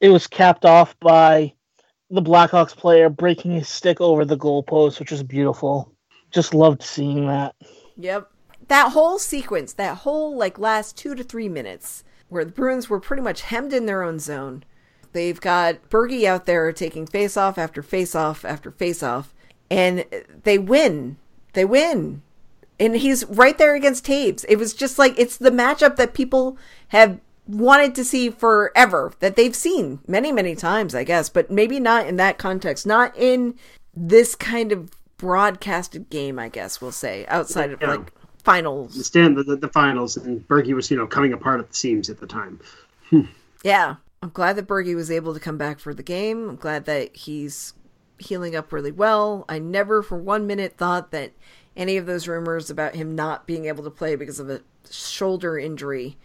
it 0.00 0.10
was 0.10 0.28
capped 0.28 0.64
off 0.64 0.96
by 1.00 1.52
the 2.10 2.22
Blackhawks 2.22 2.76
player 2.76 3.08
breaking 3.08 3.52
his 3.52 3.68
stick 3.68 4.00
over 4.00 4.24
the 4.24 4.36
goalpost, 4.36 4.98
which 4.98 5.10
was 5.10 5.22
beautiful. 5.22 5.92
Just 6.30 6.54
loved 6.54 6.82
seeing 6.82 7.26
that. 7.26 7.54
Yep. 7.96 8.30
That 8.68 8.92
whole 8.92 9.18
sequence, 9.18 9.72
that 9.74 9.98
whole 9.98 10.36
like 10.36 10.58
last 10.58 10.96
two 10.96 11.14
to 11.14 11.24
three 11.24 11.48
minutes, 11.48 12.04
where 12.28 12.44
the 12.44 12.52
Bruins 12.52 12.90
were 12.90 13.00
pretty 13.00 13.22
much 13.22 13.42
hemmed 13.42 13.72
in 13.72 13.86
their 13.86 14.02
own 14.02 14.18
zone. 14.18 14.64
They've 15.12 15.40
got 15.40 15.88
Bergy 15.88 16.24
out 16.24 16.44
there 16.44 16.70
taking 16.72 17.06
face 17.06 17.36
off 17.36 17.56
after 17.56 17.82
face 17.82 18.14
off 18.14 18.44
after 18.44 18.70
face 18.70 19.02
off, 19.02 19.34
and 19.70 20.04
they 20.44 20.58
win. 20.58 21.16
They 21.54 21.64
win. 21.64 22.22
And 22.78 22.96
he's 22.96 23.24
right 23.24 23.56
there 23.58 23.74
against 23.74 24.06
Toews. 24.06 24.44
It 24.48 24.56
was 24.56 24.74
just 24.74 24.98
like 24.98 25.18
it's 25.18 25.36
the 25.36 25.50
matchup 25.50 25.96
that 25.96 26.14
people 26.14 26.58
have 26.88 27.20
wanted 27.48 27.94
to 27.96 28.04
see 28.04 28.30
forever, 28.30 29.12
that 29.20 29.34
they've 29.36 29.56
seen 29.56 30.00
many, 30.06 30.30
many 30.32 30.54
times, 30.54 30.94
I 30.94 31.02
guess, 31.04 31.28
but 31.28 31.50
maybe 31.50 31.80
not 31.80 32.06
in 32.06 32.16
that 32.16 32.38
context, 32.38 32.86
not 32.86 33.16
in 33.16 33.54
this 33.94 34.34
kind 34.34 34.70
of 34.70 34.90
broadcasted 35.16 36.10
game, 36.10 36.38
I 36.38 36.48
guess 36.48 36.80
we'll 36.80 36.92
say, 36.92 37.26
outside 37.26 37.72
of 37.72 37.80
Yeah. 37.80 37.92
like 37.96 38.12
finals. 38.44 38.94
The 38.94 39.04
stand 39.04 39.36
the, 39.36 39.42
the, 39.42 39.56
the 39.56 39.68
finals, 39.68 40.16
and 40.16 40.46
Bergy 40.46 40.74
was 40.74 40.90
you 40.90 40.96
know 40.96 41.06
coming 41.06 41.32
apart 41.32 41.60
at 41.60 41.68
the 41.70 41.74
seams 41.74 42.08
at 42.10 42.20
the 42.20 42.26
time. 42.26 42.60
Hmm. 43.10 43.22
Yeah. 43.64 43.96
I'm 44.22 44.30
glad 44.30 44.56
that 44.56 44.66
Bergy 44.66 44.96
was 44.96 45.10
able 45.12 45.32
to 45.32 45.38
come 45.40 45.58
back 45.58 45.78
for 45.78 45.94
the 45.94 46.02
game. 46.02 46.48
I'm 46.48 46.56
glad 46.56 46.86
that 46.86 47.14
he's 47.14 47.72
healing 48.18 48.56
up 48.56 48.72
really 48.72 48.90
well. 48.90 49.44
I 49.48 49.60
never 49.60 50.02
for 50.02 50.18
one 50.18 50.44
minute 50.46 50.76
thought 50.76 51.12
that 51.12 51.32
any 51.76 51.96
of 51.96 52.06
those 52.06 52.26
rumors 52.26 52.68
about 52.68 52.96
him 52.96 53.14
not 53.14 53.46
being 53.46 53.66
able 53.66 53.84
to 53.84 53.90
play 53.90 54.16
because 54.16 54.40
of 54.40 54.50
a 54.50 54.60
shoulder 54.90 55.56
injury. 55.56 56.16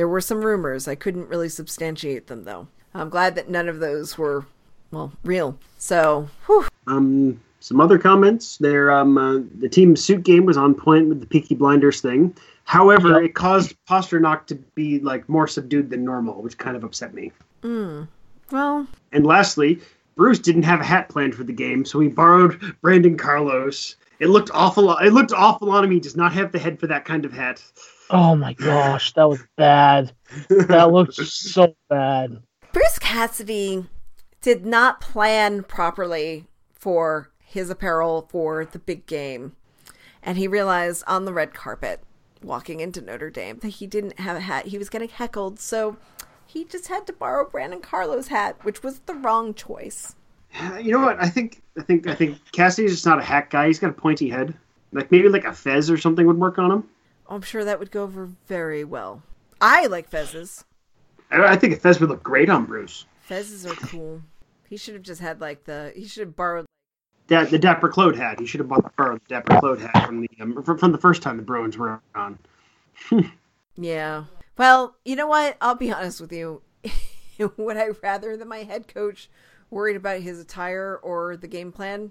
There 0.00 0.08
were 0.08 0.22
some 0.22 0.42
rumors. 0.42 0.88
I 0.88 0.94
couldn't 0.94 1.28
really 1.28 1.50
substantiate 1.50 2.28
them 2.28 2.44
though. 2.44 2.68
I'm 2.94 3.10
glad 3.10 3.34
that 3.34 3.50
none 3.50 3.68
of 3.68 3.80
those 3.80 4.16
were 4.16 4.46
well, 4.90 5.12
real. 5.24 5.58
So, 5.76 6.26
whew. 6.46 6.66
Um, 6.86 7.38
some 7.60 7.82
other 7.82 7.98
comments. 7.98 8.56
There, 8.56 8.90
um, 8.92 9.18
uh, 9.18 9.40
the 9.58 9.68
team 9.68 9.94
suit 9.96 10.22
game 10.22 10.46
was 10.46 10.56
on 10.56 10.74
point 10.74 11.10
with 11.10 11.20
the 11.20 11.26
Peaky 11.26 11.54
Blinders 11.54 12.00
thing. 12.00 12.34
However, 12.64 13.20
Yep. 13.20 13.22
it 13.24 13.34
caused 13.34 13.76
Pastrnak 13.84 14.46
to 14.46 14.54
be 14.74 15.00
like 15.00 15.28
more 15.28 15.46
subdued 15.46 15.90
than 15.90 16.02
normal, 16.02 16.40
which 16.40 16.56
kind 16.56 16.78
of 16.78 16.82
upset 16.82 17.12
me. 17.12 17.30
Mm. 17.62 18.08
well, 18.50 18.86
And 19.12 19.26
lastly, 19.26 19.80
Bruce 20.16 20.38
didn't 20.38 20.62
have 20.62 20.80
a 20.80 20.84
hat 20.84 21.10
planned 21.10 21.34
for 21.34 21.44
the 21.44 21.52
game, 21.52 21.84
so 21.84 22.00
he 22.00 22.08
borrowed 22.08 22.74
Brandon 22.80 23.18
Carlo's. 23.18 23.96
It 24.20 24.28
looked 24.28 24.50
awful. 24.52 24.96
It 24.98 25.12
looked 25.12 25.32
awful 25.32 25.70
on 25.70 25.82
him. 25.82 25.90
He 25.90 25.98
does 25.98 26.16
not 26.16 26.32
have 26.34 26.52
the 26.52 26.58
head 26.58 26.78
for 26.78 26.86
that 26.86 27.04
kind 27.04 27.24
of 27.24 27.32
hat. 27.32 27.62
Oh 28.10 28.36
my 28.36 28.52
gosh, 28.52 29.12
that 29.14 29.28
was 29.28 29.42
bad. 29.56 30.12
That 30.48 30.92
looked 30.92 31.14
so 31.14 31.74
bad. 31.88 32.42
Bruce 32.72 32.98
Cassidy 32.98 33.86
did 34.40 34.66
not 34.66 35.00
plan 35.00 35.62
properly 35.62 36.46
for 36.72 37.30
his 37.42 37.70
apparel 37.70 38.28
for 38.30 38.64
the 38.64 38.78
big 38.78 39.06
game. 39.06 39.56
And 40.22 40.36
he 40.36 40.46
realized 40.46 41.02
on 41.06 41.24
the 41.24 41.32
red 41.32 41.54
carpet, 41.54 42.00
walking 42.42 42.80
into 42.80 43.00
Notre 43.00 43.30
Dame, 43.30 43.58
that 43.60 43.68
he 43.68 43.86
didn't 43.86 44.18
have 44.20 44.36
a 44.36 44.40
hat. 44.40 44.66
He 44.66 44.78
was 44.78 44.90
getting 44.90 45.08
heckled, 45.08 45.58
so 45.58 45.96
he 46.46 46.64
just 46.64 46.88
had 46.88 47.06
to 47.06 47.12
borrow 47.12 47.48
Brandon 47.48 47.80
Carlo's 47.80 48.28
hat, 48.28 48.62
which 48.64 48.82
was 48.82 49.00
the 49.00 49.14
wrong 49.14 49.54
choice. 49.54 50.14
You 50.80 50.92
know 50.92 51.00
what? 51.00 51.22
I 51.22 51.28
think 51.28 51.62
I 51.78 51.82
think 51.82 52.06
I 52.06 52.14
think 52.14 52.38
Cassidy's 52.52 52.92
just 52.92 53.06
not 53.06 53.18
a 53.18 53.22
hat 53.22 53.50
guy. 53.50 53.66
He's 53.66 53.78
got 53.78 53.90
a 53.90 53.94
pointy 53.94 54.28
head. 54.28 54.54
Like 54.92 55.10
maybe 55.10 55.28
like 55.28 55.44
a 55.44 55.52
fez 55.52 55.90
or 55.90 55.96
something 55.96 56.26
would 56.26 56.38
work 56.38 56.58
on 56.58 56.70
him. 56.70 56.88
I'm 57.28 57.42
sure 57.42 57.64
that 57.64 57.78
would 57.78 57.90
go 57.90 58.02
over 58.02 58.28
very 58.46 58.82
well. 58.82 59.22
I 59.60 59.86
like 59.86 60.10
fezzes. 60.10 60.64
I, 61.30 61.44
I 61.44 61.56
think 61.56 61.74
a 61.74 61.76
fez 61.76 62.00
would 62.00 62.10
look 62.10 62.22
great 62.22 62.50
on 62.50 62.64
Bruce. 62.64 63.06
Fezzes 63.28 63.70
are 63.70 63.86
cool. 63.86 64.22
He 64.68 64.76
should 64.76 64.94
have 64.94 65.02
just 65.02 65.20
had 65.20 65.40
like 65.40 65.64
the. 65.64 65.92
He 65.94 66.06
should 66.06 66.26
have 66.26 66.36
borrowed. 66.36 66.66
That 67.28 67.50
the 67.50 67.58
Dapper 67.58 67.88
Claude 67.88 68.16
hat. 68.16 68.40
He 68.40 68.46
should 68.46 68.60
have 68.60 68.68
bought 68.68 68.96
borrowed 68.96 69.20
the 69.28 69.34
Dapper 69.34 69.60
Claude 69.60 69.80
hat 69.80 70.06
from 70.06 70.22
the 70.22 70.30
um, 70.40 70.62
from, 70.62 70.78
from 70.78 70.92
the 70.92 70.98
first 70.98 71.22
time 71.22 71.36
the 71.36 71.42
Bruins 71.42 71.78
were 71.78 72.00
on. 72.14 72.38
Yeah. 73.76 74.24
Well, 74.58 74.96
you 75.04 75.16
know 75.16 75.26
what? 75.26 75.56
I'll 75.60 75.74
be 75.74 75.90
honest 75.90 76.20
with 76.20 76.32
you. 76.32 76.60
Would 77.56 77.78
I 77.78 77.88
rather 78.02 78.36
that 78.36 78.46
my 78.46 78.64
head 78.64 78.92
coach 78.92 79.30
worried 79.70 79.96
about 79.96 80.20
his 80.20 80.40
attire 80.40 80.98
or 81.02 81.36
the 81.36 81.48
game 81.48 81.72
plan? 81.72 82.10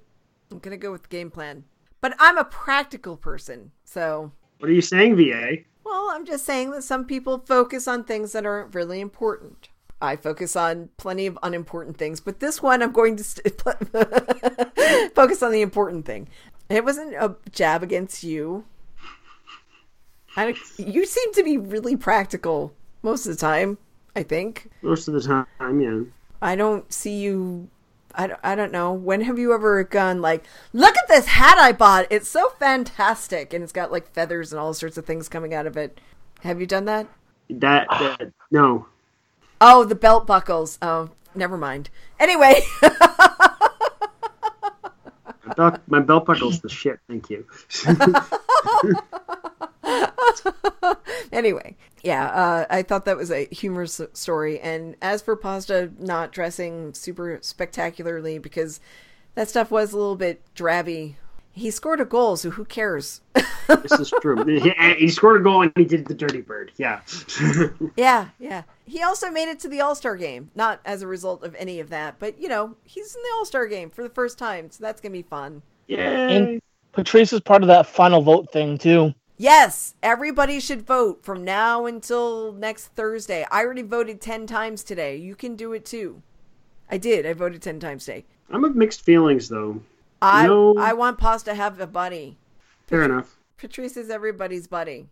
I'm 0.51 0.59
going 0.59 0.71
to 0.71 0.77
go 0.81 0.91
with 0.91 1.03
the 1.03 1.09
game 1.09 1.29
plan. 1.31 1.63
But 2.01 2.15
I'm 2.19 2.37
a 2.37 2.45
practical 2.45 3.17
person. 3.17 3.71
So, 3.83 4.31
What 4.59 4.69
are 4.69 4.73
you 4.73 4.81
saying, 4.81 5.15
VA? 5.17 5.57
well, 5.83 6.09
I'm 6.11 6.25
just 6.25 6.45
saying 6.45 6.71
that 6.71 6.83
some 6.83 7.05
people 7.05 7.39
focus 7.39 7.87
on 7.87 8.03
things 8.03 8.31
that 8.31 8.45
aren't 8.45 8.73
really 8.75 8.99
important. 8.99 9.69
I 10.01 10.15
focus 10.15 10.55
on 10.55 10.89
plenty 10.97 11.25
of 11.25 11.37
unimportant 11.43 11.97
things, 11.97 12.21
but 12.21 12.39
this 12.39 12.61
one 12.61 12.81
I'm 12.81 12.93
going 12.93 13.17
to 13.17 13.23
st- 13.23 13.61
focus 15.13 15.43
on 15.43 15.51
the 15.51 15.61
important 15.61 16.05
thing. 16.05 16.29
It 16.69 16.85
wasn't 16.85 17.15
a 17.15 17.35
jab 17.51 17.83
against 17.83 18.23
you. 18.23 18.63
I, 20.37 20.55
you 20.77 21.05
seem 21.05 21.33
to 21.33 21.43
be 21.43 21.57
really 21.57 21.97
practical 21.97 22.71
most 23.01 23.25
of 23.25 23.33
the 23.35 23.39
time, 23.41 23.77
I 24.15 24.23
think. 24.23 24.69
Most 24.81 25.07
of 25.07 25.15
the 25.15 25.21
time, 25.21 25.81
yeah. 25.81 26.01
I 26.41 26.55
don't 26.55 26.91
see 26.91 27.19
you. 27.19 27.69
I 28.15 28.27
don't, 28.27 28.39
I 28.43 28.55
don't 28.55 28.71
know. 28.71 28.91
When 28.91 29.21
have 29.21 29.37
you 29.37 29.53
ever 29.53 29.83
gone 29.83 30.21
like, 30.21 30.43
look 30.73 30.97
at 30.97 31.07
this 31.07 31.27
hat 31.27 31.57
I 31.57 31.71
bought? 31.71 32.07
It's 32.09 32.29
so 32.29 32.49
fantastic. 32.59 33.53
And 33.53 33.63
it's 33.63 33.73
got 33.73 33.91
like 33.91 34.11
feathers 34.13 34.51
and 34.51 34.59
all 34.59 34.73
sorts 34.73 34.97
of 34.97 35.05
things 35.05 35.29
coming 35.29 35.53
out 35.53 35.67
of 35.67 35.77
it. 35.77 35.99
Have 36.41 36.59
you 36.59 36.65
done 36.65 36.85
that? 36.85 37.07
That, 37.49 37.87
that 37.89 38.31
no. 38.51 38.87
Oh, 39.61 39.83
the 39.83 39.95
belt 39.95 40.25
buckles. 40.25 40.77
Oh, 40.81 41.09
never 41.35 41.57
mind. 41.57 41.89
Anyway, 42.19 42.61
My 45.49 45.55
belt, 45.55 45.79
my 45.87 45.99
belt 45.99 46.25
buckle's 46.25 46.59
the 46.59 46.69
shit. 46.69 46.99
Thank 47.07 47.29
you. 47.29 47.45
anyway, 51.31 51.75
yeah, 52.03 52.27
uh, 52.27 52.65
I 52.69 52.83
thought 52.83 53.05
that 53.05 53.17
was 53.17 53.31
a 53.31 53.47
humorous 53.51 54.01
story. 54.13 54.59
And 54.59 54.95
as 55.01 55.21
for 55.21 55.35
Pasta 55.35 55.91
not 55.99 56.31
dressing 56.31 56.93
super 56.93 57.39
spectacularly, 57.41 58.37
because 58.37 58.79
that 59.35 59.49
stuff 59.49 59.71
was 59.71 59.93
a 59.93 59.97
little 59.97 60.15
bit 60.15 60.41
drabby, 60.55 61.15
he 61.51 61.71
scored 61.71 61.99
a 61.99 62.05
goal, 62.05 62.37
so 62.37 62.51
who 62.51 62.63
cares? 62.63 63.21
this 63.67 63.91
is 63.99 64.13
true. 64.21 64.45
He, 64.45 64.73
he 64.97 65.09
scored 65.09 65.41
a 65.41 65.43
goal 65.43 65.61
and 65.61 65.71
he 65.75 65.83
did 65.83 66.07
the 66.07 66.13
dirty 66.13 66.41
bird. 66.41 66.71
Yeah. 66.77 67.01
yeah, 67.95 68.29
yeah. 68.39 68.63
He 68.85 69.03
also 69.03 69.29
made 69.29 69.49
it 69.49 69.59
to 69.61 69.67
the 69.67 69.81
All 69.81 69.95
Star 69.95 70.15
game, 70.15 70.51
not 70.55 70.79
as 70.85 71.01
a 71.01 71.07
result 71.07 71.43
of 71.43 71.55
any 71.55 71.79
of 71.79 71.89
that, 71.89 72.15
but 72.19 72.39
you 72.39 72.47
know, 72.47 72.75
he's 72.83 73.15
in 73.15 73.21
the 73.21 73.29
All 73.35 73.45
Star 73.45 73.67
game 73.67 73.89
for 73.89 74.03
the 74.03 74.09
first 74.09 74.37
time, 74.37 74.71
so 74.71 74.81
that's 74.81 75.01
gonna 75.01 75.13
be 75.13 75.21
fun. 75.21 75.61
Yay. 75.87 76.35
And 76.35 76.61
Patrice 76.93 77.33
is 77.33 77.41
part 77.41 77.61
of 77.61 77.67
that 77.67 77.87
final 77.87 78.21
vote 78.21 78.51
thing 78.51 78.77
too. 78.77 79.13
Yes, 79.41 79.95
everybody 80.03 80.59
should 80.59 80.85
vote 80.85 81.23
from 81.23 81.45
now 81.45 81.85
until 81.85 82.51
next 82.51 82.87
Thursday. 82.87 83.45
I 83.49 83.63
already 83.63 83.83
voted 83.83 84.19
10 84.19 84.45
times 84.47 84.83
today. 84.83 85.15
You 85.15 85.33
can 85.33 85.55
do 85.55 85.71
it 85.71 85.85
too. 85.85 86.21
I 86.91 86.97
did. 86.97 87.25
I 87.25 87.31
voted 87.31 87.61
10 87.61 87.79
times 87.79 88.03
today. 88.03 88.25
I'm 88.49 88.65
of 88.65 88.75
mixed 88.75 88.99
feelings, 88.99 89.47
though. 89.47 89.81
I 90.21 90.45
No. 90.45 90.77
I 90.77 90.91
want 90.91 91.19
Paz 91.19 91.41
to 91.43 91.55
have 91.55 91.79
a 91.79 91.87
buddy. 91.87 92.37
Fair 92.87 93.03
enough. 93.03 93.37
Patrice 93.55 93.95
is 93.95 94.09
everybody's 94.09 94.67
buddy. 94.67 95.07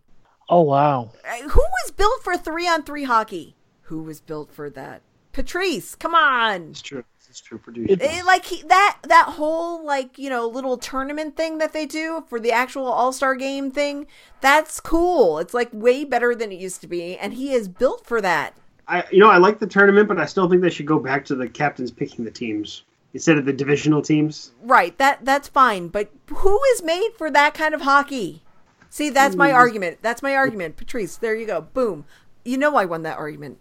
Oh 0.50 0.60
wow. 0.60 1.12
Uh, 1.26 1.48
Who 1.48 1.60
was 1.60 1.90
built 1.92 2.22
for 2.22 2.36
3 2.36 2.68
on 2.68 2.82
3 2.82 3.04
hockey? 3.04 3.56
Who 3.84 4.02
was 4.02 4.20
built 4.20 4.52
for 4.52 4.68
that? 4.68 5.00
Patrice, 5.32 5.94
come 5.94 6.14
on. 6.14 6.72
It's 6.72 6.82
true. 6.82 7.04
It's 7.38 7.46
true. 7.46 7.58
Producer. 7.58 7.96
Eh, 8.00 8.22
like 8.24 8.46
he, 8.46 8.62
that 8.64 8.98
that 9.04 9.26
whole 9.34 9.84
like 9.84 10.18
you 10.18 10.28
know 10.28 10.48
little 10.48 10.76
tournament 10.76 11.36
thing 11.36 11.58
that 11.58 11.72
they 11.72 11.86
do 11.86 12.24
for 12.28 12.40
the 12.40 12.50
actual 12.50 12.86
all-star 12.86 13.36
game 13.36 13.70
thing 13.70 14.06
that's 14.40 14.80
cool 14.80 15.38
it's 15.38 15.54
like 15.54 15.68
way 15.72 16.04
better 16.04 16.34
than 16.34 16.50
it 16.50 16.58
used 16.58 16.80
to 16.80 16.88
be 16.88 17.16
and 17.16 17.34
he 17.34 17.52
is 17.52 17.68
built 17.68 18.04
for 18.04 18.20
that 18.20 18.54
I, 18.88 19.04
you 19.12 19.20
know, 19.20 19.28
I 19.28 19.36
like 19.36 19.58
the 19.58 19.66
tournament, 19.66 20.08
but 20.08 20.18
I 20.18 20.24
still 20.24 20.48
think 20.48 20.62
they 20.62 20.70
should 20.70 20.86
go 20.86 20.98
back 20.98 21.26
to 21.26 21.34
the 21.34 21.46
captains 21.46 21.90
picking 21.90 22.24
the 22.24 22.30
teams 22.30 22.84
instead 23.12 23.36
of 23.36 23.44
the 23.44 23.52
divisional 23.52 24.00
teams. 24.00 24.52
right 24.62 24.96
that 24.98 25.24
that's 25.24 25.48
fine 25.48 25.88
but 25.88 26.10
who 26.26 26.60
is 26.74 26.82
made 26.82 27.10
for 27.16 27.30
that 27.30 27.54
kind 27.54 27.74
of 27.74 27.82
hockey 27.82 28.42
see 28.90 29.10
that's 29.10 29.36
my 29.36 29.52
argument 29.52 29.98
that's 30.02 30.22
my 30.22 30.34
argument 30.34 30.76
patrice 30.76 31.16
there 31.16 31.34
you 31.34 31.46
go 31.46 31.60
boom 31.60 32.04
you 32.44 32.58
know 32.58 32.76
i 32.76 32.84
won 32.84 33.02
that 33.02 33.16
argument 33.16 33.58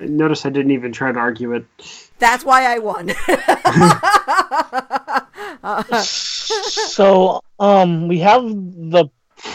Notice 0.00 0.46
I 0.46 0.50
didn't 0.50 0.70
even 0.70 0.92
try 0.92 1.12
to 1.12 1.18
argue 1.18 1.52
it. 1.52 2.09
That's 2.20 2.44
why 2.44 2.72
i 2.74 2.78
won 2.78 3.10
so 6.04 7.42
um 7.58 8.08
we 8.08 8.18
have 8.18 8.42
the 8.44 9.06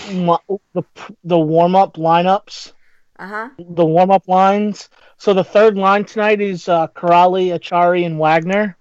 the 0.09 0.83
the 1.23 1.39
warm 1.39 1.75
up 1.75 1.95
lineups 1.95 2.71
Uh 3.19 3.27
huh. 3.27 3.49
the 3.59 3.85
warm 3.85 4.11
up 4.11 4.27
lines. 4.27 4.89
So 5.17 5.33
the 5.33 5.43
third 5.43 5.77
line 5.77 6.03
tonight 6.03 6.41
is 6.41 6.67
uh, 6.67 6.87
Kuraly, 6.87 7.57
Acciari, 7.57 8.05
and 8.05 8.19
Wagner. 8.19 8.75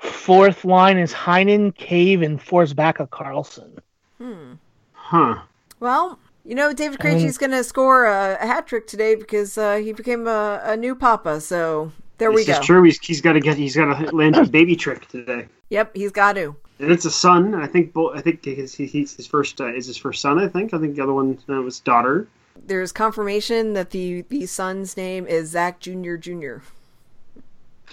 Fourth 0.00 0.64
line 0.64 0.98
is 0.98 1.12
Heinen, 1.12 1.72
Cave, 1.76 2.22
and 2.22 2.40
Forsbacka 2.40 3.08
Karlsson. 3.08 3.78
Hmm. 4.18 4.54
Huh. 4.92 5.42
Well, 5.78 6.18
you 6.44 6.56
know, 6.56 6.72
David 6.72 6.98
I 7.00 7.04
mean- 7.14 7.18
Krejci's 7.28 7.38
going 7.38 7.52
to 7.52 7.62
score 7.62 8.06
a, 8.06 8.38
a 8.40 8.46
hat 8.46 8.66
trick 8.66 8.88
today 8.88 9.14
because 9.14 9.56
uh, 9.56 9.76
he 9.76 9.92
became 9.92 10.26
a, 10.26 10.60
a 10.64 10.76
new 10.76 10.96
papa. 10.96 11.40
So 11.40 11.92
there 12.20 12.30
we 12.30 12.44
This 12.44 12.54
go. 12.56 12.60
is 12.60 12.66
true. 12.66 12.82
He's, 12.84 12.98
he's 13.00 13.20
got 13.20 13.32
to 13.32 13.40
get. 13.40 13.56
He's 13.56 13.74
got 13.74 13.98
to 13.98 14.14
land 14.14 14.36
a 14.36 14.46
baby 14.46 14.76
trick 14.76 15.08
today, 15.08 15.48
Yep, 15.70 15.96
he's 15.96 16.12
got 16.12 16.34
to. 16.34 16.54
and 16.78 16.92
it's 16.92 17.04
a 17.04 17.10
son. 17.10 17.54
I 17.56 17.66
think. 17.66 17.92
I 17.96 18.20
think 18.20 18.44
his, 18.44 18.74
he's 18.74 19.16
his 19.16 19.26
first 19.26 19.60
uh, 19.60 19.74
is 19.74 19.86
his 19.86 19.96
first 19.96 20.20
son. 20.22 20.38
I 20.38 20.46
think. 20.46 20.72
I 20.72 20.78
think 20.78 20.94
the 20.94 21.02
other 21.02 21.12
one 21.14 21.36
uh, 21.48 21.54
was 21.62 21.80
daughter. 21.80 22.28
There's 22.66 22.92
confirmation 22.92 23.72
that 23.72 23.90
the 23.90 24.22
the 24.28 24.46
son's 24.46 24.96
name 24.96 25.26
is 25.26 25.50
Zach 25.50 25.80
Junior 25.80 26.16
Junior. 26.16 26.62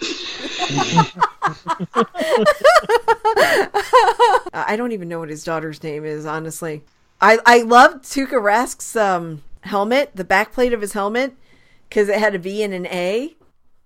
I 4.54 4.74
don't 4.76 4.92
even 4.92 5.08
know 5.08 5.18
what 5.18 5.28
his 5.30 5.44
daughter's 5.44 5.82
name 5.82 6.04
is, 6.04 6.26
honestly. 6.26 6.82
I 7.20 7.38
I 7.44 7.62
loved 7.62 8.04
Tuukka 8.04 8.40
Rask's 8.42 8.94
um, 8.96 9.42
helmet, 9.62 10.12
the 10.14 10.24
backplate 10.24 10.72
of 10.72 10.80
his 10.80 10.92
helmet, 10.92 11.34
because 11.88 12.08
it 12.08 12.18
had 12.18 12.34
a 12.34 12.38
V 12.38 12.62
and 12.62 12.74
an 12.74 12.86
A, 12.86 13.34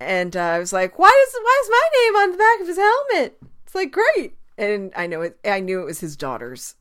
and 0.07 0.36
uh, 0.36 0.40
I 0.40 0.59
was 0.59 0.72
like, 0.72 0.98
why 0.98 1.09
does 1.11 1.40
why 1.42 1.61
is 1.62 1.70
my 1.70 1.88
name 1.94 2.16
on 2.16 2.32
the 2.32 2.38
back 2.38 2.61
of 2.61 2.66
his 2.66 2.76
helmet? 2.76 3.42
It's 3.64 3.74
like 3.74 3.92
great, 3.92 4.34
and 4.59 4.92
I 4.96 5.07
know 5.07 5.22
it. 5.22 5.38
I 5.44 5.61
knew 5.61 5.80
it 5.80 5.86
was 5.86 6.00
his 6.00 6.16
daughter's. 6.16 6.74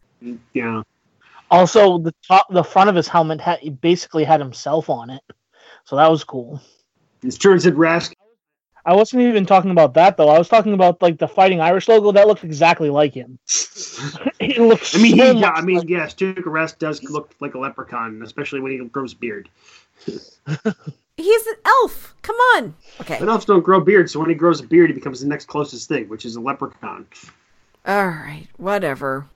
Yeah. 0.53 0.84
Also, 1.49 1.97
the 1.97 2.13
top, 2.28 2.47
the 2.49 2.63
front 2.63 2.89
of 2.89 2.95
his 2.95 3.07
helmet 3.07 3.41
had, 3.41 3.82
basically 3.82 4.24
had 4.24 4.39
himself 4.39 4.89
on 4.89 5.09
it, 5.09 5.22
so 5.84 5.95
that 5.97 6.09
was 6.09 6.24
cool. 6.24 6.61
It's 7.24 7.38
true. 7.38 7.55
It 7.55 7.61
said 7.61 7.74
Rask. 7.74 8.13
I 8.86 8.95
wasn't 8.95 9.22
even 9.22 9.45
talking 9.45 9.69
about 9.72 9.93
that 9.93 10.17
though. 10.17 10.30
I 10.30 10.39
was 10.39 10.49
talking 10.49 10.74
about 10.74 11.01
like 11.01 11.19
the 11.19 11.28
Fighting 11.28 11.61
Irish 11.61 11.88
logo 11.88 12.11
that 12.13 12.28
looked 12.28 12.43
exactly 12.43 12.89
like 12.89 13.13
him. 13.13 13.38
it 14.39 14.59
looks. 14.59 14.95
I 14.95 14.99
mean, 14.99 15.17
so 15.17 15.34
he, 15.34 15.39
yeah, 15.39 15.49
much 15.49 15.53
I 15.55 15.61
mean, 15.61 15.78
like- 15.78 15.89
yes, 15.89 16.15
Tuukka 16.15 16.43
Rask 16.43 16.80
does 16.80 17.03
look 17.03 17.36
like 17.39 17.53
a 17.53 17.59
leprechaun, 17.59 18.22
especially 18.24 18.59
when 18.59 18.72
he 18.72 18.80
grows 18.80 19.13
beard. 19.13 19.49
He's 21.18 21.45
an 21.47 21.55
elf. 21.66 22.16
Come 22.22 22.36
on. 22.55 22.74
Okay. 23.01 23.18
But 23.20 23.30
elves 23.30 23.45
don't 23.45 23.64
grow 23.64 23.80
beards, 23.80 24.12
so 24.14 24.20
when 24.20 24.30
he 24.30 24.36
grows 24.36 24.59
a 24.59 24.64
beard, 24.64 24.89
he 24.89 24.93
becomes 24.93 25.22
the 25.22 25.28
next 25.28 25.45
closest 25.45 25.88
thing, 25.88 26.09
which 26.09 26.26
is 26.26 26.36
a 26.36 26.41
leprechaun. 26.41 27.05
All 27.86 28.07
right, 28.07 28.47
whatever. 28.57 29.28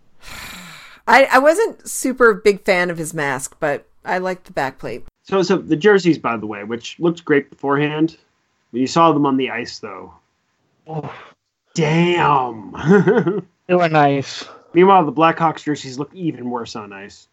I 1.08 1.26
I 1.26 1.40
wasn't 1.40 1.88
super 1.88 2.34
big 2.34 2.64
fan 2.64 2.90
of 2.90 2.98
his 2.98 3.14
mask, 3.14 3.56
but 3.60 3.88
I 4.04 4.18
liked 4.20 4.46
the 4.46 4.54
backplate. 4.54 5.04
So, 5.24 5.42
so 5.44 5.58
the 5.58 5.76
jerseys, 5.76 6.18
by 6.20 6.38
the 6.38 6.46
way, 6.48 6.64
which 6.64 7.00
looked 7.00 7.26
great 7.26 7.50
beforehand, 7.50 8.18
when 8.72 8.82
you 8.82 8.88
saw 8.88 9.12
them 9.12 9.26
on 9.26 9.38
the 9.38 9.50
ice, 9.50 9.80
though, 9.80 10.14
Oh, 10.88 11.14
damn. 11.74 12.72
they 13.68 13.74
were 13.76 13.90
nice. 13.90 14.46
Meanwhile, 14.74 15.06
the 15.06 15.12
Blackhawks 15.12 15.64
jerseys 15.64 15.98
look 15.98 16.14
even 16.14 16.50
worse 16.50 16.76
on 16.76 16.94
ice. 16.94 17.28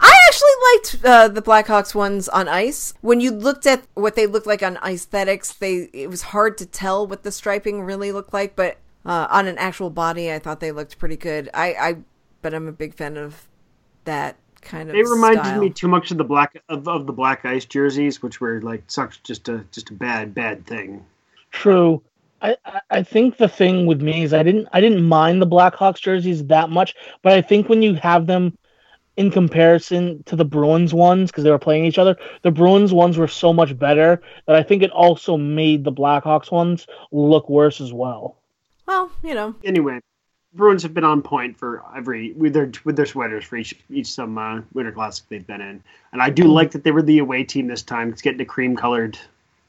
I 0.00 0.14
actually 0.28 1.00
liked 1.00 1.04
uh, 1.04 1.28
the 1.28 1.42
Blackhawks 1.42 1.94
ones 1.94 2.28
on 2.28 2.48
ice. 2.48 2.94
When 3.00 3.20
you 3.20 3.30
looked 3.30 3.66
at 3.66 3.84
what 3.94 4.14
they 4.14 4.26
looked 4.26 4.46
like 4.46 4.62
on 4.62 4.76
aesthetics, 4.78 5.52
they 5.52 5.88
it 5.92 6.08
was 6.10 6.22
hard 6.22 6.58
to 6.58 6.66
tell 6.66 7.06
what 7.06 7.22
the 7.22 7.32
striping 7.32 7.82
really 7.82 8.12
looked 8.12 8.32
like. 8.32 8.56
But 8.56 8.78
uh, 9.04 9.26
on 9.30 9.46
an 9.46 9.58
actual 9.58 9.90
body, 9.90 10.32
I 10.32 10.38
thought 10.38 10.60
they 10.60 10.72
looked 10.72 10.98
pretty 10.98 11.16
good. 11.16 11.48
I, 11.54 11.74
I 11.74 11.96
but 12.42 12.54
I'm 12.54 12.68
a 12.68 12.72
big 12.72 12.94
fan 12.94 13.16
of 13.16 13.48
that 14.04 14.36
kind 14.60 14.90
of. 14.90 14.96
It 14.96 15.06
reminded 15.06 15.44
style. 15.44 15.60
me 15.60 15.70
too 15.70 15.88
much 15.88 16.10
of 16.10 16.18
the 16.18 16.24
black 16.24 16.60
of, 16.68 16.86
of 16.88 17.06
the 17.06 17.12
black 17.12 17.44
ice 17.44 17.64
jerseys, 17.64 18.22
which 18.22 18.40
were 18.40 18.60
like 18.62 18.84
such 18.88 19.22
just 19.22 19.48
a 19.48 19.64
just 19.72 19.90
a 19.90 19.94
bad 19.94 20.34
bad 20.34 20.66
thing. 20.66 21.04
True. 21.50 22.02
I, 22.42 22.56
I- 22.64 22.80
I 22.90 23.02
think 23.02 23.38
the 23.38 23.48
thing 23.48 23.86
with 23.86 24.02
me 24.02 24.22
is 24.22 24.34
I 24.34 24.42
didn't 24.42 24.68
I 24.72 24.80
didn't 24.80 25.04
mind 25.04 25.40
the 25.40 25.46
Blackhawks 25.46 26.00
jerseys 26.00 26.44
that 26.46 26.70
much, 26.70 26.94
but 27.22 27.32
I 27.32 27.40
think 27.40 27.68
when 27.68 27.82
you 27.82 27.94
have 27.94 28.26
them 28.26 28.56
in 29.16 29.30
comparison 29.30 30.22
to 30.24 30.36
the 30.36 30.44
Bruins 30.44 30.92
ones 30.92 31.30
because 31.30 31.44
they 31.44 31.50
were 31.50 31.58
playing 31.58 31.84
each 31.84 31.98
other, 31.98 32.16
the 32.42 32.50
Bruins 32.50 32.92
ones 32.92 33.16
were 33.16 33.28
so 33.28 33.52
much 33.52 33.78
better 33.78 34.20
that 34.46 34.56
I 34.56 34.62
think 34.62 34.82
it 34.82 34.90
also 34.90 35.36
made 35.36 35.84
the 35.84 35.92
Blackhawks 35.92 36.50
ones 36.50 36.86
look 37.10 37.48
worse 37.48 37.80
as 37.80 37.92
well. 37.92 38.36
Well, 38.86 39.10
you 39.22 39.34
know, 39.34 39.54
Anyway, 39.64 40.00
Bruins 40.54 40.82
have 40.82 40.94
been 40.94 41.04
on 41.04 41.22
point 41.22 41.58
for 41.58 41.82
every 41.94 42.32
with 42.32 42.54
their 42.54 42.70
with 42.84 42.96
their 42.96 43.06
sweaters 43.06 43.44
for 43.44 43.56
each 43.56 43.74
each 43.90 44.06
some 44.06 44.38
uh, 44.38 44.60
Winter 44.72 44.92
Classic 44.92 45.24
they've 45.28 45.46
been 45.46 45.60
in, 45.60 45.82
and 46.12 46.22
I 46.22 46.30
do 46.30 46.44
like 46.44 46.70
that 46.70 46.84
they 46.84 46.92
were 46.92 47.02
the 47.02 47.18
away 47.18 47.44
team 47.44 47.66
this 47.66 47.82
time. 47.82 48.10
It's 48.10 48.22
getting 48.22 48.40
a 48.40 48.46
cream 48.46 48.76
colored 48.76 49.18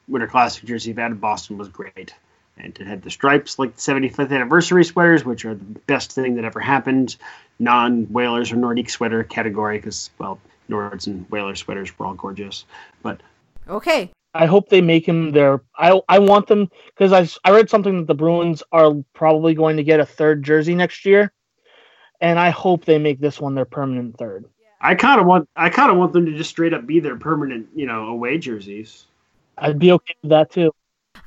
Winter 0.08 0.26
Classic 0.26 0.64
jersey. 0.64 0.90
You've 0.90 0.98
had 0.98 1.10
in 1.10 1.18
Boston 1.18 1.58
was 1.58 1.68
great, 1.68 2.14
and 2.58 2.78
it 2.78 2.86
had 2.86 3.02
the 3.02 3.10
stripes 3.10 3.58
like 3.58 3.74
the 3.76 3.80
75th 3.80 4.30
anniversary 4.30 4.84
sweaters, 4.84 5.24
which 5.24 5.44
are 5.44 5.54
the 5.54 5.64
best 5.86 6.12
thing 6.12 6.34
that 6.36 6.44
ever 6.44 6.60
happened. 6.60 7.16
Non 7.58 8.04
Whalers 8.04 8.52
or 8.52 8.56
Nordique 8.56 8.90
sweater 8.90 9.24
category 9.24 9.78
because 9.78 10.10
well, 10.18 10.38
Nords 10.70 11.06
and 11.06 11.28
Whaler 11.30 11.56
sweaters 11.56 11.98
were 11.98 12.06
all 12.06 12.14
gorgeous, 12.14 12.64
but 13.02 13.20
okay. 13.68 14.10
I 14.34 14.46
hope 14.46 14.68
they 14.68 14.80
make 14.80 15.06
him 15.06 15.32
their. 15.32 15.62
I 15.76 16.00
I 16.08 16.18
want 16.20 16.46
them 16.46 16.70
because 16.86 17.12
I, 17.12 17.28
I 17.48 17.52
read 17.52 17.70
something 17.70 17.96
that 17.98 18.06
the 18.06 18.14
Bruins 18.14 18.62
are 18.70 18.92
probably 19.14 19.54
going 19.54 19.78
to 19.78 19.82
get 19.82 20.00
a 20.00 20.06
third 20.06 20.44
jersey 20.44 20.74
next 20.74 21.04
year, 21.04 21.32
and 22.20 22.38
I 22.38 22.50
hope 22.50 22.84
they 22.84 22.98
make 22.98 23.20
this 23.20 23.40
one 23.40 23.54
their 23.54 23.64
permanent 23.64 24.18
third. 24.18 24.44
I 24.80 24.94
kind 24.94 25.20
of 25.20 25.26
want 25.26 25.48
I 25.56 25.70
kind 25.70 25.90
of 25.90 25.96
want 25.96 26.12
them 26.12 26.26
to 26.26 26.36
just 26.36 26.50
straight 26.50 26.74
up 26.74 26.86
be 26.86 27.00
their 27.00 27.16
permanent 27.16 27.68
you 27.74 27.86
know 27.86 28.06
away 28.06 28.38
jerseys. 28.38 29.06
I'd 29.56 29.78
be 29.78 29.92
okay 29.92 30.14
with 30.22 30.30
that 30.30 30.52
too. 30.52 30.72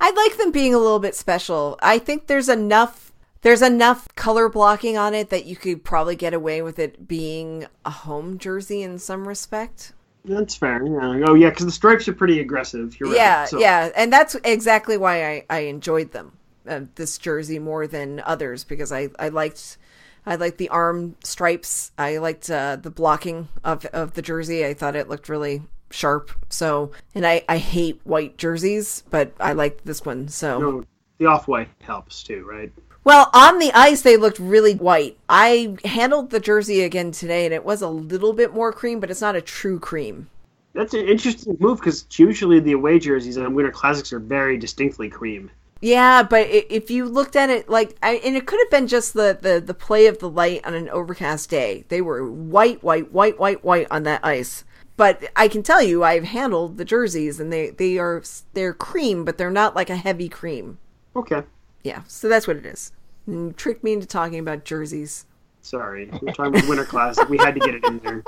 I 0.00 0.10
like 0.10 0.36
them 0.36 0.50
being 0.50 0.74
a 0.74 0.78
little 0.78 0.98
bit 0.98 1.14
special. 1.14 1.78
I 1.82 1.98
think 1.98 2.26
there's 2.26 2.48
enough 2.48 3.12
there's 3.42 3.62
enough 3.62 4.06
color 4.14 4.48
blocking 4.48 4.96
on 4.96 5.14
it 5.14 5.30
that 5.30 5.46
you 5.46 5.56
could 5.56 5.82
probably 5.82 6.14
get 6.14 6.32
away 6.32 6.62
with 6.62 6.78
it 6.78 7.08
being 7.08 7.66
a 7.84 7.90
home 7.90 8.38
jersey 8.38 8.82
in 8.82 8.98
some 8.98 9.26
respect. 9.26 9.92
That's 10.24 10.54
fair. 10.54 10.84
Yeah. 10.86 11.24
Oh 11.26 11.34
yeah, 11.34 11.50
because 11.50 11.66
the 11.66 11.72
stripes 11.72 12.06
are 12.06 12.12
pretty 12.12 12.38
aggressive. 12.40 12.98
You're 13.00 13.08
right. 13.08 13.16
yeah, 13.16 13.44
So- 13.46 13.58
yeah, 13.58 13.90
and 13.96 14.12
that's 14.12 14.36
exactly 14.44 14.96
why 14.96 15.26
I 15.28 15.44
I 15.50 15.58
enjoyed 15.60 16.12
them. 16.12 16.32
Uh, 16.68 16.82
this 16.94 17.18
jersey 17.18 17.58
more 17.58 17.88
than 17.88 18.22
others 18.24 18.62
because 18.62 18.92
I 18.92 19.08
I 19.18 19.30
liked 19.30 19.78
I 20.24 20.36
liked 20.36 20.58
the 20.58 20.68
arm 20.68 21.16
stripes. 21.24 21.90
I 21.98 22.18
liked 22.18 22.48
uh, 22.48 22.76
the 22.76 22.90
blocking 22.90 23.48
of 23.64 23.84
of 23.86 24.14
the 24.14 24.22
jersey. 24.22 24.64
I 24.64 24.72
thought 24.74 24.94
it 24.94 25.08
looked 25.08 25.28
really 25.28 25.62
sharp. 25.92 26.30
So, 26.48 26.92
and 27.14 27.26
I 27.26 27.44
I 27.48 27.58
hate 27.58 28.00
white 28.04 28.36
jerseys, 28.36 29.04
but 29.10 29.32
I 29.38 29.52
liked 29.52 29.84
this 29.84 30.04
one. 30.04 30.28
So, 30.28 30.58
No, 30.58 30.84
the 31.18 31.26
off 31.26 31.48
white 31.48 31.68
helps 31.80 32.22
too, 32.22 32.44
right? 32.48 32.72
Well, 33.04 33.30
on 33.34 33.58
the 33.58 33.72
ice, 33.72 34.02
they 34.02 34.16
looked 34.16 34.38
really 34.38 34.74
white. 34.74 35.18
I 35.28 35.76
handled 35.84 36.30
the 36.30 36.38
jersey 36.38 36.82
again 36.82 37.10
today, 37.10 37.44
and 37.44 37.52
it 37.52 37.64
was 37.64 37.82
a 37.82 37.88
little 37.88 38.32
bit 38.32 38.54
more 38.54 38.72
cream, 38.72 39.00
but 39.00 39.10
it's 39.10 39.20
not 39.20 39.34
a 39.34 39.40
true 39.40 39.80
cream. 39.80 40.28
That's 40.72 40.94
an 40.94 41.06
interesting 41.06 41.56
move 41.58 41.80
because 41.80 42.06
usually 42.12 42.60
the 42.60 42.72
away 42.72 42.98
jerseys 42.98 43.36
on 43.36 43.54
Winter 43.54 43.72
Classics 43.72 44.12
are 44.12 44.20
very 44.20 44.56
distinctly 44.56 45.08
cream. 45.08 45.50
Yeah, 45.80 46.22
but 46.22 46.46
if 46.48 46.92
you 46.92 47.06
looked 47.06 47.34
at 47.34 47.50
it 47.50 47.68
like, 47.68 47.96
I, 48.02 48.12
and 48.24 48.36
it 48.36 48.46
could 48.46 48.60
have 48.60 48.70
been 48.70 48.86
just 48.86 49.14
the, 49.14 49.36
the 49.38 49.60
the 49.60 49.74
play 49.74 50.06
of 50.06 50.20
the 50.20 50.30
light 50.30 50.64
on 50.64 50.74
an 50.74 50.88
overcast 50.88 51.50
day. 51.50 51.84
They 51.88 52.00
were 52.00 52.24
white, 52.30 52.84
white, 52.84 53.12
white, 53.12 53.38
white, 53.38 53.64
white 53.64 53.88
on 53.90 54.04
that 54.04 54.24
ice. 54.24 54.64
But 54.96 55.30
I 55.34 55.48
can 55.48 55.62
tell 55.62 55.82
you, 55.82 56.04
I've 56.04 56.24
handled 56.24 56.76
the 56.76 56.84
jerseys, 56.84 57.40
and 57.40 57.52
they 57.52 57.70
they 57.70 57.98
are 57.98 58.22
they're 58.52 58.74
cream, 58.74 59.24
but 59.24 59.38
they're 59.38 59.50
not 59.50 59.74
like 59.74 59.90
a 59.90 59.96
heavy 59.96 60.28
cream. 60.28 60.78
Okay, 61.16 61.42
Yeah, 61.82 62.02
so 62.06 62.28
that's 62.28 62.46
what 62.46 62.56
it 62.56 62.66
is. 62.66 62.92
You 63.26 63.52
tricked 63.56 63.84
me 63.84 63.92
into 63.92 64.06
talking 64.06 64.38
about 64.38 64.64
jerseys. 64.64 65.26
sorry. 65.60 66.10
We're 66.20 66.32
talking 66.32 66.54
about 66.56 66.68
Winter 66.68 66.84
Classic. 66.84 67.28
We 67.28 67.38
had 67.38 67.54
to 67.54 67.60
get 67.60 67.74
it 67.74 67.84
in 67.84 67.98
there. 67.98 68.22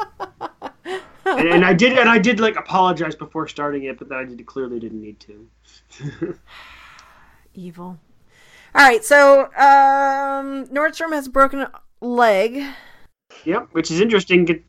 And, 1.26 1.48
and 1.48 1.64
I 1.64 1.72
did, 1.72 1.98
and 1.98 2.08
I 2.08 2.18
did 2.18 2.38
like 2.38 2.56
apologize 2.56 3.14
before 3.14 3.48
starting 3.48 3.84
it, 3.84 3.98
but 3.98 4.08
then 4.08 4.18
I 4.18 4.24
did 4.24 4.44
clearly 4.46 4.78
didn't 4.78 5.00
need 5.00 5.18
to. 5.20 5.48
Evil. 7.54 7.98
All 8.74 8.82
right, 8.82 9.04
so 9.04 9.44
um, 9.44 10.66
Nordstrom 10.66 11.12
has 11.12 11.26
a 11.26 11.30
broken 11.30 11.66
leg. 12.00 12.64
Yep, 13.44 13.68
which 13.72 13.90
is 13.90 14.00
interesting. 14.00 14.62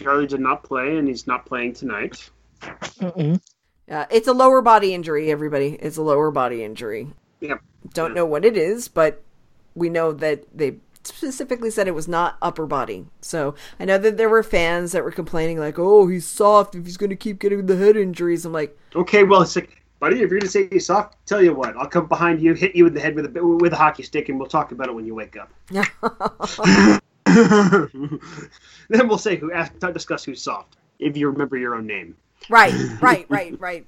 Charlie 0.00 0.26
did 0.26 0.40
not 0.40 0.62
play, 0.62 0.96
and 0.96 1.06
he's 1.06 1.26
not 1.26 1.46
playing 1.46 1.74
tonight. 1.74 2.30
Mm-mm. 2.62 3.40
Uh, 3.90 4.06
it's 4.10 4.28
a 4.28 4.32
lower 4.32 4.62
body 4.62 4.94
injury. 4.94 5.30
Everybody, 5.30 5.76
it's 5.80 5.96
a 5.96 6.02
lower 6.02 6.30
body 6.30 6.64
injury. 6.64 7.08
Yep. 7.40 7.60
Don't 7.92 8.14
know 8.14 8.24
what 8.24 8.44
it 8.44 8.56
is, 8.56 8.88
but 8.88 9.22
we 9.74 9.88
know 9.88 10.12
that 10.12 10.44
they 10.56 10.76
specifically 11.02 11.70
said 11.70 11.88
it 11.88 11.94
was 11.94 12.08
not 12.08 12.36
upper 12.40 12.66
body. 12.66 13.06
So 13.20 13.54
I 13.78 13.84
know 13.84 13.98
that 13.98 14.16
there 14.16 14.28
were 14.28 14.42
fans 14.42 14.92
that 14.92 15.04
were 15.04 15.10
complaining, 15.10 15.58
like, 15.58 15.78
"Oh, 15.78 16.06
he's 16.06 16.26
soft 16.26 16.74
if 16.74 16.84
he's 16.84 16.96
going 16.96 17.10
to 17.10 17.16
keep 17.16 17.38
getting 17.38 17.66
the 17.66 17.76
head 17.76 17.96
injuries." 17.96 18.44
I'm 18.44 18.52
like, 18.52 18.78
Okay, 18.94 19.24
well, 19.24 19.42
it's 19.42 19.56
like, 19.56 19.82
buddy, 19.98 20.22
if 20.22 20.30
you're 20.30 20.38
gonna 20.40 20.50
say 20.50 20.68
he's 20.68 20.86
soft, 20.86 21.16
tell 21.26 21.42
you 21.42 21.54
what, 21.54 21.76
I'll 21.76 21.88
come 21.88 22.06
behind 22.06 22.40
you, 22.40 22.54
hit 22.54 22.76
you 22.76 22.86
in 22.86 22.94
the 22.94 23.00
head 23.00 23.14
with 23.14 23.36
a 23.36 23.44
with 23.44 23.72
a 23.72 23.76
hockey 23.76 24.02
stick, 24.02 24.28
and 24.28 24.38
we'll 24.38 24.48
talk 24.48 24.72
about 24.72 24.88
it 24.88 24.94
when 24.94 25.06
you 25.06 25.14
wake 25.14 25.36
up. 25.36 25.50
then 28.88 29.08
we'll 29.08 29.18
say 29.18 29.36
who 29.36 29.52
ask 29.52 29.72
discuss 29.92 30.24
who's 30.24 30.42
soft 30.42 30.76
if 30.98 31.16
you 31.16 31.28
remember 31.28 31.56
your 31.56 31.74
own 31.74 31.86
name. 31.86 32.16
Right, 32.48 32.74
right, 33.00 33.26
right, 33.28 33.58
right. 33.60 33.86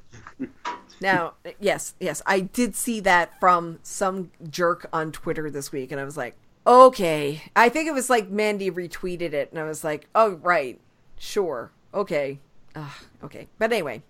Now, 1.01 1.35
yes, 1.59 1.95
yes, 1.99 2.23
I 2.27 2.41
did 2.41 2.77
see 2.77 3.01
that 3.01 3.39
from 3.41 3.79
some 3.83 4.31
jerk 4.49 4.89
on 4.93 5.13
Twitter 5.13 5.51
this 5.51 5.73
week, 5.73 5.91
and 5.91 6.01
I 6.01 6.05
was 6.05 6.17
like, 6.17 6.37
okay. 6.67 7.43
I 7.57 7.69
think 7.69 7.89
it 7.89 7.95
was 7.95 8.09
like 8.09 8.29
Mandy 8.29 8.71
retweeted 8.71 9.33
it, 9.33 9.51
and 9.51 9.59
I 9.59 9.65
was 9.65 9.83
like, 9.83 10.07
oh, 10.15 10.35
right, 10.43 10.79
sure, 11.19 11.73
okay, 11.93 12.39
Ugh, 12.75 12.93
okay. 13.25 13.49
But 13.59 13.73
anyway, 13.73 14.03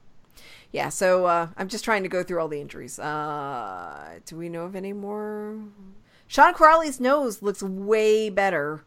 yeah. 0.70 0.88
So 0.88 1.26
uh, 1.26 1.48
I'm 1.56 1.68
just 1.68 1.84
trying 1.84 2.02
to 2.02 2.08
go 2.08 2.22
through 2.22 2.40
all 2.40 2.48
the 2.48 2.60
injuries. 2.60 2.98
Uh, 2.98 4.18
do 4.26 4.36
we 4.36 4.48
know 4.48 4.64
of 4.64 4.76
any 4.76 4.92
more? 4.92 5.58
Sean 6.26 6.54
Kuraly's 6.54 7.00
nose 7.00 7.42
looks 7.42 7.62
way 7.62 8.30
better 8.30 8.84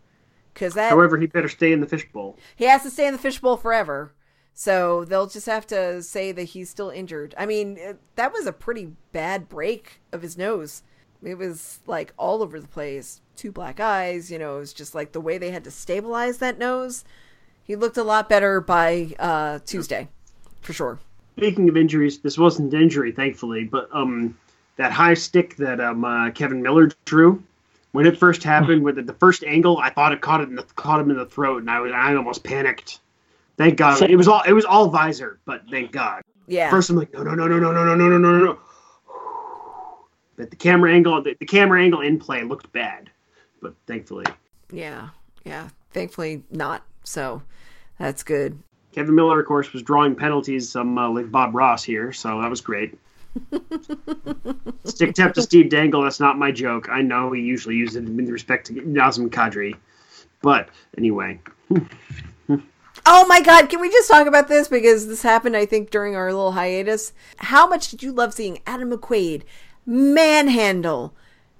because 0.55 0.73
that. 0.73 0.89
However, 0.89 1.19
he 1.19 1.27
better 1.27 1.49
stay 1.49 1.71
in 1.71 1.81
the 1.81 1.85
fishbowl. 1.85 2.39
He 2.55 2.65
has 2.65 2.81
to 2.81 2.89
stay 2.89 3.05
in 3.05 3.13
the 3.13 3.19
fishbowl 3.19 3.57
forever. 3.57 4.13
So 4.57 5.03
they'll 5.03 5.27
just 5.27 5.45
have 5.47 5.67
to 5.67 6.01
say 6.01 6.31
that 6.31 6.43
he's 6.43 6.69
still 6.69 6.89
injured. 6.89 7.35
I 7.37 7.45
mean, 7.45 7.77
it, 7.77 7.99
that 8.15 8.31
was 8.31 8.47
a 8.47 8.53
pretty 8.53 8.93
bad 9.11 9.49
break 9.49 9.99
of 10.13 10.21
his 10.21 10.37
nose. 10.37 10.81
It 11.21 11.37
was 11.37 11.79
like 11.85 12.13
all 12.17 12.41
over 12.41 12.59
the 12.59 12.67
place. 12.67 13.19
Two 13.35 13.51
black 13.51 13.81
eyes, 13.81 14.31
you 14.31 14.39
know, 14.39 14.55
it 14.55 14.59
was 14.59 14.73
just 14.73 14.95
like 14.95 15.11
the 15.11 15.19
way 15.19 15.37
they 15.37 15.51
had 15.51 15.65
to 15.65 15.71
stabilize 15.71 16.37
that 16.37 16.57
nose. 16.57 17.03
He 17.65 17.75
looked 17.75 17.97
a 17.97 18.03
lot 18.03 18.29
better 18.29 18.61
by 18.61 19.13
uh, 19.19 19.59
Tuesday, 19.65 20.07
for 20.61 20.71
sure. 20.71 20.99
Speaking 21.35 21.67
of 21.67 21.75
injuries, 21.75 22.19
this 22.19 22.37
wasn't 22.37 22.73
an 22.73 22.81
injury, 22.81 23.11
thankfully, 23.11 23.65
but 23.65 23.89
um, 23.91 24.37
that 24.77 24.93
high 24.93 25.15
stick 25.15 25.57
that 25.57 25.81
um, 25.81 26.05
uh, 26.05 26.31
Kevan 26.31 26.61
Miller 26.61 26.91
drew 27.03 27.43
when 27.95 28.05
it 28.05 28.17
first 28.17 28.43
happened, 28.43 28.83
with 28.83 29.05
the 29.05 29.13
first 29.13 29.43
angle, 29.43 29.77
I 29.77 29.89
thought 29.89 30.11
it 30.11 30.21
caught 30.21 30.41
it 30.41 30.49
in 30.49 30.55
the, 30.55 30.63
caught 30.75 30.99
him 30.99 31.09
in 31.09 31.17
the 31.17 31.25
throat, 31.25 31.61
and 31.61 31.69
I 31.69 31.79
was 31.79 31.91
I 31.93 32.13
almost 32.15 32.43
panicked. 32.43 32.99
Thank 33.57 33.77
God. 33.77 34.01
It 34.09 34.17
was 34.17 34.27
all 34.27 34.41
it 34.41 34.53
was 34.53 34.65
all 34.65 34.89
visor, 34.89 35.39
but 35.45 35.63
thank 35.71 35.91
God. 35.91 36.21
Yeah. 36.47 36.69
First 36.69 36.89
I'm 36.89 36.97
like, 36.97 37.13
no, 37.13 37.23
no, 37.23 37.33
no, 37.33 37.47
no, 37.47 37.57
no, 37.57 37.71
no, 37.71 37.83
no, 37.83 37.95
no, 37.95 38.17
no, 38.17 38.17
no, 38.17 38.45
no. 38.45 38.59
But 40.35 40.49
the 40.49 40.57
camera 40.57 40.93
angle, 40.93 41.23
the, 41.23 41.35
the 41.39 41.45
camera 41.45 41.81
angle 41.81 42.01
in 42.01 42.19
play 42.19 42.43
looked 42.43 42.71
bad, 42.73 43.09
but 43.61 43.73
thankfully. 43.87 44.25
Yeah, 44.71 45.09
yeah. 45.45 45.69
Thankfully 45.91 46.43
not. 46.51 46.83
So 47.05 47.41
that's 47.97 48.23
good. 48.23 48.59
Kevan 48.91 49.15
Miller, 49.15 49.39
of 49.39 49.45
course, 49.45 49.71
was 49.71 49.83
drawing 49.83 50.15
penalties, 50.15 50.69
some 50.69 50.97
uh, 50.97 51.09
like 51.09 51.31
Bob 51.31 51.55
Ross 51.55 51.83
here, 51.83 52.11
so 52.11 52.41
that 52.41 52.49
was 52.49 52.61
great. 52.61 52.97
Stick 54.85 55.13
tap 55.13 55.33
to 55.33 55.41
Steve 55.41 55.69
Dangle. 55.69 56.03
That's 56.03 56.19
not 56.19 56.37
my 56.37 56.51
joke. 56.51 56.89
I 56.89 57.01
know 57.01 57.31
he 57.31 57.41
usually 57.41 57.75
uses 57.75 57.97
it 57.97 58.03
with 58.03 58.29
respect 58.29 58.67
to 58.67 58.73
Nazem 58.73 59.29
Kadri, 59.29 59.75
but 60.41 60.69
anyway. 60.97 61.39
Oh 63.07 63.27
my 63.27 63.41
god, 63.41 63.69
can 63.69 63.81
we 63.81 63.89
just 63.89 64.09
talk 64.09 64.25
about 64.25 64.47
this? 64.47 64.67
Because 64.67 65.07
this 65.07 65.21
happened, 65.21 65.55
I 65.55 65.65
think, 65.65 65.91
during 65.91 66.15
our 66.15 66.31
little 66.31 66.53
hiatus. 66.53 67.13
How 67.37 67.67
much 67.67 67.91
did 67.91 68.01
you 68.01 68.11
love 68.11 68.33
seeing 68.33 68.61
Adam 68.65 68.91
McQuaid 68.91 69.43
manhandle 69.85 71.13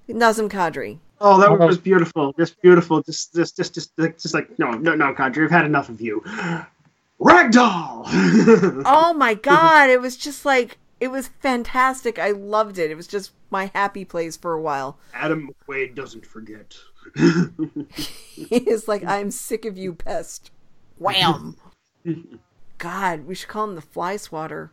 Nazem 0.08 0.50
Kadri? 0.50 0.98
Oh, 1.20 1.40
that 1.40 1.58
was 1.58 1.78
beautiful. 1.78 2.32
Just 2.38 2.60
beautiful. 2.60 3.02
Just, 3.02 3.34
just, 3.34 3.56
just, 3.56 3.74
just, 3.74 3.96
just 3.96 4.34
like 4.34 4.58
no, 4.58 4.72
no, 4.72 4.94
no, 4.94 5.14
Kadri. 5.14 5.44
I've 5.44 5.50
had 5.50 5.64
enough 5.64 5.88
of 5.88 6.00
you. 6.00 6.20
Ragdoll. 7.20 8.02
oh 8.84 9.14
my 9.16 9.34
god, 9.34 9.88
it 9.88 10.00
was 10.00 10.16
just 10.16 10.44
like 10.44 10.78
it 10.98 11.08
was 11.08 11.28
fantastic. 11.40 12.18
I 12.18 12.30
loved 12.30 12.78
it. 12.78 12.90
It 12.90 12.96
was 12.96 13.06
just 13.06 13.32
my 13.50 13.70
happy 13.74 14.04
place 14.04 14.36
for 14.36 14.52
a 14.52 14.60
while. 14.60 14.98
Adam 15.14 15.50
McQuaid 15.68 15.94
doesn't 15.94 16.26
forget. 16.26 16.76
he 17.14 18.56
is 18.56 18.88
like, 18.88 19.04
I'm 19.04 19.30
sick 19.30 19.64
of 19.64 19.76
you, 19.76 19.94
pest. 19.94 20.50
Wham! 20.98 21.56
God, 22.78 23.26
we 23.26 23.34
should 23.34 23.48
call 23.48 23.64
him 23.64 23.74
the 23.74 23.82
fly 23.82 24.16
swatter. 24.16 24.72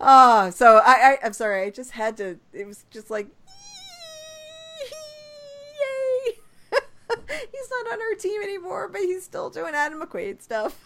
oh, 0.00 0.50
so 0.54 0.80
I, 0.84 0.92
I, 0.94 1.18
I'm 1.22 1.32
sorry. 1.32 1.62
I 1.62 1.70
just 1.70 1.92
had 1.92 2.16
to. 2.18 2.38
It 2.52 2.66
was 2.66 2.84
just 2.90 3.10
like, 3.10 3.28
yay! 4.82 6.32
he's 7.28 7.70
not 7.70 7.92
on 7.92 8.00
our 8.00 8.14
team 8.18 8.42
anymore, 8.42 8.88
but 8.88 9.02
he's 9.02 9.24
still 9.24 9.50
doing 9.50 9.74
Adam 9.74 10.00
McQuaid 10.00 10.42
stuff. 10.42 10.78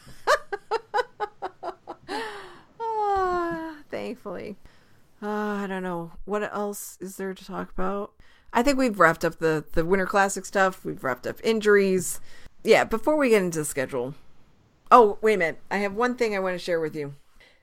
Oh, 2.80 3.76
thankfully. 3.90 4.56
Uh, 5.22 5.28
I 5.28 5.66
don't 5.68 5.82
know. 5.82 6.12
What 6.24 6.42
else 6.42 6.96
is 7.00 7.16
there 7.16 7.34
to 7.34 7.44
talk 7.44 7.70
about? 7.70 8.12
I 8.52 8.62
think 8.62 8.78
we've 8.78 8.98
wrapped 8.98 9.24
up 9.24 9.38
the, 9.38 9.64
the 9.72 9.84
Winter 9.84 10.06
Classic 10.06 10.44
stuff. 10.44 10.84
We've 10.84 11.02
wrapped 11.04 11.26
up 11.26 11.38
injuries. 11.44 12.20
Yeah, 12.64 12.84
before 12.84 13.16
we 13.16 13.30
get 13.30 13.42
into 13.42 13.60
the 13.60 13.64
schedule. 13.64 14.14
Oh, 14.90 15.18
wait 15.22 15.34
a 15.34 15.38
minute. 15.38 15.60
I 15.70 15.78
have 15.78 15.94
one 15.94 16.16
thing 16.16 16.34
I 16.34 16.40
want 16.40 16.54
to 16.54 16.58
share 16.58 16.80
with 16.80 16.96
you. 16.96 17.14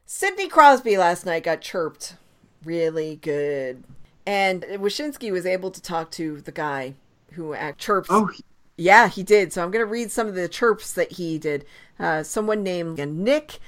Sidney 0.06 0.48
Crosby 0.48 0.98
last 0.98 1.26
night 1.26 1.44
got 1.44 1.62
chirped 1.62 2.16
really 2.64 3.18
good. 3.18 3.84
And 4.26 4.64
Wyshynski 4.64 5.32
was 5.32 5.46
able 5.46 5.72
to 5.72 5.82
talk 5.82 6.12
to 6.12 6.42
the 6.42 6.52
guy 6.52 6.96
who 7.34 7.54
act 7.54 7.80
chirps. 7.80 8.10
Oh, 8.12 8.30
yeah, 8.78 9.10
he 9.10 9.24
did. 9.24 9.52
So 9.52 9.64
I'm 9.64 9.72
going 9.72 9.84
to 9.84 9.92
read 9.92 10.12
some 10.12 10.28
of 10.28 10.36
the 10.36 10.48
chirps 10.48 10.94
that 10.94 11.14
he 11.14 11.38
did. 11.38 11.66
Uh, 12.00 12.24
someone 12.24 12.64
named 12.64 13.00
Nick 13.00 13.60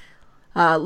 uh, 0.55 0.77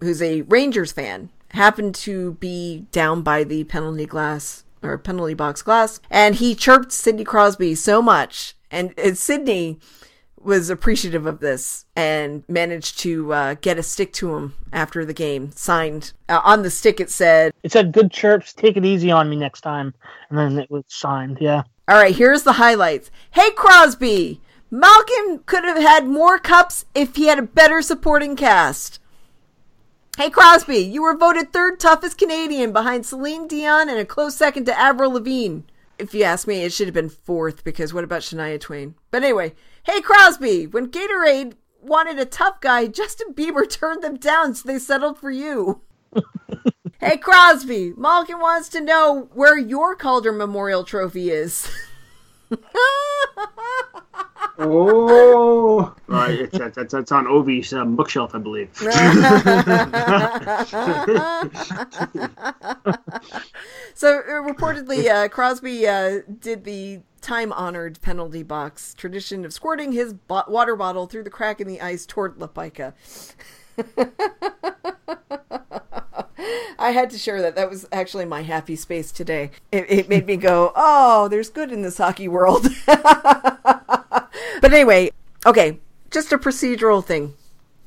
who's 0.00 0.22
a 0.22 0.42
Rangers 0.42 0.92
fan, 0.92 1.30
happened 1.50 1.94
to 1.94 2.32
be 2.34 2.86
down 2.90 3.22
by 3.22 3.44
the 3.44 3.64
penalty 3.64 4.06
glass 4.06 4.64
or 4.82 4.98
penalty 4.98 5.34
box 5.34 5.62
glass, 5.62 6.00
and 6.10 6.36
he 6.36 6.54
chirped 6.54 6.90
Sidney 6.90 7.24
Crosby 7.24 7.74
so 7.74 8.02
much, 8.02 8.54
and, 8.70 8.94
and 8.98 9.16
Sidney 9.16 9.78
was 10.44 10.70
appreciative 10.70 11.24
of 11.24 11.38
this 11.38 11.84
and 11.94 12.42
managed 12.48 12.98
to 12.98 13.32
uh, 13.32 13.54
get 13.60 13.78
a 13.78 13.82
stick 13.82 14.12
to 14.14 14.34
him 14.34 14.54
after 14.72 15.04
the 15.04 15.14
game. 15.14 15.52
Signed 15.52 16.12
uh, 16.28 16.40
on 16.42 16.62
the 16.62 16.70
stick, 16.70 16.98
it 16.98 17.10
said, 17.10 17.52
It 17.62 17.70
said 17.70 17.92
good 17.92 18.10
chirps, 18.10 18.52
take 18.52 18.76
it 18.76 18.84
easy 18.84 19.10
on 19.10 19.30
me 19.30 19.36
next 19.36 19.60
time. 19.60 19.94
And 20.30 20.38
then 20.38 20.58
it 20.58 20.70
was 20.70 20.84
signed, 20.88 21.38
yeah. 21.40 21.62
All 21.88 21.96
right, 21.96 22.14
here's 22.14 22.44
the 22.44 22.54
highlights. 22.54 23.10
Hey, 23.32 23.50
Crosby! 23.50 24.40
Malkin 24.70 25.40
could 25.46 25.64
have 25.64 25.82
had 25.82 26.06
more 26.06 26.38
cups 26.38 26.84
if 26.94 27.16
he 27.16 27.26
had 27.26 27.40
a 27.40 27.42
better 27.42 27.82
supporting 27.82 28.36
cast. 28.36 29.00
Hey, 30.16 30.30
Crosby, 30.30 30.78
you 30.78 31.02
were 31.02 31.16
voted 31.16 31.52
third 31.52 31.80
toughest 31.80 32.18
Canadian 32.18 32.72
behind 32.72 33.04
Celine 33.04 33.48
Dion 33.48 33.88
and 33.88 33.98
a 33.98 34.04
close 34.04 34.36
second 34.36 34.66
to 34.66 34.78
Avril 34.78 35.10
Lavigne. 35.10 35.62
If 35.98 36.14
you 36.14 36.22
ask 36.22 36.46
me, 36.46 36.62
it 36.62 36.72
should 36.72 36.86
have 36.86 36.94
been 36.94 37.08
fourth 37.08 37.64
because 37.64 37.92
what 37.92 38.04
about 38.04 38.22
Shania 38.22 38.60
Twain? 38.60 38.94
But 39.10 39.24
anyway, 39.24 39.54
hey, 39.82 40.00
Crosby, 40.00 40.68
when 40.68 40.90
Gatorade 40.90 41.54
wanted 41.80 42.18
a 42.18 42.24
tough 42.24 42.60
guy, 42.60 42.86
Justin 42.86 43.34
Bieber 43.34 43.68
turned 43.70 44.02
them 44.02 44.16
down, 44.16 44.54
so 44.54 44.68
they 44.68 44.78
settled 44.78 45.18
for 45.18 45.32
you. 45.32 45.80
hey, 47.02 47.16
Crosby, 47.16 47.92
Malkin 47.96 48.38
wants 48.38 48.68
to 48.70 48.80
know 48.80 49.28
where 49.34 49.58
your 49.58 49.96
Calder 49.96 50.32
Memorial 50.32 50.84
Trophy 50.84 51.30
is. 51.30 51.68
oh, 54.58 55.94
uh, 56.08 56.26
it's, 56.30 56.78
it's, 56.78 56.94
it's 56.94 57.12
on 57.12 57.26
Ovi's 57.26 57.72
um, 57.72 57.96
bookshelf, 57.96 58.34
I 58.34 58.38
believe. 58.38 58.70
so 58.76 58.88
uh, 64.18 64.42
reportedly, 64.42 65.08
uh, 65.08 65.28
Crosby 65.28 65.86
uh, 65.88 66.20
did 66.40 66.64
the 66.64 67.00
time-honored 67.20 68.00
penalty 68.02 68.42
box 68.42 68.94
tradition 68.94 69.44
of 69.44 69.52
squirting 69.52 69.92
his 69.92 70.12
bo- 70.12 70.44
water 70.48 70.76
bottle 70.76 71.06
through 71.06 71.24
the 71.24 71.30
crack 71.30 71.60
in 71.60 71.66
the 71.68 71.80
ice 71.80 72.06
toward 72.06 72.38
Lapaika. 72.38 72.94
I 76.78 76.90
had 76.90 77.10
to 77.10 77.18
share 77.18 77.42
that. 77.42 77.54
That 77.56 77.70
was 77.70 77.86
actually 77.92 78.24
my 78.24 78.42
happy 78.42 78.76
space 78.76 79.12
today. 79.12 79.50
It, 79.70 79.86
it 79.88 80.08
made 80.08 80.26
me 80.26 80.36
go, 80.36 80.72
oh, 80.76 81.28
there's 81.28 81.50
good 81.50 81.72
in 81.72 81.82
this 81.82 81.98
hockey 81.98 82.28
world. 82.28 82.68
but 82.86 84.28
anyway, 84.62 85.10
okay, 85.46 85.78
just 86.10 86.32
a 86.32 86.38
procedural 86.38 87.04
thing. 87.04 87.34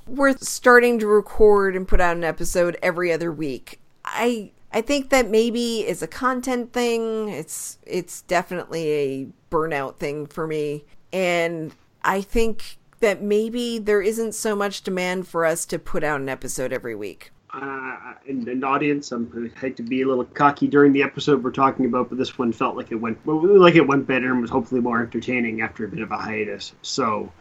We're 0.08 0.38
starting 0.38 1.00
to 1.00 1.08
record 1.08 1.76
and 1.76 1.88
put 1.88 2.00
out 2.00 2.18
an 2.18 2.24
episode 2.24 2.78
every 2.82 3.12
other 3.12 3.32
week. 3.32 3.80
I 4.04 4.52
I 4.72 4.82
think 4.82 5.10
that 5.10 5.30
maybe 5.30 5.88
is 5.88 6.04
a 6.04 6.08
content 6.08 6.74
thing. 6.74 7.30
It's 7.30 7.80
it's 7.86 8.22
definitely 8.24 8.92
a 8.92 9.28
burnout 9.50 9.96
thing 9.96 10.28
for 10.28 10.46
me. 10.46 10.84
And 11.12 11.74
I 12.04 12.22
think 12.22 12.78
that 13.00 13.22
maybe 13.22 13.80
there 13.80 14.02
isn't 14.02 14.34
so 14.34 14.56
much 14.56 14.82
demand 14.82 15.28
for 15.28 15.46
us 15.46 15.66
to 15.68 15.80
put 15.80 16.04
out 16.04 16.22
an 16.22 16.30
episode 16.30 16.74
every 16.74 16.96
week. 16.96 17.32
Uh, 17.56 18.14
in 18.26 18.48
an 18.50 18.64
audience, 18.66 19.14
I'm, 19.14 19.52
I 19.56 19.60
hate 19.60 19.78
to 19.78 19.84
be 19.84 20.02
a 20.02 20.08
little 20.08 20.26
cocky 20.26 20.68
during 20.68 20.92
the 20.92 21.04
episode 21.04 21.42
we're 21.42 21.52
talking 21.52 21.86
about, 21.86 22.10
but 22.10 22.18
this 22.18 22.38
one 22.38 22.52
felt 22.52 22.76
like 22.76 22.92
it 22.92 22.96
went 22.96 23.26
like 23.26 23.76
it 23.76 23.88
went 23.88 24.06
better 24.08 24.32
and 24.32 24.42
was 24.42 24.50
hopefully 24.50 24.82
more 24.82 25.02
entertaining 25.02 25.62
after 25.62 25.86
a 25.86 25.88
bit 25.88 26.02
of 26.02 26.12
a 26.12 26.18
hiatus. 26.18 26.74
So, 26.82 27.32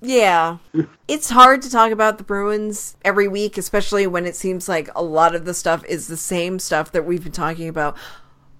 yeah, 0.00 0.58
it's 1.08 1.30
hard 1.30 1.62
to 1.62 1.70
talk 1.70 1.92
about 1.92 2.18
the 2.18 2.24
Bruins 2.24 2.96
every 3.04 3.28
week, 3.28 3.56
especially 3.56 4.04
when 4.08 4.26
it 4.26 4.34
seems 4.34 4.68
like 4.68 4.90
a 4.96 5.02
lot 5.02 5.36
of 5.36 5.44
the 5.44 5.54
stuff 5.54 5.84
is 5.84 6.08
the 6.08 6.16
same 6.16 6.58
stuff 6.58 6.90
that 6.90 7.04
we've 7.06 7.22
been 7.22 7.30
talking 7.30 7.68
about 7.68 7.96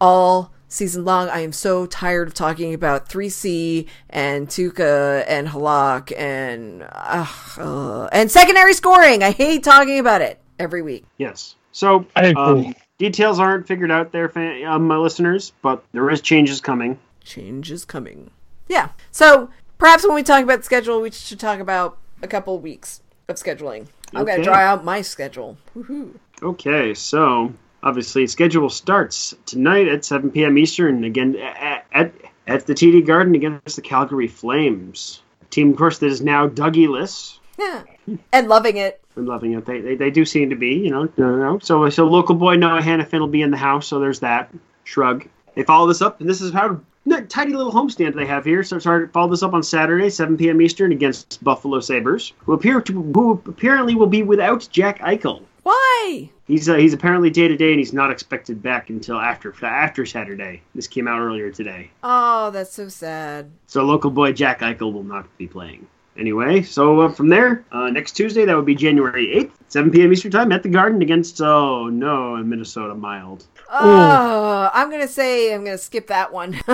all 0.01 0.53
season 0.69 1.05
long. 1.05 1.29
I 1.31 1.41
am 1.41 1.53
so 1.53 1.87
tired 1.87 2.29
of 2.29 2.35
talking 2.35 2.75
about 2.75 3.09
3C 3.09 3.89
and 4.09 4.47
Tuukka 4.47 5.25
and 5.27 5.49
Halak 5.49 6.17
and 6.17 6.87
uh, 6.93 7.27
uh, 7.59 8.09
and 8.13 8.31
secondary 8.31 8.73
scoring. 8.73 9.25
I 9.25 9.33
hate 9.33 9.65
talking 9.65 9.99
about 9.99 10.23
it 10.23 10.41
every 10.61 10.83
week. 10.83 11.05
Yes. 11.19 11.57
So 11.73 12.07
I 12.15 12.27
agree. 12.27 12.43
um, 12.43 12.75
details 12.99 13.41
aren't 13.41 13.67
figured 13.67 13.91
out 13.91 14.13
there, 14.13 14.29
fan, 14.29 14.65
um, 14.67 14.87
my 14.87 14.97
listeners, 14.97 15.53
but 15.63 15.83
there 15.93 16.09
is 16.11 16.21
changes 16.21 16.61
coming. 16.61 16.99
Change 17.25 17.71
is 17.71 17.85
coming. 17.85 18.31
Yeah. 18.69 18.91
So 19.11 19.51
perhaps 19.79 20.05
when 20.07 20.15
we 20.15 20.23
talk 20.23 20.45
about 20.45 20.65
schedule, 20.65 21.01
we 21.01 21.11
should 21.11 21.41
talk 21.41 21.59
about 21.59 21.99
a 22.23 22.29
couple 22.29 22.59
weeks 22.59 23.01
of 23.29 23.37
scheduling. 23.37 23.87
I'm 24.15 24.25
gonna 24.25 24.43
draw 24.43 24.57
out 24.57 24.85
my 24.85 25.03
schedule. 25.03 25.57
Woohoo. 25.77 26.15
Okay, 26.43 26.95
so 26.95 27.53
obviously 27.83 28.27
schedule 28.27 28.69
starts 28.69 29.35
tonight 29.47 29.89
at 29.89 30.05
7 30.05 30.31
p.m. 30.31 30.59
Eastern 30.59 31.05
again 31.05 31.37
at 31.37 31.87
at, 31.93 32.13
at 32.47 32.67
the 32.67 32.75
TD 32.75 33.07
Garden 33.07 33.35
against 33.35 33.77
the 33.77 33.83
Calgary 33.83 34.29
Flames. 34.29 35.23
A 35.43 35.45
team, 35.47 35.71
of 35.71 35.77
course, 35.77 35.99
that 35.99 36.07
is 36.07 36.21
now 36.21 36.49
Dougie-less. 36.49 37.40
And 38.33 38.49
loving 38.49 38.77
it. 38.77 39.01
I'm 39.17 39.27
loving 39.27 39.53
it. 39.53 39.65
They, 39.67 39.81
they, 39.81 39.95
they 39.95 40.11
do 40.11 40.25
seem 40.25 40.51
to 40.51 40.57
be, 40.57 40.75
you 40.75 40.91
know. 40.91 41.05
No, 41.17 41.31
no, 41.31 41.37
no. 41.37 41.59
So 41.61 41.89
so 41.91 42.07
local 42.07 42.35
boy 42.35 42.57
Noah 42.57 42.81
Hanifin 42.81 43.21
will 43.21 43.29
be 43.29 43.43
in 43.43 43.53
the 43.53 43.57
house. 43.57 43.87
So 43.87 44.01
there's 44.01 44.19
that. 44.21 44.53
Shrug. 44.83 45.29
They 45.55 45.63
follow 45.63 45.87
this 45.87 46.03
up, 46.03 46.21
and 46.21 46.29
this 46.29 46.41
is 46.41 46.53
how 46.53 46.81
tidy 47.29 47.53
little 47.55 47.73
homestand 47.73 48.15
they 48.15 48.27
have 48.27 48.45
here. 48.45 48.63
So 48.63 48.79
sorry, 48.79 49.09
follow 49.09 49.31
this 49.31 49.43
up 49.43 49.53
on 49.53 49.63
Saturday, 49.63 50.11
7 50.11 50.37
p.m. 50.37 50.61
Eastern, 50.61 50.93
against 50.93 51.43
Buffalo 51.43 51.81
Sabres, 51.81 52.33
who 52.39 52.53
appear 52.53 52.81
to 52.81 53.03
who 53.03 53.43
apparently 53.47 53.95
will 53.95 54.07
be 54.07 54.23
without 54.23 54.69
Jack 54.71 54.99
Eichel. 55.01 55.43
Why? 55.63 56.31
He's 56.47 56.69
uh, 56.69 56.77
he's 56.77 56.95
apparently 56.95 57.31
day 57.31 57.49
to 57.49 57.57
day, 57.57 57.71
and 57.71 57.79
he's 57.79 57.93
not 57.93 58.11
expected 58.11 58.63
back 58.63 58.91
until 58.91 59.19
after 59.19 59.55
after 59.65 60.07
Saturday. 60.07 60.63
This 60.75 60.87
came 60.89 61.07
out 61.07 61.21
earlier 61.21 61.51
today. 61.51 61.91
Oh, 62.03 62.51
that's 62.51 62.73
so 62.73 62.89
sad. 62.89 63.51
So 63.67 63.85
local 63.85 64.11
boy 64.11 64.33
Jack 64.33 64.61
Eichel 64.61 64.93
will 64.93 65.05
not 65.05 65.27
be 65.37 65.47
playing. 65.47 65.87
Anyway, 66.19 66.63
so 66.63 67.01
uh, 67.01 67.09
from 67.09 67.29
there, 67.29 67.65
uh, 67.73 67.89
next 67.89 68.13
Tuesday, 68.13 68.45
that 68.45 68.55
would 68.55 68.67
be 68.67 68.75
January 68.75 69.29
8th, 69.29 69.53
7 69.69 69.91
p.m. 69.91 70.13
Eastern 70.13 70.31
Time 70.31 70.53
at 70.53 70.63
the 70.63 70.69
Garden 70.69 71.01
against, 71.03 71.41
oh 71.41 71.89
no, 71.89 72.37
in 72.37 72.49
Minnesota 72.49 72.95
Mild. 72.95 73.47
Oh, 73.71 74.71
I'm 74.75 74.91
going 74.91 75.03
to 75.03 75.09
say 75.09 75.55
I'm 75.55 75.65
going 75.65 75.77
to 75.77 75.83
skip 75.83 76.09
that 76.09 76.33
one. 76.33 76.61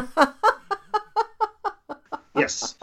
Yes. 2.37 2.76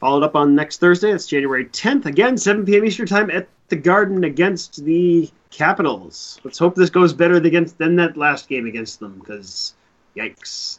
Followed 0.00 0.22
up 0.22 0.36
on 0.36 0.54
next 0.54 0.78
Thursday, 0.78 1.10
that's 1.10 1.26
January 1.26 1.66
10th, 1.66 2.06
again, 2.06 2.38
7 2.38 2.64
p.m. 2.64 2.84
Eastern 2.84 3.06
Time 3.06 3.30
at 3.30 3.48
the 3.68 3.76
Garden 3.76 4.24
against 4.24 4.84
the 4.84 5.30
Capitals. 5.50 6.40
Let's 6.44 6.58
hope 6.58 6.74
this 6.74 6.90
goes 6.90 7.12
better 7.12 7.36
against, 7.36 7.78
than 7.78 7.96
that 7.96 8.16
last 8.16 8.48
game 8.48 8.66
against 8.66 9.00
them, 9.00 9.18
because 9.18 9.74
yikes. 10.16 10.78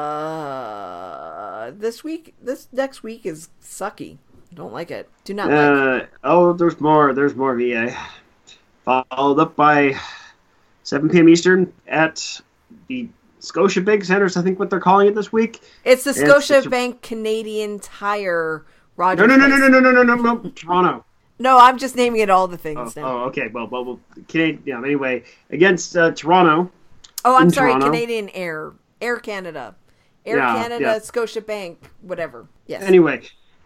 Uh, 0.00 1.70
this 1.72 2.02
week, 2.04 2.34
this 2.40 2.68
next 2.72 3.02
week 3.02 3.26
is 3.26 3.48
sucky. 3.62 4.18
Don't 4.54 4.72
like 4.72 4.90
it. 4.90 5.08
Do 5.24 5.34
not 5.34 5.48
like 5.50 5.58
Uh, 5.58 6.06
oh, 6.24 6.52
there's 6.52 6.80
more. 6.80 7.12
There's 7.14 7.34
more 7.36 7.54
VA. 7.56 7.96
Followed 8.84 9.38
up 9.38 9.54
by 9.56 9.94
7 10.82 11.08
p.m. 11.08 11.28
Eastern 11.28 11.72
at 11.86 12.40
the 12.88 13.08
Scotia 13.38 13.80
Big 13.80 14.04
Centers, 14.04 14.36
I 14.36 14.42
think 14.42 14.58
what 14.58 14.68
they're 14.70 14.80
calling 14.80 15.06
it 15.08 15.14
this 15.14 15.32
week. 15.32 15.60
It's 15.84 16.04
the 16.04 16.12
Scotia 16.12 16.68
Bank 16.68 17.00
Canadian 17.02 17.78
Tire 17.78 18.64
No, 18.98 19.04
Rogers. 19.04 19.28
no, 19.28 19.36
no, 19.36 19.46
no, 19.46 19.56
no, 19.56 19.68
no, 19.68 19.80
no, 19.80 20.02
no, 20.02 20.14
no, 20.14 20.34
no, 20.34 20.50
Toronto. 20.50 21.04
No, 21.38 21.58
I'm 21.58 21.78
just 21.78 21.96
naming 21.96 22.20
it 22.20 22.28
all 22.28 22.48
the 22.48 22.56
Oh, 22.56 22.58
things 22.58 22.96
now. 22.96 23.06
oh, 23.06 23.18
okay. 23.28 23.48
Well, 23.48 23.66
well, 23.68 23.84
well 23.84 24.00
Canadian. 24.28 24.62
Yeah, 24.66 24.78
anyway, 24.78 25.24
against 25.50 25.96
uh, 25.96 26.10
Toronto. 26.12 26.70
Oh, 27.24 27.36
I'm 27.36 27.48
sorry, 27.50 27.70
Toronto. 27.72 27.86
Canadian 27.86 28.28
Air, 28.30 28.72
Air 29.00 29.18
Canada, 29.18 29.74
Air 30.26 30.38
Yeah, 30.38 30.62
Canada, 30.62 30.84
yeah. 30.84 30.98
Scotia 30.98 31.40
Bank, 31.40 31.90
whatever. 32.02 32.46
Yes. 32.66 32.82
Anyway, 32.82 33.22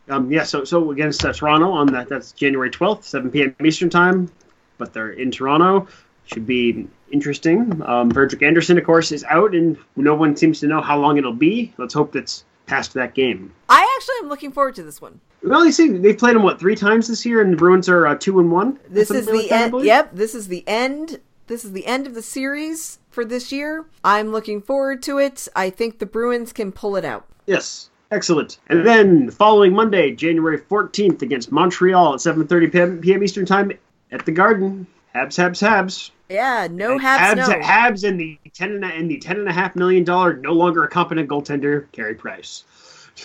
um, 0.09 0.30
yeah. 0.30 0.45
So, 0.45 0.64
so 0.64 0.91
against 0.91 1.24
uh, 1.24 1.32
Toronto 1.32 1.70
on 1.70 1.87
that. 1.89 2.09
That's 2.09 2.32
January 2.32 2.70
12th, 2.70 3.05
7 3.05 3.30
p.m. 3.30 3.55
Eastern 3.64 3.91
time. 3.91 4.30
But 4.78 4.93
they're 4.93 5.12
in 5.12 5.30
Toronto. 5.30 5.87
Should 6.26 6.47
be 6.47 6.89
interesting. 7.12 7.82
Um, 7.82 8.11
Andersen, 8.43 8.78
of 8.78 8.85
course, 8.85 9.12
is 9.12 9.24
out, 9.24 9.55
and 9.55 9.76
no 9.97 10.14
one 10.14 10.37
seems 10.37 10.61
to 10.61 10.66
know 10.66 10.80
how 10.80 10.99
long 10.99 11.16
it'll 11.18 11.32
be. 11.32 11.72
Let's 11.76 11.95
hope 11.95 12.12
that's 12.12 12.45
past 12.66 12.95
that 12.95 13.14
game. 13.14 13.53
I 13.68 13.97
actually 13.97 14.14
am 14.22 14.28
looking 14.28 14.51
forward 14.51 14.74
to 14.76 14.82
this 14.82 15.01
one. 15.01 15.20
Well, 15.43 15.66
you 15.66 15.72
see, 15.72 15.89
they've 15.89 16.16
played 16.16 16.35
them 16.35 16.43
what 16.43 16.59
three 16.59 16.74
times 16.74 17.07
this 17.07 17.26
year, 17.26 17.43
and 17.43 17.53
the 17.53 17.57
Bruins 17.57 17.89
are 17.89 18.07
uh, 18.07 18.14
two 18.16 18.41
and 18.41 18.51
one. 18.51 18.78
This 18.89 19.11
is 19.11 19.26
the 19.26 19.35
like 19.35 19.49
that, 19.51 19.74
end. 19.74 19.85
Yep, 19.85 20.14
this 20.14 20.35
is 20.35 20.49
the 20.49 20.66
end. 20.66 21.20
This 21.47 21.64
is 21.64 21.72
the 21.72 21.86
end 21.86 22.07
of 22.07 22.14
the 22.14 22.22
series 22.22 22.99
for 23.11 23.24
this 23.24 23.53
year. 23.53 23.84
I'm 24.03 24.32
looking 24.32 24.62
forward 24.62 25.03
to 25.05 25.18
it. 25.18 25.49
I 25.55 25.70
think 25.70 25.99
the 25.99 26.07
Bruins 26.07 26.53
can 26.53 26.72
pull 26.72 26.97
it 26.97 27.05
out. 27.05 27.26
Yes. 27.47 27.90
Excellent. 28.11 28.59
And 28.68 28.86
then 28.86 29.26
the 29.26 29.32
following 29.32 29.72
Monday, 29.72 30.14
January 30.14 30.59
14th, 30.59 31.22
against 31.22 31.51
Montreal 31.51 32.14
at 32.14 32.20
7:30 32.20 32.72
p.m. 32.72 33.01
p.m. 33.01 33.24
Eastern 33.24 33.45
Time 33.45 33.72
at 34.12 34.24
the 34.24 34.32
Garden. 34.32 34.86
Habs, 35.14 35.36
Habs, 35.36 35.66
Habs. 35.66 36.11
Yeah, 36.28 36.68
no 36.70 36.99
Habs, 36.99 37.36
no. 37.36 37.49
Habs, 37.49 38.09
and 38.09 38.18
the 38.18 38.38
ten 38.53 38.72
and 38.72 38.84
a, 38.84 38.88
and 38.88 39.11
the 39.11 39.18
ten 39.18 39.38
and 39.38 39.49
a 39.49 39.53
half 39.53 39.74
million 39.74 40.05
dollar 40.05 40.36
no 40.36 40.53
longer 40.53 40.84
a 40.84 40.88
competent 40.88 41.28
goaltender, 41.28 41.90
Carey 41.92 42.14
Price. 42.14 42.64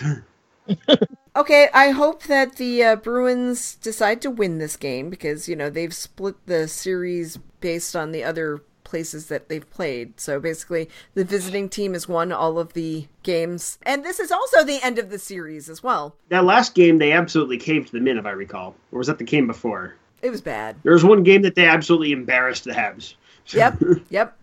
Okay, 1.36 1.68
I 1.72 1.90
hope 1.90 2.24
that 2.24 2.56
the 2.56 2.82
uh, 2.82 2.96
Bruins 2.96 3.76
decide 3.76 4.20
to 4.22 4.30
win 4.30 4.58
this 4.58 4.76
game 4.76 5.10
because 5.10 5.48
you 5.48 5.54
know 5.54 5.70
they've 5.70 5.94
split 5.94 6.34
the 6.46 6.66
series 6.66 7.38
based 7.60 7.94
on 7.94 8.12
the 8.12 8.24
other 8.24 8.62
places 8.84 9.26
that 9.26 9.48
they've 9.48 9.70
played. 9.70 10.18
So 10.18 10.40
basically, 10.40 10.90
the 11.14 11.24
visiting 11.24 11.68
team 11.68 11.92
has 11.92 12.08
won 12.08 12.32
all 12.32 12.58
of 12.58 12.72
the 12.72 13.06
games, 13.22 13.78
and 13.82 14.04
this 14.04 14.18
is 14.18 14.32
also 14.32 14.64
the 14.64 14.80
end 14.82 14.98
of 14.98 15.10
the 15.10 15.18
series 15.18 15.68
as 15.68 15.82
well. 15.82 16.16
That 16.28 16.44
last 16.44 16.74
game, 16.74 16.98
they 16.98 17.12
absolutely 17.12 17.56
caved 17.56 17.92
them 17.92 18.08
in, 18.08 18.18
if 18.18 18.26
I 18.26 18.30
recall. 18.30 18.74
Or 18.90 18.98
was 18.98 19.06
that 19.06 19.18
the 19.18 19.24
game 19.24 19.46
before? 19.46 19.94
It 20.22 20.30
was 20.30 20.40
bad. 20.40 20.76
There 20.82 20.92
was 20.92 21.04
one 21.04 21.22
game 21.22 21.42
that 21.42 21.54
they 21.54 21.66
absolutely 21.66 22.12
embarrassed 22.12 22.64
the 22.64 22.72
Habs. 22.72 23.14
Yep, 23.52 23.82
yep, 24.10 24.38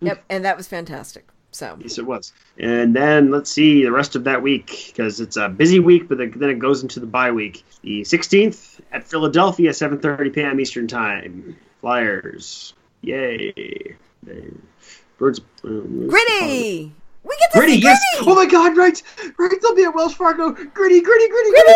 yep, 0.00 0.24
and 0.30 0.42
that 0.46 0.56
was 0.56 0.66
fantastic. 0.66 1.28
So 1.50 1.76
Yes, 1.82 1.98
it 1.98 2.06
was. 2.06 2.32
And 2.58 2.96
then 2.96 3.30
let's 3.30 3.50
see 3.50 3.82
the 3.82 3.92
rest 3.92 4.16
of 4.16 4.24
that 4.24 4.40
week 4.42 4.86
because 4.86 5.20
it's 5.20 5.36
a 5.36 5.50
busy 5.50 5.80
week, 5.80 6.08
but 6.08 6.16
then 6.16 6.32
then 6.36 6.48
it 6.48 6.58
goes 6.58 6.82
into 6.82 6.98
the 6.98 7.06
bye 7.06 7.30
week. 7.30 7.62
The 7.82 8.02
16th 8.02 8.80
at 8.90 9.06
Philadelphia, 9.06 9.70
7:30 9.70 10.32
p.m. 10.32 10.60
Eastern 10.60 10.86
Time. 10.86 11.58
Flyers, 11.80 12.74
yay! 13.02 13.96
Birds, 15.18 15.40
um, 15.64 16.08
gritty. 16.08 16.92
We 17.24 17.36
get 17.38 17.52
to 17.52 17.58
Gritty, 17.58 17.74
see 17.74 17.82
yes! 17.82 17.98
gritty. 18.16 18.30
Oh 18.30 18.34
my 18.34 18.46
God! 18.46 18.76
Right, 18.76 19.02
right. 19.38 19.52
They'll 19.60 19.74
be 19.74 19.84
at 19.84 19.94
Wells 19.94 20.14
Fargo. 20.14 20.50
Gritty, 20.52 21.00
gritty, 21.00 21.28
gritty, 21.28 21.50
gritty, 21.50 21.72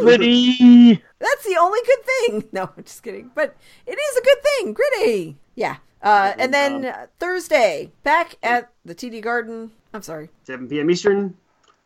gritty. 0.00 0.56
Gritty. 0.56 1.02
That's 1.18 1.44
the 1.44 1.56
only 1.60 1.80
good 1.84 2.04
thing. 2.04 2.48
No, 2.52 2.70
I'm 2.76 2.84
just 2.84 3.02
kidding. 3.02 3.30
But 3.34 3.56
it 3.86 3.98
is 3.98 4.16
a 4.16 4.22
good 4.22 4.42
thing. 4.42 4.72
Gritty. 4.74 5.36
Yeah. 5.54 5.76
Uh, 6.02 6.32
and 6.38 6.54
then 6.54 6.84
uh, 6.84 7.06
Thursday, 7.18 7.90
back 8.04 8.36
at 8.42 8.70
the 8.84 8.94
TD 8.94 9.20
Garden. 9.22 9.72
I'm 9.92 10.02
sorry. 10.02 10.28
7 10.44 10.68
p.m. 10.68 10.90
Eastern 10.90 11.34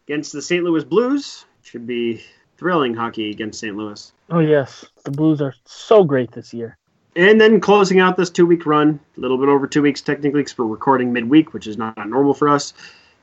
against 0.07 0.33
the 0.33 0.43
St. 0.43 0.63
Louis 0.65 0.85
Blues. 0.85 1.47
Should 1.63 1.87
be 1.87 2.23
thrilling 2.59 2.95
hockey 2.95 3.31
against 3.31 3.61
St. 3.61 3.75
Louis. 3.77 4.13
Oh 4.31 4.41
yes, 4.41 4.85
the 5.05 5.11
Blues 5.11 5.41
are 5.41 5.55
so 5.65 6.05
great 6.05 6.33
this 6.33 6.53
year. 6.53 6.77
And 7.15 7.41
then 7.41 7.61
closing 7.61 8.01
out 8.01 8.17
this 8.17 8.31
two 8.31 8.47
week 8.47 8.65
run, 8.65 8.99
a 9.17 9.21
little 9.21 9.37
bit 9.37 9.49
over 9.49 9.67
two 9.67 9.83
weeks 9.83 10.01
technically, 10.01 10.41
because 10.41 10.57
we're 10.57 10.67
recording 10.67 11.13
midweek, 11.13 11.53
which 11.53 11.67
is 11.67 11.77
not 11.77 12.09
normal 12.09 12.33
for 12.33 12.49
us, 12.49 12.73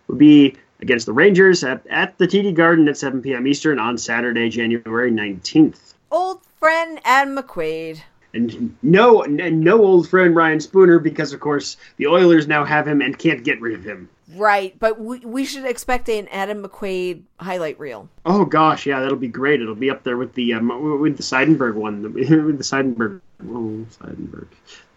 would 0.08 0.20
be 0.20 0.56
against 0.82 1.06
the 1.06 1.14
Rangers 1.14 1.64
at, 1.64 1.86
at 1.88 2.18
the 2.18 2.28
TD 2.28 2.54
Garden 2.54 2.88
at 2.88 2.98
7 2.98 3.22
p.m. 3.22 3.48
Eastern 3.48 3.80
on 3.80 3.98
Saturday, 3.98 4.50
January 4.50 5.12
19th. 5.12 5.94
Old 6.12 6.42
friend 6.60 7.00
Adam 7.04 7.36
McQuaid. 7.36 8.02
And 8.34 8.78
no, 8.84 9.24
and 9.24 9.62
no 9.62 9.84
old 9.84 10.08
friend 10.08 10.36
Ryan 10.36 10.60
Spooner, 10.60 11.00
because 11.00 11.34
of 11.34 11.40
course 11.40 11.78
the 11.98 12.06
Oilers 12.06 12.48
now 12.48 12.64
have 12.64 12.88
him 12.88 13.02
and 13.02 13.18
can't 13.18 13.44
get 13.44 13.60
rid 13.60 13.74
of 13.74 13.84
him. 13.84 14.08
Right. 14.36 14.78
But 14.78 15.00
we, 15.00 15.20
we 15.20 15.46
should 15.46 15.66
expect 15.66 16.10
an 16.10 16.28
Adam 16.30 16.64
McQuaid 16.64 17.24
highlight 17.40 17.80
reel. 17.80 18.10
Oh 18.26 18.46
gosh, 18.46 18.86
yeah, 18.86 19.00
that'll 19.00 19.18
be 19.18 19.28
great. 19.28 19.62
It'll 19.62 19.76
be 19.76 19.90
up 19.90 20.04
there 20.04 20.18
with 20.18 20.34
the 20.34 20.54
um, 20.54 21.00
with 21.02 21.18
the 21.18 21.24
Seidenberg 21.24 21.76
one, 21.76 22.02
with 22.14 22.58
the 22.58 22.64
Seidenberg, 22.64 23.22
oh 23.44 23.86
Seidenberg, 24.00 24.48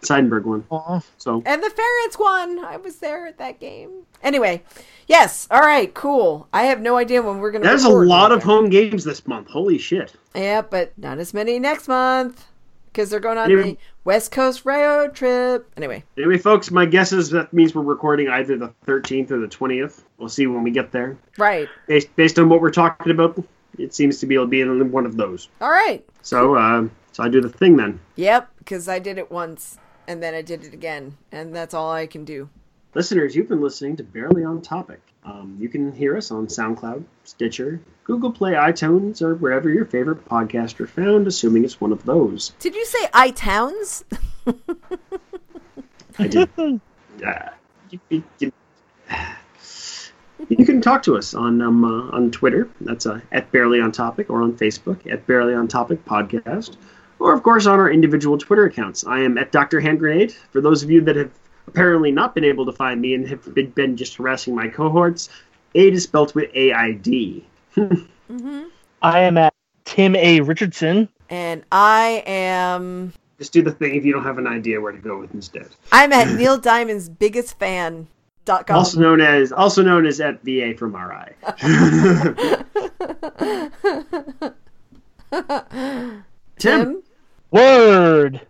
Seidenberg 0.01 0.43
one. 0.43 0.65
Aw. 0.69 1.01
So 1.17 1.41
And 1.45 1.63
the 1.63 1.69
Ferrets 1.69 2.19
one. 2.19 2.59
I 2.59 2.77
was 2.77 2.97
there 2.97 3.25
at 3.25 3.37
that 3.39 3.59
game. 3.59 4.03
Anyway, 4.21 4.63
yes. 5.07 5.47
All 5.49 5.61
right. 5.61 5.93
Cool. 5.93 6.47
I 6.53 6.63
have 6.63 6.81
no 6.81 6.97
idea 6.97 7.21
when 7.21 7.39
we're 7.39 7.51
going 7.51 7.63
to. 7.63 7.67
there's 7.67 7.85
a 7.85 7.89
lot 7.89 8.31
of 8.31 8.43
home 8.43 8.69
games 8.69 9.03
this 9.03 9.25
month. 9.27 9.47
Holy 9.49 9.77
shit! 9.77 10.13
Yeah, 10.35 10.61
but 10.61 10.97
not 10.97 11.17
as 11.17 11.33
many 11.33 11.59
next 11.59 11.87
month 11.87 12.45
because 12.93 13.09
they're 13.09 13.19
going 13.19 13.37
on 13.37 13.45
Anyway- 13.45 13.71
the 13.73 13.77
West 14.05 14.31
Coast 14.31 14.63
road 14.65 15.15
trip. 15.15 15.69
Anyway, 15.75 16.03
Anyway, 16.17 16.37
folks, 16.37 16.69
my 16.71 16.85
guess 16.85 17.11
is 17.11 17.31
that 17.31 17.51
means 17.51 17.73
we're 17.73 17.81
recording 17.81 18.29
either 18.29 18.55
the 18.57 18.71
13th 18.85 19.31
or 19.31 19.39
the 19.39 19.47
20th. 19.47 20.03
We'll 20.17 20.29
see 20.29 20.45
when 20.47 20.63
we 20.63 20.71
get 20.71 20.91
there. 20.91 21.17
right. 21.37 21.67
Based, 21.87 22.15
based 22.15 22.37
on 22.39 22.47
what 22.49 22.61
we're 22.61 22.71
talking 22.71 23.11
about, 23.11 23.43
it 23.79 23.93
seems 23.95 24.19
to 24.19 24.27
be 24.27 24.35
it'll 24.35 24.45
be 24.47 24.61
in 24.61 24.91
one 24.91 25.05
of 25.05 25.17
those. 25.17 25.49
All 25.59 25.71
right. 25.71 26.05
So, 26.21 26.55
uh, 26.55 26.87
so 27.11 27.23
I 27.23 27.29
do 27.29 27.41
the 27.41 27.49
thing 27.49 27.75
then. 27.77 27.99
Yep, 28.15 28.49
because 28.59 28.87
I 28.87 28.99
did 28.99 29.17
it 29.17 29.31
once 29.31 29.77
and 30.07 30.21
then 30.21 30.33
I 30.33 30.41
did 30.41 30.63
it 30.63 30.73
again, 30.73 31.17
and 31.31 31.55
that's 31.55 31.73
all 31.73 31.91
I 31.91 32.05
can 32.07 32.25
do. 32.25 32.49
Listeners, 32.93 33.35
you've 33.35 33.49
been 33.49 33.61
listening 33.61 33.95
to 33.97 34.03
Barely 34.03 34.43
on 34.43 34.61
Topic. 34.61 35.01
Um, 35.25 35.55
you 35.59 35.69
can 35.69 35.91
hear 35.93 36.17
us 36.17 36.31
on 36.31 36.47
SoundCloud, 36.47 37.03
Stitcher, 37.23 37.79
Google 38.03 38.31
Play, 38.31 38.53
iTunes, 38.53 39.21
or 39.21 39.35
wherever 39.35 39.69
your 39.69 39.85
favorite 39.85 40.25
podcasts 40.25 40.79
are 40.81 40.87
found, 40.87 41.27
assuming 41.27 41.63
it's 41.63 41.79
one 41.79 41.91
of 41.93 42.03
those. 42.03 42.49
Did 42.59 42.75
you 42.75 42.85
say 42.85 43.05
iTunes? 43.13 44.03
I 46.19 46.27
did. 46.27 46.49
Uh, 46.57 46.73
you, 47.89 47.99
you- 48.09 48.23
you- 48.39 48.51
you 50.49 50.65
can 50.65 50.81
talk 50.81 51.01
to 51.03 51.15
us 51.15 51.33
on 51.33 51.61
um, 51.61 51.85
uh, 51.85 52.09
on 52.15 52.29
Twitter. 52.29 52.67
That's 52.81 53.05
uh, 53.05 53.21
at 53.31 53.49
Barely 53.53 53.79
on 53.79 53.93
Topic, 53.93 54.29
or 54.29 54.41
on 54.41 54.53
Facebook 54.57 55.09
at 55.11 55.25
Barely 55.25 55.53
on 55.53 55.69
Topic 55.69 56.03
Podcast, 56.03 56.75
or 57.19 57.33
of 57.33 57.43
course 57.43 57.65
on 57.65 57.79
our 57.79 57.89
individual 57.89 58.37
Twitter 58.37 58.65
accounts. 58.65 59.05
I 59.05 59.19
am 59.21 59.37
at 59.37 59.53
Dr. 59.53 59.79
Hand 59.79 59.99
Grenade. 59.99 60.33
For 60.51 60.59
those 60.59 60.83
of 60.83 60.91
you 60.91 60.99
that 61.01 61.15
have 61.15 61.31
apparently 61.67 62.11
not 62.11 62.35
been 62.35 62.43
able 62.43 62.65
to 62.65 62.71
find 62.71 63.01
me 63.01 63.13
and 63.13 63.27
have 63.27 63.53
been, 63.53 63.69
been 63.71 63.97
just 63.97 64.15
harassing 64.15 64.55
my 64.55 64.67
cohorts, 64.67 65.29
Aid 65.75 65.93
is 65.93 66.03
spelt 66.03 66.35
with 66.35 66.49
A 66.55 66.71
I 66.73 66.91
D. 66.93 67.45
I 69.01 69.19
am 69.19 69.37
at 69.37 69.53
Tim 69.85 70.15
A. 70.15 70.41
Richardson. 70.41 71.09
And 71.29 71.63
I 71.71 72.23
am 72.27 73.13
Just 73.39 73.53
do 73.53 73.61
the 73.63 73.71
thing 73.71 73.95
if 73.95 74.05
you 74.05 74.13
don't 74.13 74.23
have 74.23 74.37
an 74.37 74.45
idea 74.47 74.79
where 74.79 74.91
to 74.91 74.97
go 74.99 75.19
with 75.19 75.33
instead. 75.33 75.67
I'm 75.91 76.13
at 76.13 76.27
Neil 76.37 76.57
Diamond's 76.57 77.09
biggest 77.09 77.57
fan. 77.57 78.07
Dot 78.45 78.67
com. 78.67 78.75
Also 78.75 78.99
known 78.99 79.21
as 79.21 79.53
also 79.53 79.81
known 79.81 80.05
as 80.05 80.19
at 80.19 80.43
VA 80.43 80.73
from 80.77 80.93
RI. 80.93 81.33
Tim. 85.31 86.23
Tim? 86.59 87.03
Word. 87.51 88.41